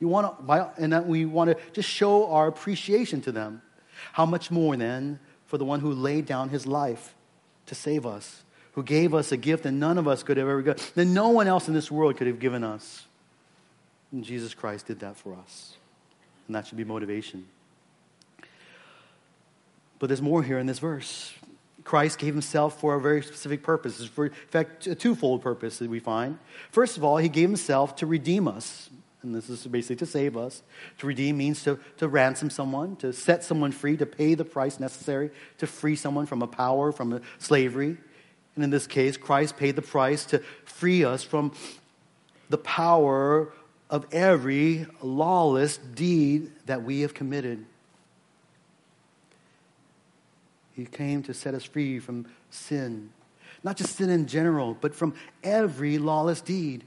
You 0.00 0.08
want 0.08 0.46
to, 0.46 0.72
and 0.78 1.06
we 1.06 1.24
want 1.24 1.50
to 1.50 1.56
just 1.72 1.88
show 1.88 2.30
our 2.30 2.46
appreciation 2.46 3.20
to 3.22 3.32
them. 3.32 3.62
How 4.12 4.26
much 4.26 4.50
more 4.50 4.76
then 4.76 5.18
for 5.46 5.58
the 5.58 5.64
one 5.64 5.80
who 5.80 5.92
laid 5.92 6.26
down 6.26 6.48
his 6.48 6.66
life 6.66 7.14
to 7.66 7.74
save 7.74 8.06
us, 8.06 8.42
who 8.72 8.82
gave 8.82 9.14
us 9.14 9.32
a 9.32 9.36
gift 9.36 9.62
that 9.62 9.72
none 9.72 9.98
of 9.98 10.06
us 10.06 10.22
could 10.22 10.36
have 10.36 10.48
ever 10.48 10.62
got, 10.62 10.78
that 10.94 11.04
no 11.04 11.28
one 11.30 11.46
else 11.46 11.68
in 11.68 11.74
this 11.74 11.90
world 11.90 12.16
could 12.16 12.26
have 12.26 12.38
given 12.38 12.62
us. 12.62 13.04
And 14.12 14.24
Jesus 14.24 14.54
Christ 14.54 14.86
did 14.86 15.00
that 15.00 15.16
for 15.16 15.34
us. 15.34 15.74
And 16.46 16.54
that 16.54 16.66
should 16.66 16.76
be 16.76 16.84
motivation. 16.84 17.46
But 19.98 20.08
there's 20.08 20.22
more 20.22 20.42
here 20.42 20.58
in 20.58 20.66
this 20.66 20.78
verse. 20.78 21.32
Christ 21.84 22.18
gave 22.18 22.34
himself 22.34 22.80
for 22.80 22.94
a 22.94 23.00
very 23.00 23.22
specific 23.22 23.62
purpose. 23.62 24.04
For, 24.06 24.26
in 24.26 24.32
fact, 24.32 24.86
a 24.86 24.94
twofold 24.94 25.42
purpose 25.42 25.78
that 25.78 25.88
we 25.88 26.00
find. 26.00 26.38
First 26.70 26.96
of 26.96 27.04
all, 27.04 27.16
he 27.16 27.28
gave 27.28 27.48
himself 27.48 27.96
to 27.96 28.06
redeem 28.06 28.48
us 28.48 28.90
and 29.22 29.34
this 29.34 29.48
is 29.48 29.66
basically 29.66 29.96
to 29.96 30.06
save 30.06 30.36
us. 30.36 30.62
To 30.98 31.06
redeem 31.06 31.38
means 31.38 31.62
to, 31.64 31.78
to 31.96 32.08
ransom 32.08 32.50
someone, 32.50 32.96
to 32.96 33.12
set 33.12 33.42
someone 33.42 33.72
free, 33.72 33.96
to 33.96 34.06
pay 34.06 34.34
the 34.34 34.44
price 34.44 34.78
necessary 34.78 35.30
to 35.58 35.66
free 35.66 35.96
someone 35.96 36.26
from 36.26 36.42
a 36.42 36.46
power, 36.46 36.92
from 36.92 37.12
a 37.12 37.20
slavery. 37.38 37.96
And 38.54 38.64
in 38.64 38.70
this 38.70 38.86
case, 38.86 39.16
Christ 39.16 39.56
paid 39.56 39.76
the 39.76 39.82
price 39.82 40.24
to 40.26 40.38
free 40.64 41.04
us 41.04 41.22
from 41.22 41.52
the 42.48 42.58
power 42.58 43.52
of 43.90 44.06
every 44.12 44.86
lawless 45.02 45.76
deed 45.76 46.52
that 46.66 46.82
we 46.82 47.00
have 47.00 47.14
committed. 47.14 47.64
He 50.74 50.84
came 50.84 51.22
to 51.24 51.34
set 51.34 51.54
us 51.54 51.64
free 51.64 51.98
from 51.98 52.26
sin. 52.50 53.10
Not 53.64 53.76
just 53.76 53.96
sin 53.96 54.10
in 54.10 54.26
general, 54.26 54.76
but 54.80 54.94
from 54.94 55.14
every 55.42 55.98
lawless 55.98 56.40
deed. 56.40 56.84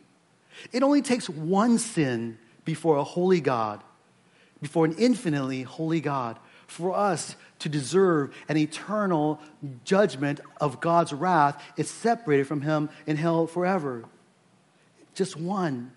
It 0.72 0.84
only 0.84 1.02
takes 1.02 1.30
one 1.30 1.78
sin 1.78 2.38
before 2.66 2.98
a 2.98 3.04
holy 3.04 3.42
God, 3.42 3.84
before 4.62 4.86
an 4.86 4.96
infinitely 4.98 5.64
holy 5.64 6.02
God, 6.02 6.38
for 6.68 6.96
us 6.96 7.36
to 7.60 7.70
deserve 7.70 8.34
an 8.48 8.58
eternal 8.58 9.40
judgment 9.84 10.40
of 10.62 10.80
God's 10.80 11.14
wrath. 11.14 11.62
It's 11.78 11.90
separated 11.90 12.48
from 12.48 12.62
Him 12.62 12.90
in 13.08 13.18
hell 13.18 13.48
forever. 13.48 14.06
Just 15.16 15.36
one 15.36 15.92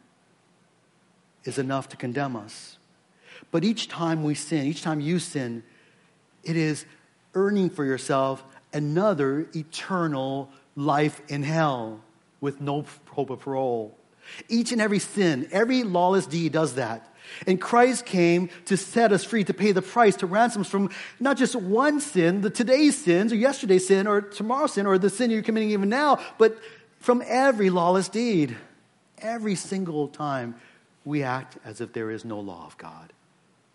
is 1.44 1.58
enough 1.58 1.88
to 1.90 1.96
condemn 1.96 2.36
us. 2.36 2.78
But 3.50 3.64
each 3.64 3.88
time 3.88 4.22
we 4.22 4.34
sin, 4.34 4.66
each 4.66 4.82
time 4.82 5.00
you 5.00 5.18
sin, 5.18 5.62
it 6.42 6.56
is 6.56 6.86
earning 7.34 7.70
for 7.70 7.84
yourself 7.84 8.42
another 8.72 9.46
eternal 9.54 10.48
life 10.74 11.20
in 11.28 11.42
hell 11.42 12.00
with 12.40 12.60
no 12.60 12.84
hope 13.10 13.30
of 13.30 13.40
parole. 13.40 13.96
Each 14.48 14.72
and 14.72 14.80
every 14.80 14.98
sin, 14.98 15.48
every 15.52 15.82
lawless 15.82 16.26
deed 16.26 16.52
does 16.52 16.74
that. 16.74 17.08
And 17.46 17.60
Christ 17.60 18.04
came 18.04 18.50
to 18.66 18.76
set 18.76 19.12
us 19.12 19.24
free, 19.24 19.44
to 19.44 19.54
pay 19.54 19.72
the 19.72 19.82
price, 19.82 20.16
to 20.16 20.26
ransom 20.26 20.62
us 20.62 20.68
from 20.68 20.90
not 21.18 21.36
just 21.36 21.54
one 21.56 22.00
sin, 22.00 22.40
the 22.40 22.50
today's 22.50 22.96
sins, 23.02 23.32
or 23.32 23.36
yesterday's 23.36 23.86
sin, 23.86 24.06
or 24.06 24.20
tomorrow's 24.20 24.74
sin, 24.74 24.86
or 24.86 24.98
the 24.98 25.10
sin 25.10 25.30
you're 25.30 25.42
committing 25.42 25.70
even 25.70 25.88
now, 25.88 26.18
but 26.38 26.58
from 26.98 27.22
every 27.26 27.70
lawless 27.70 28.08
deed. 28.08 28.56
Every 29.18 29.54
single 29.54 30.08
time 30.08 30.56
we 31.04 31.22
act 31.22 31.56
as 31.64 31.80
if 31.80 31.92
there 31.92 32.10
is 32.10 32.24
no 32.24 32.40
law 32.40 32.66
of 32.66 32.76
God 32.76 33.12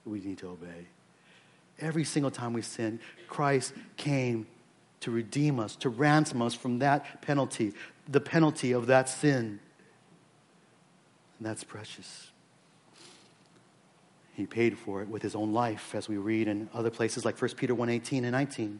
we 0.05 0.19
need 0.19 0.37
to 0.39 0.49
obey. 0.49 0.87
Every 1.79 2.03
single 2.03 2.31
time 2.31 2.53
we 2.53 2.61
sin, 2.61 2.99
Christ 3.27 3.73
came 3.97 4.47
to 5.01 5.11
redeem 5.11 5.59
us, 5.59 5.75
to 5.77 5.89
ransom 5.89 6.41
us 6.41 6.53
from 6.53 6.79
that 6.79 7.21
penalty, 7.21 7.73
the 8.07 8.19
penalty 8.19 8.71
of 8.71 8.87
that 8.87 9.09
sin. 9.09 9.59
And 11.37 11.47
that's 11.47 11.63
precious. 11.63 12.31
He 14.33 14.45
paid 14.45 14.77
for 14.77 15.01
it 15.01 15.07
with 15.07 15.21
his 15.21 15.35
own 15.35 15.53
life, 15.53 15.95
as 15.95 16.07
we 16.07 16.17
read 16.17 16.47
in 16.47 16.69
other 16.73 16.91
places 16.91 17.25
like 17.25 17.41
1 17.41 17.51
Peter 17.51 17.73
1 17.73 17.89
18 17.89 18.25
and 18.25 18.31
19 18.31 18.79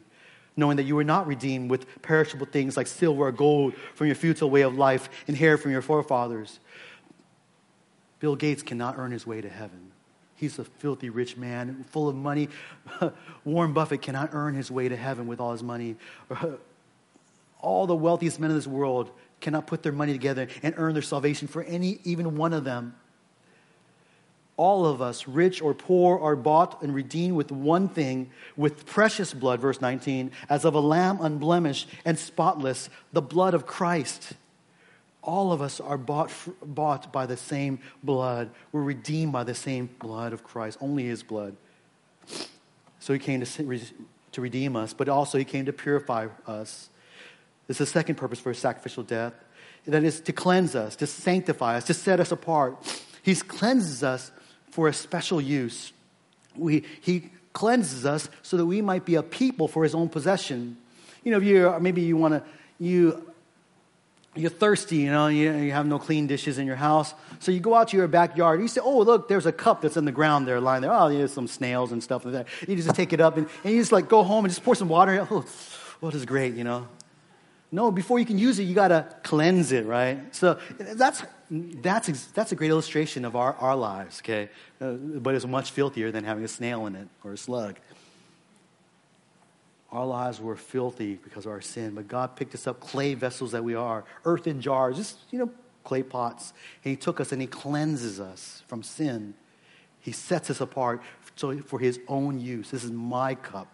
knowing 0.58 0.76
that 0.76 0.82
you 0.82 0.96
were 0.96 1.04
not 1.04 1.26
redeemed 1.26 1.70
with 1.70 1.86
perishable 2.02 2.44
things 2.44 2.76
like 2.76 2.88
silver 2.88 3.28
or 3.28 3.32
gold 3.32 3.74
from 3.94 4.08
your 4.08 4.16
futile 4.16 4.50
way 4.50 4.62
of 4.62 4.76
life 4.76 5.08
inherited 5.28 5.62
from 5.62 5.70
your 5.70 5.80
forefathers. 5.80 6.58
Bill 8.18 8.34
Gates 8.34 8.62
cannot 8.64 8.98
earn 8.98 9.12
his 9.12 9.24
way 9.24 9.40
to 9.40 9.48
heaven. 9.48 9.92
He's 10.34 10.58
a 10.58 10.64
filthy 10.64 11.10
rich 11.10 11.36
man, 11.36 11.84
full 11.90 12.08
of 12.08 12.16
money. 12.16 12.48
Warren 13.44 13.72
Buffett 13.72 14.02
cannot 14.02 14.30
earn 14.32 14.54
his 14.54 14.70
way 14.70 14.88
to 14.88 14.96
heaven 14.96 15.28
with 15.28 15.40
all 15.40 15.52
his 15.52 15.62
money. 15.62 15.96
all 17.60 17.86
the 17.86 17.94
wealthiest 17.94 18.40
men 18.40 18.50
in 18.50 18.56
this 18.56 18.66
world 18.66 19.10
cannot 19.40 19.66
put 19.66 19.82
their 19.82 19.92
money 19.92 20.12
together 20.12 20.48
and 20.62 20.74
earn 20.76 20.92
their 20.94 21.02
salvation 21.02 21.48
for 21.48 21.62
any, 21.62 22.00
even 22.04 22.36
one 22.36 22.52
of 22.52 22.64
them 22.64 22.94
all 24.58 24.84
of 24.84 25.00
us, 25.00 25.28
rich 25.28 25.62
or 25.62 25.72
poor, 25.72 26.18
are 26.18 26.34
bought 26.34 26.82
and 26.82 26.92
redeemed 26.92 27.36
with 27.36 27.52
one 27.52 27.88
thing, 27.88 28.28
with 28.56 28.84
precious 28.84 29.32
blood, 29.32 29.60
verse 29.60 29.80
19, 29.80 30.32
as 30.50 30.64
of 30.64 30.74
a 30.74 30.80
lamb 30.80 31.18
unblemished 31.20 31.88
and 32.04 32.18
spotless, 32.18 32.90
the 33.12 33.22
blood 33.22 33.54
of 33.54 33.66
Christ. 33.66 34.32
All 35.22 35.52
of 35.52 35.62
us 35.62 35.80
are 35.80 35.96
bought, 35.96 36.32
bought 36.60 37.12
by 37.12 37.24
the 37.24 37.36
same 37.36 37.78
blood. 38.02 38.50
We're 38.72 38.82
redeemed 38.82 39.32
by 39.32 39.44
the 39.44 39.54
same 39.54 39.90
blood 40.00 40.32
of 40.32 40.42
Christ, 40.42 40.76
only 40.80 41.04
his 41.04 41.22
blood. 41.22 41.56
So 42.98 43.12
he 43.12 43.20
came 43.20 43.40
to, 43.40 43.80
to 44.32 44.40
redeem 44.40 44.74
us, 44.74 44.92
but 44.92 45.08
also 45.08 45.38
he 45.38 45.44
came 45.44 45.66
to 45.66 45.72
purify 45.72 46.26
us. 46.48 46.90
Is 47.68 47.78
the 47.78 47.86
second 47.86 48.16
purpose 48.16 48.40
for 48.40 48.48
his 48.48 48.58
sacrificial 48.58 49.02
death. 49.02 49.34
That 49.86 50.04
is 50.04 50.20
to 50.22 50.32
cleanse 50.32 50.74
us, 50.74 50.96
to 50.96 51.06
sanctify 51.06 51.76
us, 51.76 51.84
to 51.84 51.94
set 51.94 52.20
us 52.20 52.32
apart. 52.32 52.76
He 53.22 53.34
cleanses 53.34 54.02
us 54.02 54.30
for 54.70 54.88
a 54.88 54.92
special 54.92 55.40
use. 55.40 55.92
We, 56.56 56.84
he 57.00 57.30
cleanses 57.52 58.04
us 58.04 58.28
so 58.42 58.56
that 58.56 58.66
we 58.66 58.82
might 58.82 59.04
be 59.04 59.14
a 59.14 59.22
people 59.22 59.68
for 59.68 59.84
his 59.84 59.94
own 59.94 60.08
possession. 60.08 60.76
You 61.24 61.32
know, 61.32 61.38
if 61.38 61.44
you 61.44 61.74
maybe 61.80 62.02
you 62.02 62.16
want 62.16 62.34
to 62.34 62.42
you 62.78 63.28
you're 64.34 64.50
thirsty, 64.50 64.96
you 64.96 65.10
know, 65.10 65.26
you, 65.26 65.52
you, 65.52 65.72
have 65.72 65.86
no 65.86 65.98
clean 65.98 66.26
dishes 66.26 66.58
in 66.58 66.66
your 66.66 66.76
house. 66.76 67.12
So 67.40 67.50
you 67.50 67.60
go 67.60 67.74
out 67.74 67.88
to 67.88 67.96
your 67.96 68.06
backyard. 68.06 68.60
You 68.60 68.68
say, 68.68 68.80
oh, 68.82 69.00
look, 69.00 69.28
there's 69.28 69.46
a 69.46 69.52
cup 69.52 69.82
that's 69.82 69.96
in 69.96 70.04
the 70.04 70.12
ground 70.12 70.46
there 70.46 70.60
lying 70.60 70.82
there. 70.82 70.92
Oh, 70.92 71.08
there's 71.08 71.32
some 71.32 71.48
snails 71.48 71.90
and 71.90 72.02
stuff 72.02 72.24
like 72.24 72.34
that. 72.34 72.46
You 72.68 72.76
just 72.76 72.94
take 72.94 73.12
it 73.12 73.20
up 73.20 73.36
and, 73.36 73.48
and 73.64 73.74
you 73.74 73.80
just 73.80 73.90
like 73.90 74.08
go 74.08 74.22
home 74.22 74.44
and 74.44 74.52
just 74.52 74.64
pour 74.64 74.74
some 74.74 74.88
water. 74.88 75.26
Oh, 75.30 75.44
well, 76.00 76.12
this 76.12 76.20
is 76.20 76.26
great, 76.26 76.54
you 76.54 76.62
know. 76.62 76.86
No, 77.70 77.90
before 77.90 78.18
you 78.18 78.24
can 78.24 78.38
use 78.38 78.58
it, 78.58 78.64
you 78.64 78.74
got 78.74 78.88
to 78.88 79.06
cleanse 79.22 79.72
it, 79.72 79.84
right? 79.84 80.34
So 80.34 80.58
that's, 80.78 81.22
that's, 81.50 82.26
that's 82.28 82.52
a 82.52 82.54
great 82.54 82.70
illustration 82.70 83.26
of 83.26 83.36
our, 83.36 83.54
our 83.54 83.76
lives, 83.76 84.20
okay? 84.22 84.48
Uh, 84.80 84.92
but 84.92 85.34
it's 85.34 85.46
much 85.46 85.70
filthier 85.70 86.10
than 86.10 86.24
having 86.24 86.44
a 86.44 86.48
snail 86.48 86.86
in 86.86 86.94
it 86.94 87.08
or 87.24 87.34
a 87.34 87.36
slug. 87.36 87.76
Our 89.92 90.06
lives 90.06 90.40
were 90.40 90.56
filthy 90.56 91.14
because 91.16 91.44
of 91.44 91.52
our 91.52 91.60
sin, 91.60 91.94
but 91.94 92.08
God 92.08 92.36
picked 92.36 92.54
us 92.54 92.66
up 92.66 92.80
clay 92.80 93.14
vessels 93.14 93.52
that 93.52 93.64
we 93.64 93.74
are, 93.74 94.04
earthen 94.24 94.60
jars, 94.60 94.96
just, 94.96 95.18
you 95.30 95.38
know, 95.38 95.50
clay 95.84 96.02
pots. 96.02 96.52
And 96.84 96.90
He 96.90 96.96
took 96.96 97.20
us 97.20 97.32
and 97.32 97.40
He 97.40 97.46
cleanses 97.46 98.18
us 98.18 98.62
from 98.66 98.82
sin. 98.82 99.34
He 100.00 100.12
sets 100.12 100.50
us 100.50 100.60
apart 100.60 101.02
so 101.36 101.58
for 101.62 101.78
His 101.78 102.00
own 102.08 102.40
use. 102.40 102.70
This 102.70 102.84
is 102.84 102.90
my 102.90 103.34
cup. 103.34 103.68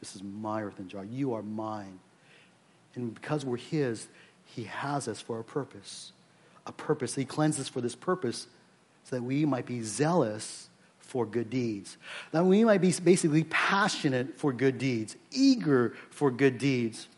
This 0.00 0.16
is 0.16 0.22
my 0.22 0.62
earthen 0.62 0.88
jar. 0.88 1.04
You 1.04 1.34
are 1.34 1.42
mine. 1.42 1.98
And 2.94 3.14
because 3.14 3.44
we're 3.44 3.56
His, 3.56 4.08
He 4.44 4.64
has 4.64 5.08
us 5.08 5.20
for 5.20 5.38
a 5.38 5.44
purpose. 5.44 6.12
A 6.66 6.72
purpose. 6.72 7.14
He 7.14 7.24
cleanses 7.24 7.68
for 7.68 7.80
this 7.80 7.94
purpose 7.94 8.46
so 9.04 9.16
that 9.16 9.22
we 9.22 9.44
might 9.44 9.66
be 9.66 9.82
zealous 9.82 10.68
for 10.98 11.26
good 11.26 11.50
deeds. 11.50 11.96
That 12.32 12.44
we 12.44 12.64
might 12.64 12.80
be 12.80 12.92
basically 12.92 13.44
passionate 13.44 14.38
for 14.38 14.52
good 14.52 14.78
deeds, 14.78 15.16
eager 15.30 15.94
for 16.10 16.30
good 16.30 16.58
deeds, 16.58 17.08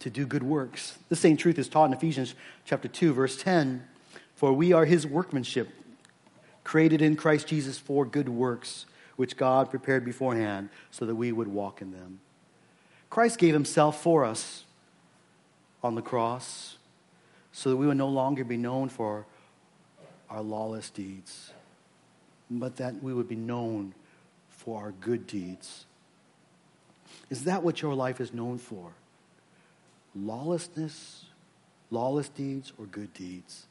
to 0.00 0.10
do 0.10 0.26
good 0.26 0.42
works. 0.42 0.98
The 1.10 1.16
same 1.16 1.36
truth 1.36 1.58
is 1.60 1.68
taught 1.68 1.84
in 1.84 1.92
Ephesians 1.92 2.34
chapter 2.64 2.88
2, 2.88 3.12
verse 3.12 3.40
10. 3.40 3.84
For 4.34 4.52
we 4.52 4.72
are 4.72 4.84
his 4.84 5.06
workmanship, 5.06 5.68
created 6.64 7.00
in 7.00 7.14
Christ 7.14 7.46
Jesus 7.46 7.78
for 7.78 8.04
good 8.04 8.28
works, 8.28 8.86
which 9.14 9.36
God 9.36 9.70
prepared 9.70 10.04
beforehand 10.04 10.70
so 10.90 11.06
that 11.06 11.14
we 11.14 11.30
would 11.30 11.46
walk 11.46 11.80
in 11.80 11.92
them. 11.92 12.18
Christ 13.12 13.36
gave 13.36 13.52
himself 13.52 14.00
for 14.00 14.24
us 14.24 14.64
on 15.82 15.96
the 15.96 16.00
cross 16.00 16.78
so 17.52 17.68
that 17.68 17.76
we 17.76 17.86
would 17.86 17.98
no 17.98 18.08
longer 18.08 18.42
be 18.42 18.56
known 18.56 18.88
for 18.88 19.26
our 20.30 20.40
lawless 20.40 20.88
deeds, 20.88 21.52
but 22.50 22.76
that 22.76 23.02
we 23.02 23.12
would 23.12 23.28
be 23.28 23.36
known 23.36 23.92
for 24.48 24.80
our 24.80 24.92
good 24.92 25.26
deeds. 25.26 25.84
Is 27.28 27.44
that 27.44 27.62
what 27.62 27.82
your 27.82 27.92
life 27.92 28.18
is 28.18 28.32
known 28.32 28.56
for? 28.56 28.92
Lawlessness, 30.16 31.26
lawless 31.90 32.30
deeds, 32.30 32.72
or 32.78 32.86
good 32.86 33.12
deeds? 33.12 33.66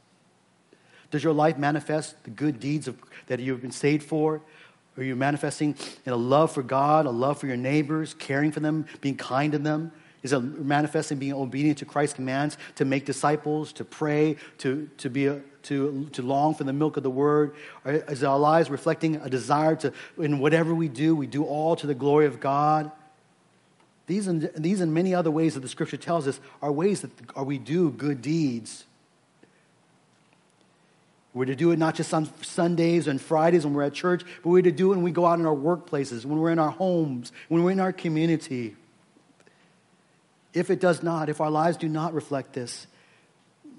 Does 1.09 1.23
your 1.23 1.33
life 1.33 1.57
manifest 1.57 2.25
the 2.25 2.29
good 2.29 2.59
deeds 2.59 2.87
of, 2.87 2.95
that 3.25 3.39
you've 3.39 3.63
been 3.63 3.71
saved 3.71 4.03
for? 4.03 4.39
Are 4.97 5.03
you 5.03 5.15
manifesting 5.15 5.75
in 6.05 6.11
a 6.11 6.17
love 6.17 6.51
for 6.51 6.63
God, 6.63 7.05
a 7.05 7.11
love 7.11 7.39
for 7.39 7.47
your 7.47 7.57
neighbors, 7.57 8.13
caring 8.13 8.51
for 8.51 8.59
them, 8.59 8.85
being 8.99 9.15
kind 9.15 9.53
to 9.53 9.59
them? 9.59 9.91
Is 10.21 10.33
it 10.33 10.39
manifesting 10.39 11.17
being 11.17 11.33
obedient 11.33 11.79
to 11.79 11.85
Christ's 11.85 12.15
commands 12.15 12.57
to 12.75 12.85
make 12.85 13.05
disciples, 13.05 13.73
to 13.73 13.85
pray, 13.85 14.35
to, 14.59 14.89
to, 14.97 15.09
be 15.09 15.27
a, 15.27 15.41
to, 15.63 16.09
to 16.11 16.21
long 16.21 16.53
for 16.53 16.63
the 16.63 16.73
milk 16.73 16.97
of 16.97 17.03
the 17.03 17.09
word? 17.09 17.55
Or 17.85 17.93
is 17.93 18.23
our 18.23 18.37
lives 18.37 18.69
reflecting 18.69 19.15
a 19.15 19.29
desire 19.29 19.75
to, 19.77 19.93
in 20.19 20.39
whatever 20.39 20.75
we 20.75 20.89
do, 20.89 21.15
we 21.15 21.25
do 21.25 21.43
all 21.43 21.75
to 21.77 21.87
the 21.87 21.95
glory 21.95 22.27
of 22.27 22.39
God? 22.39 22.91
These 24.05 24.27
and, 24.27 24.51
these 24.55 24.81
and 24.81 24.93
many 24.93 25.15
other 25.15 25.31
ways 25.31 25.53
that 25.55 25.61
the 25.61 25.69
scripture 25.69 25.97
tells 25.97 26.27
us 26.27 26.39
are 26.61 26.71
ways 26.71 27.01
that 27.01 27.11
are 27.35 27.45
we 27.45 27.57
do 27.57 27.91
good 27.91 28.21
deeds 28.21 28.85
we're 31.33 31.45
to 31.45 31.55
do 31.55 31.71
it 31.71 31.79
not 31.79 31.95
just 31.95 32.13
on 32.13 32.29
Sundays 32.43 33.07
and 33.07 33.21
Fridays 33.21 33.63
when 33.65 33.73
we're 33.73 33.83
at 33.83 33.93
church, 33.93 34.23
but 34.43 34.49
we're 34.49 34.61
to 34.61 34.71
do 34.71 34.91
it 34.91 34.95
when 34.95 35.03
we 35.03 35.11
go 35.11 35.25
out 35.25 35.39
in 35.39 35.45
our 35.45 35.55
workplaces, 35.55 36.25
when 36.25 36.39
we're 36.39 36.51
in 36.51 36.59
our 36.59 36.71
homes, 36.71 37.31
when 37.47 37.63
we're 37.63 37.71
in 37.71 37.79
our 37.79 37.93
community. 37.93 38.75
If 40.53 40.69
it 40.69 40.81
does 40.81 41.01
not, 41.01 41.29
if 41.29 41.39
our 41.39 41.49
lives 41.49 41.77
do 41.77 41.87
not 41.87 42.13
reflect 42.13 42.51
this, 42.53 42.87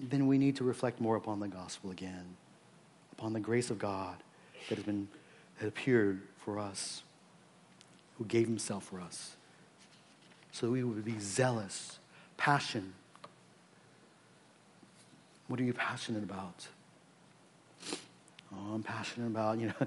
then 0.01 0.27
we 0.27 0.39
need 0.39 0.57
to 0.57 0.65
reflect 0.65 1.01
more 1.01 1.17
upon 1.17 1.41
the 1.41 1.49
gospel 1.49 1.91
again, 1.91 2.37
upon 3.13 3.35
the 3.35 3.41
grace 3.41 3.71
of 3.71 3.79
God 3.79 4.17
that 4.69 4.77
has 4.77 4.85
been 4.85 5.09
that 5.61 5.69
appeared 5.69 6.23
for 6.39 6.59
us, 6.59 7.03
who 8.19 8.25
gave 8.25 8.47
himself 8.47 8.85
for 8.85 9.01
us. 9.01 9.37
So 10.51 10.71
we 10.71 10.83
would 10.83 11.05
be 11.05 11.19
zealous, 11.19 11.99
passion. 12.37 12.95
What 15.49 15.61
are 15.61 15.65
you 15.65 15.73
passionate 15.73 16.23
about? 16.23 16.67
Oh, 18.55 18.75
I'm 18.75 18.83
passionate 18.83 19.27
about, 19.27 19.59
you 19.59 19.69
know. 19.69 19.87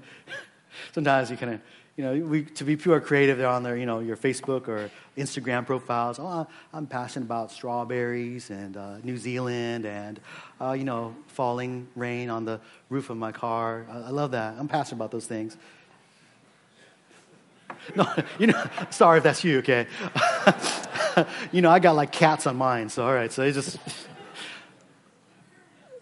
Sometimes 0.92 1.30
you 1.30 1.36
kind 1.36 1.54
of, 1.54 1.60
you 1.96 2.04
know, 2.04 2.26
we, 2.26 2.44
to 2.44 2.64
be 2.64 2.76
pure 2.76 3.00
creative, 3.00 3.38
they're 3.38 3.48
on 3.48 3.62
their, 3.62 3.76
you 3.76 3.86
know, 3.86 4.00
your 4.00 4.16
Facebook 4.16 4.68
or 4.68 4.90
Instagram 5.16 5.64
profiles. 5.64 6.18
Oh, 6.18 6.46
I'm 6.72 6.86
passionate 6.86 7.24
about 7.24 7.50
strawberries 7.50 8.50
and 8.50 8.76
uh, 8.76 8.98
New 9.02 9.16
Zealand 9.16 9.86
and, 9.86 10.20
uh, 10.60 10.72
you 10.72 10.84
know, 10.84 11.16
falling 11.28 11.88
rain 11.96 12.28
on 12.28 12.44
the 12.44 12.60
roof 12.90 13.08
of 13.08 13.16
my 13.16 13.32
car. 13.32 13.86
I, 13.90 13.98
I 13.98 14.10
love 14.10 14.32
that. 14.32 14.56
I'm 14.58 14.68
passionate 14.68 14.98
about 14.98 15.10
those 15.10 15.26
things. 15.26 15.56
No, 17.94 18.04
you 18.38 18.48
know, 18.48 18.64
sorry 18.90 19.18
if 19.18 19.24
that's 19.24 19.44
you, 19.44 19.58
okay? 19.58 19.86
you 21.52 21.62
know, 21.62 21.70
I 21.70 21.78
got 21.78 21.94
like 21.94 22.10
cats 22.10 22.46
on 22.48 22.56
mine, 22.56 22.88
so 22.88 23.06
all 23.06 23.14
right, 23.14 23.30
so 23.30 23.42
it's 23.42 23.54
just 23.54 23.78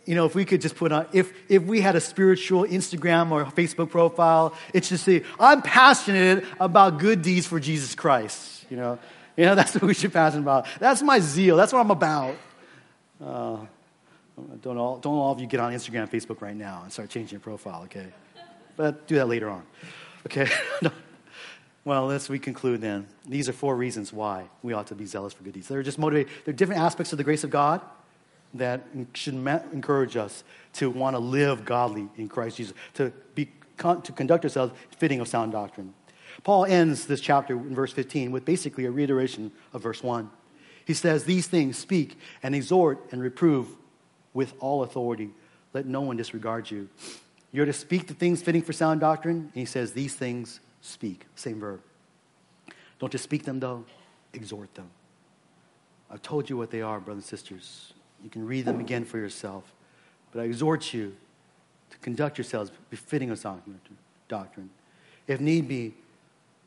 you 0.07 0.15
know, 0.15 0.27
if 0.27 0.35
we 0.35 0.45
could 0.45 0.61
just 0.61 0.77
put 0.77 0.93
on, 0.93 1.07
if, 1.13 1.33
if 1.49 1.63
we 1.63 1.81
had 1.81 1.97
a 1.97 2.01
spiritual 2.01 2.65
Instagram 2.65 3.31
or 3.31 3.45
Facebook 3.47 3.91
profile, 3.91 4.55
it's 4.73 4.89
just 4.89 5.05
say, 5.05 5.23
I'm 5.41 5.63
passionate 5.63 6.45
about 6.61 6.99
good 6.99 7.23
deeds 7.23 7.47
for 7.47 7.59
Jesus 7.59 7.95
Christ. 7.95 8.67
You 8.71 8.77
know, 8.77 8.99
you 9.37 9.45
know, 9.45 9.55
that's 9.55 9.75
what 9.75 9.85
we 9.85 9.95
should 9.95 10.13
passionate 10.13 10.43
about. 10.43 10.67
That's 10.79 11.03
my 11.03 11.21
zeal. 11.21 11.57
That's 11.57 11.73
what 11.73 11.81
I'm 11.81 11.91
about. 11.91 12.37
Uh, 13.25 13.59
don't 14.61 14.77
all, 14.77 14.99
don't 14.99 15.15
all 15.15 15.33
of 15.33 15.41
you 15.41 15.47
get 15.47 15.61
on 15.61 15.73
Instagram, 15.73 16.11
Facebook 16.11 16.41
right 16.41 16.57
now 16.57 16.81
and 16.83 16.93
start 16.93 17.09
changing 17.09 17.37
your 17.37 17.41
profile, 17.41 17.83
okay? 17.85 18.07
But 18.77 19.07
do 19.07 19.15
that 19.15 19.27
later 19.27 19.49
on, 19.49 19.63
okay? 20.27 20.49
well, 21.85 22.07
let's 22.07 22.29
we 22.29 22.41
conclude 22.41 22.81
then. 22.81 23.07
These 23.27 23.49
are 23.49 23.53
four 23.53 23.77
reasons 23.77 24.13
why 24.13 24.47
we 24.63 24.73
ought 24.73 24.89
to 24.89 24.97
be 24.97 25.07
zealous 25.07 25.33
for 25.33 25.45
good 25.45 25.55
deeds. 25.55 25.69
They're 25.69 25.85
just 25.85 25.99
motivated. 25.99 26.33
They're 26.45 26.53
different 26.53 26.83
aspects 26.83 27.13
of 27.13 27.19
the 27.19 27.25
grace 27.25 27.45
of 27.45 27.51
God 27.51 27.81
that 28.55 28.87
should 29.13 29.35
encourage 29.35 30.17
us 30.17 30.45
to 30.75 30.91
want 30.91 31.15
to 31.15 31.21
live 31.21 31.65
godly 31.65 32.09
in 32.17 32.29
Christ 32.29 32.57
Jesus, 32.57 32.75
to 32.95 33.13
be 33.35 33.51
to 33.79 34.13
conduct 34.13 34.45
ourselves 34.45 34.73
fitting 34.97 35.21
of 35.21 35.29
sound 35.29 35.53
doctrine. 35.53 35.95
Paul 36.43 36.65
ends 36.65 37.07
this 37.07 37.21
chapter 37.21 37.55
in 37.55 37.75
verse 37.75 37.93
15 37.93 38.33
with 38.33 38.45
basically 38.45 38.85
a 38.85 38.91
reiteration 38.91 39.53
of 39.73 39.83
verse 39.83 40.03
1. 40.03 40.31
He 40.85 40.95
says, 40.95 41.25
These 41.25 41.47
things 41.47 41.79
speak 41.79 42.19
and 42.43 42.55
exhort 42.55 43.01
and 43.11 43.23
reprove 43.23 43.69
with 44.33 44.55
all 44.61 44.83
authority. 44.83 45.31
Let 45.73 45.87
no 45.87 46.01
one 46.01 46.17
disregard 46.17 46.71
you. 46.71 46.89
You're 47.53 47.67
to 47.67 47.73
speak 47.73 48.07
the 48.07 48.15
things 48.15 48.43
fitting 48.43 48.63
for 48.63 48.73
sound 48.73 49.01
doctrine. 49.01 49.37
And 49.37 49.55
he 49.55 49.65
says, 49.65 49.93
These 49.93 50.15
things 50.15 50.61
speak. 50.81 51.27
Same 51.35 51.61
verb. 51.61 51.81
Don't 52.99 53.11
just 53.11 53.25
speak 53.25 53.45
them, 53.45 53.61
though, 53.61 53.85
exhort 54.33 54.75
them. 54.75 54.91
I've 56.11 56.23
told 56.23 56.51
you 56.51 56.57
what 56.57 56.71
they 56.71 56.83
are, 56.83 57.01
brothers 57.01 57.25
and 57.25 57.29
sisters. 57.29 57.95
You 58.25 58.31
can 58.31 58.47
read 58.47 58.65
them 58.65 58.81
again 58.81 59.05
for 59.05 59.19
yourself. 59.19 59.71
But 60.33 60.41
I 60.41 60.45
exhort 60.45 60.93
you 60.93 61.15
to 61.91 61.99
conduct 61.99 62.39
yourselves 62.39 62.73
befitting 62.91 63.35
sound 63.37 63.63
doctrine. 64.27 64.71
If 65.29 65.41
need 65.41 65.69
be, 65.69 65.95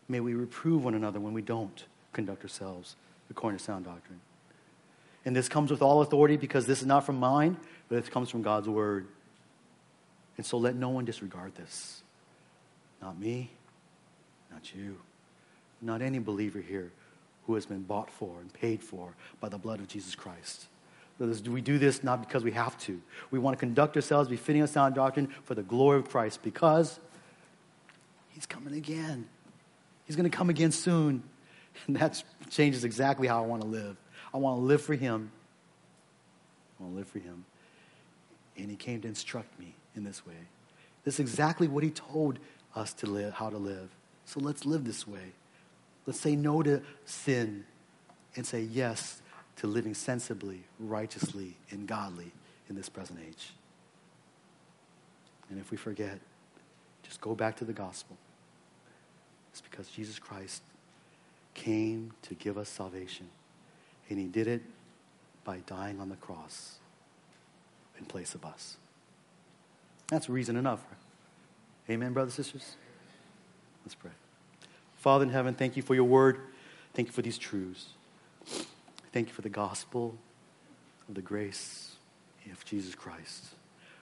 may 0.07 0.19
we 0.19 0.35
reprove 0.35 0.85
one 0.85 0.93
another 0.93 1.19
when 1.19 1.33
we 1.33 1.41
don't 1.41 1.83
conduct 2.13 2.43
ourselves 2.43 2.95
according 3.29 3.57
to 3.57 3.63
sound 3.63 3.85
doctrine. 3.85 4.21
And 5.25 5.35
this 5.35 5.49
comes 5.49 5.71
with 5.71 5.81
all 5.81 6.01
authority 6.01 6.37
because 6.37 6.67
this 6.67 6.79
is 6.79 6.87
not 6.87 7.05
from 7.05 7.17
mine, 7.17 7.57
but 7.89 7.97
it 7.97 8.09
comes 8.09 8.29
from 8.29 8.43
God's 8.43 8.69
word. 8.69 9.07
And 10.37 10.45
so 10.45 10.57
let 10.57 10.75
no 10.75 10.89
one 10.89 11.03
disregard 11.03 11.55
this. 11.55 12.03
Not 13.01 13.19
me, 13.19 13.51
not 14.51 14.73
you, 14.73 14.97
not 15.81 16.01
any 16.01 16.19
believer 16.19 16.61
here 16.61 16.91
who 17.45 17.55
has 17.55 17.65
been 17.65 17.81
bought 17.81 18.09
for 18.09 18.39
and 18.39 18.53
paid 18.53 18.81
for 18.81 19.13
by 19.41 19.49
the 19.49 19.57
blood 19.57 19.79
of 19.79 19.87
Jesus 19.87 20.15
Christ. 20.15 20.67
We 21.19 21.61
do 21.61 21.79
this 21.79 22.03
not 22.03 22.21
because 22.21 22.43
we 22.43 22.51
have 22.51 22.77
to. 22.79 23.01
We 23.31 23.39
want 23.39 23.57
to 23.57 23.59
conduct 23.59 23.95
ourselves 23.95 24.29
befitting 24.29 24.61
a 24.61 24.67
sound 24.67 24.95
doctrine 24.95 25.33
for 25.43 25.55
the 25.55 25.63
glory 25.63 25.97
of 25.97 26.09
Christ 26.09 26.43
because 26.43 26.99
He's 28.29 28.45
coming 28.45 28.75
again. 28.75 29.27
He's 30.05 30.15
going 30.15 30.29
to 30.29 30.35
come 30.35 30.49
again 30.49 30.71
soon. 30.71 31.23
And 31.85 31.95
that 31.97 32.23
changes 32.49 32.83
exactly 32.83 33.27
how 33.27 33.43
I 33.43 33.45
want 33.45 33.61
to 33.61 33.67
live. 33.67 33.97
I 34.33 34.37
want 34.37 34.57
to 34.57 34.65
live 34.65 34.81
for 34.81 34.95
Him. 34.95 35.31
I 36.79 36.83
want 36.83 36.95
to 36.95 36.97
live 36.97 37.07
for 37.07 37.19
Him. 37.19 37.45
And 38.57 38.71
He 38.71 38.75
came 38.75 38.99
to 39.01 39.07
instruct 39.07 39.59
me 39.59 39.75
in 39.95 40.03
this 40.03 40.25
way. 40.25 40.33
This 41.03 41.15
is 41.15 41.19
exactly 41.19 41.67
what 41.67 41.83
He 41.83 41.91
told 41.91 42.39
us 42.75 42.93
to 42.93 43.05
live, 43.05 43.33
how 43.33 43.51
to 43.51 43.59
live. 43.59 43.95
So 44.25 44.39
let's 44.39 44.65
live 44.65 44.85
this 44.85 45.07
way. 45.07 45.33
Let's 46.07 46.19
say 46.19 46.35
no 46.35 46.63
to 46.63 46.81
sin 47.05 47.65
and 48.35 48.43
say 48.43 48.61
yes 48.61 49.21
to 49.57 49.67
living 49.67 49.93
sensibly, 49.93 50.63
righteously, 50.79 51.55
and 51.71 51.87
godly 51.87 52.31
in 52.69 52.75
this 52.75 52.89
present 52.89 53.19
age. 53.27 53.53
And 55.49 55.59
if 55.59 55.71
we 55.71 55.77
forget, 55.77 56.19
just 57.03 57.21
go 57.21 57.35
back 57.35 57.55
to 57.57 57.65
the 57.65 57.73
gospel. 57.73 58.17
It's 59.51 59.61
because 59.61 59.87
Jesus 59.89 60.19
Christ 60.19 60.61
came 61.53 62.13
to 62.23 62.35
give 62.35 62.57
us 62.57 62.69
salvation. 62.69 63.27
And 64.09 64.19
he 64.19 64.25
did 64.25 64.47
it 64.47 64.61
by 65.43 65.59
dying 65.65 65.99
on 65.99 66.09
the 66.09 66.15
cross 66.15 66.75
in 67.97 68.05
place 68.05 68.35
of 68.35 68.45
us. 68.45 68.77
That's 70.09 70.29
reason 70.29 70.55
enough. 70.55 70.83
Amen, 71.89 72.13
brothers 72.13 72.37
and 72.37 72.45
sisters? 72.45 72.75
Let's 73.83 73.95
pray. 73.95 74.11
Father 74.97 75.23
in 75.23 75.29
heaven, 75.29 75.53
thank 75.53 75.77
you 75.77 75.83
for 75.83 75.95
your 75.95 76.03
word. 76.03 76.39
Thank 76.93 77.07
you 77.07 77.13
for 77.13 77.21
these 77.21 77.37
truths. 77.37 77.89
Thank 79.17 79.29
you 79.29 79.33
for 79.33 79.41
the 79.41 79.49
gospel 79.49 80.15
of 81.09 81.15
the 81.15 81.23
grace 81.23 81.95
of 82.51 82.63
Jesus 82.65 82.93
Christ. 82.93 83.45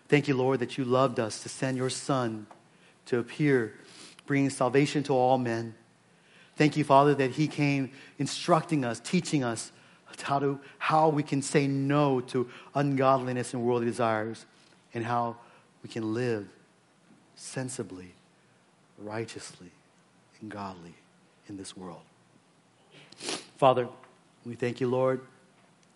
Thank 0.10 0.28
you, 0.28 0.36
Lord, 0.36 0.60
that 0.60 0.78
you 0.78 0.84
loved 0.84 1.22
us 1.22 1.42
to 1.44 1.48
send 1.48 1.78
your 1.78 1.90
Son 1.90 2.48
to 3.06 3.20
appear, 3.20 3.76
bringing 4.26 4.50
salvation 4.50 5.04
to 5.04 5.14
all 5.14 5.38
men. 5.38 5.74
Thank 6.58 6.76
you, 6.76 6.84
Father, 6.84 7.16
that 7.16 7.32
He 7.32 7.48
came 7.48 7.92
instructing 8.20 8.84
us, 8.84 9.00
teaching 9.00 9.42
us 9.42 9.72
how, 10.22 10.40
to, 10.40 10.60
how 10.80 11.08
we 11.08 11.24
can 11.24 11.42
say 11.42 11.66
no 11.66 12.20
to 12.20 12.50
ungodliness 12.74 13.54
and 13.54 13.64
worldly 13.64 13.86
desires, 13.86 14.46
and 14.94 15.06
how 15.06 15.38
we 15.82 15.88
can 15.88 16.14
live 16.14 16.46
sensibly, 17.36 18.12
righteously, 18.98 19.72
and 20.42 20.52
godly 20.52 20.96
in 21.48 21.56
this 21.56 21.78
world. 21.78 22.02
Father, 23.56 23.88
we 24.46 24.56
thank 24.56 24.80
you, 24.80 24.88
Lord, 24.88 25.22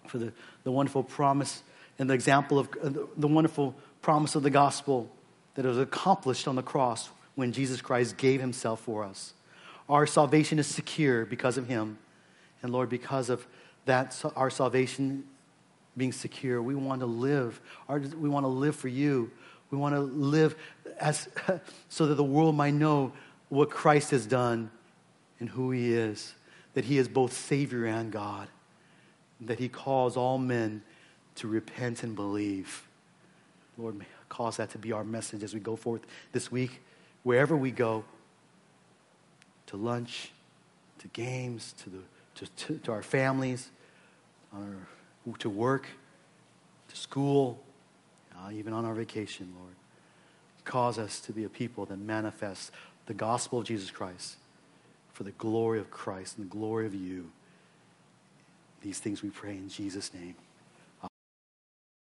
for 0.08 0.18
the, 0.18 0.34
the 0.64 0.72
wonderful 0.72 1.04
promise 1.04 1.64
and 2.00 2.10
the 2.10 2.14
example 2.14 2.58
of 2.60 2.70
uh, 2.82 2.90
the, 2.90 3.08
the 3.18 3.28
wonderful 3.28 3.76
promise 4.02 4.36
of 4.36 4.44
the 4.44 4.50
gospel 4.50 5.10
that 5.56 5.66
was 5.66 5.78
accomplished 5.78 6.48
on 6.48 6.56
the 6.56 6.64
cross 6.64 7.10
when 7.36 7.52
Jesus 7.52 7.82
Christ 7.82 8.18
gave 8.18 8.40
himself 8.40 8.82
for 8.82 9.04
us. 9.04 9.34
Our 9.88 10.08
salvation 10.08 10.60
is 10.60 10.68
secure 10.68 11.26
because 11.26 11.58
of 11.58 11.68
him. 11.68 11.98
And 12.62 12.72
Lord, 12.72 12.90
because 12.90 13.30
of 13.30 13.46
that, 13.86 14.20
our 14.36 14.50
salvation 14.50 15.26
being 15.98 16.12
secure, 16.12 16.62
we 16.62 16.76
want 16.76 17.02
to 17.02 17.06
live. 17.06 17.60
Our, 17.88 18.00
we 18.00 18.30
want 18.30 18.46
to 18.46 18.50
live 18.50 18.76
for 18.76 18.88
you. 18.88 19.32
We 19.72 19.78
want 19.78 19.96
to 19.96 20.02
live 20.02 20.56
as, 21.00 21.28
so 21.90 22.08
that 22.08 22.16
the 22.16 22.24
world 22.24 22.56
might 22.56 22.74
know 22.74 23.12
what 23.50 23.70
Christ 23.70 24.12
has 24.12 24.26
done 24.26 24.70
and 25.40 25.50
who 25.50 25.72
he 25.72 25.94
is, 25.94 26.34
that 26.74 26.86
he 26.86 26.98
is 26.98 27.08
both 27.08 27.34
Savior 27.34 27.86
and 27.86 28.12
God, 28.12 28.48
that 29.42 29.60
he 29.60 29.70
calls 29.70 30.16
all 30.18 30.38
men 30.38 30.82
to 31.36 31.48
repent 31.48 32.04
and 32.04 32.16
believe. 32.16 32.88
Lord, 33.78 34.06
cause 34.28 34.58
that 34.58 34.70
to 34.72 34.78
be 34.78 34.92
our 34.92 35.04
message 35.04 35.44
as 35.44 35.54
we 35.54 35.60
go 35.60 35.76
forth 35.76 36.02
this 36.32 36.52
week, 36.52 36.82
wherever 37.24 37.56
we 37.56 37.72
go 37.72 38.04
to 39.68 39.78
lunch, 39.78 40.32
to 41.00 41.08
games, 41.10 41.74
to, 41.84 41.90
the, 41.90 42.00
to, 42.36 42.48
to, 42.48 42.78
to 42.80 42.92
our 42.92 43.02
families, 43.02 43.70
our, 44.54 44.88
to 45.40 45.50
work, 45.50 45.88
to 46.90 46.96
school, 46.96 47.62
uh, 48.36 48.52
even 48.52 48.74
on 48.74 48.84
our 48.84 48.94
vacation, 48.94 49.54
Lord. 49.58 49.76
Cause 50.66 51.00
us 51.00 51.20
to 51.22 51.32
be 51.32 51.46
a 51.46 51.50
people 51.50 51.86
that 51.86 52.00
manifests 52.00 52.72
the 53.06 53.14
gospel 53.14 53.60
of 53.60 53.66
Jesus 53.66 53.90
Christ 53.90 54.38
for 55.20 55.26
the 55.26 55.32
glory 55.32 55.82
of 55.82 55.92
Christ 55.92 56.38
and 56.38 56.46
the 56.46 56.50
glory 56.50 56.86
of 56.86 56.96
you. 56.96 57.30
These 58.82 59.00
things 59.00 59.22
we 59.22 59.30
pray 59.30 59.52
in 59.52 59.68
Jesus' 59.68 60.14
name. 60.14 60.36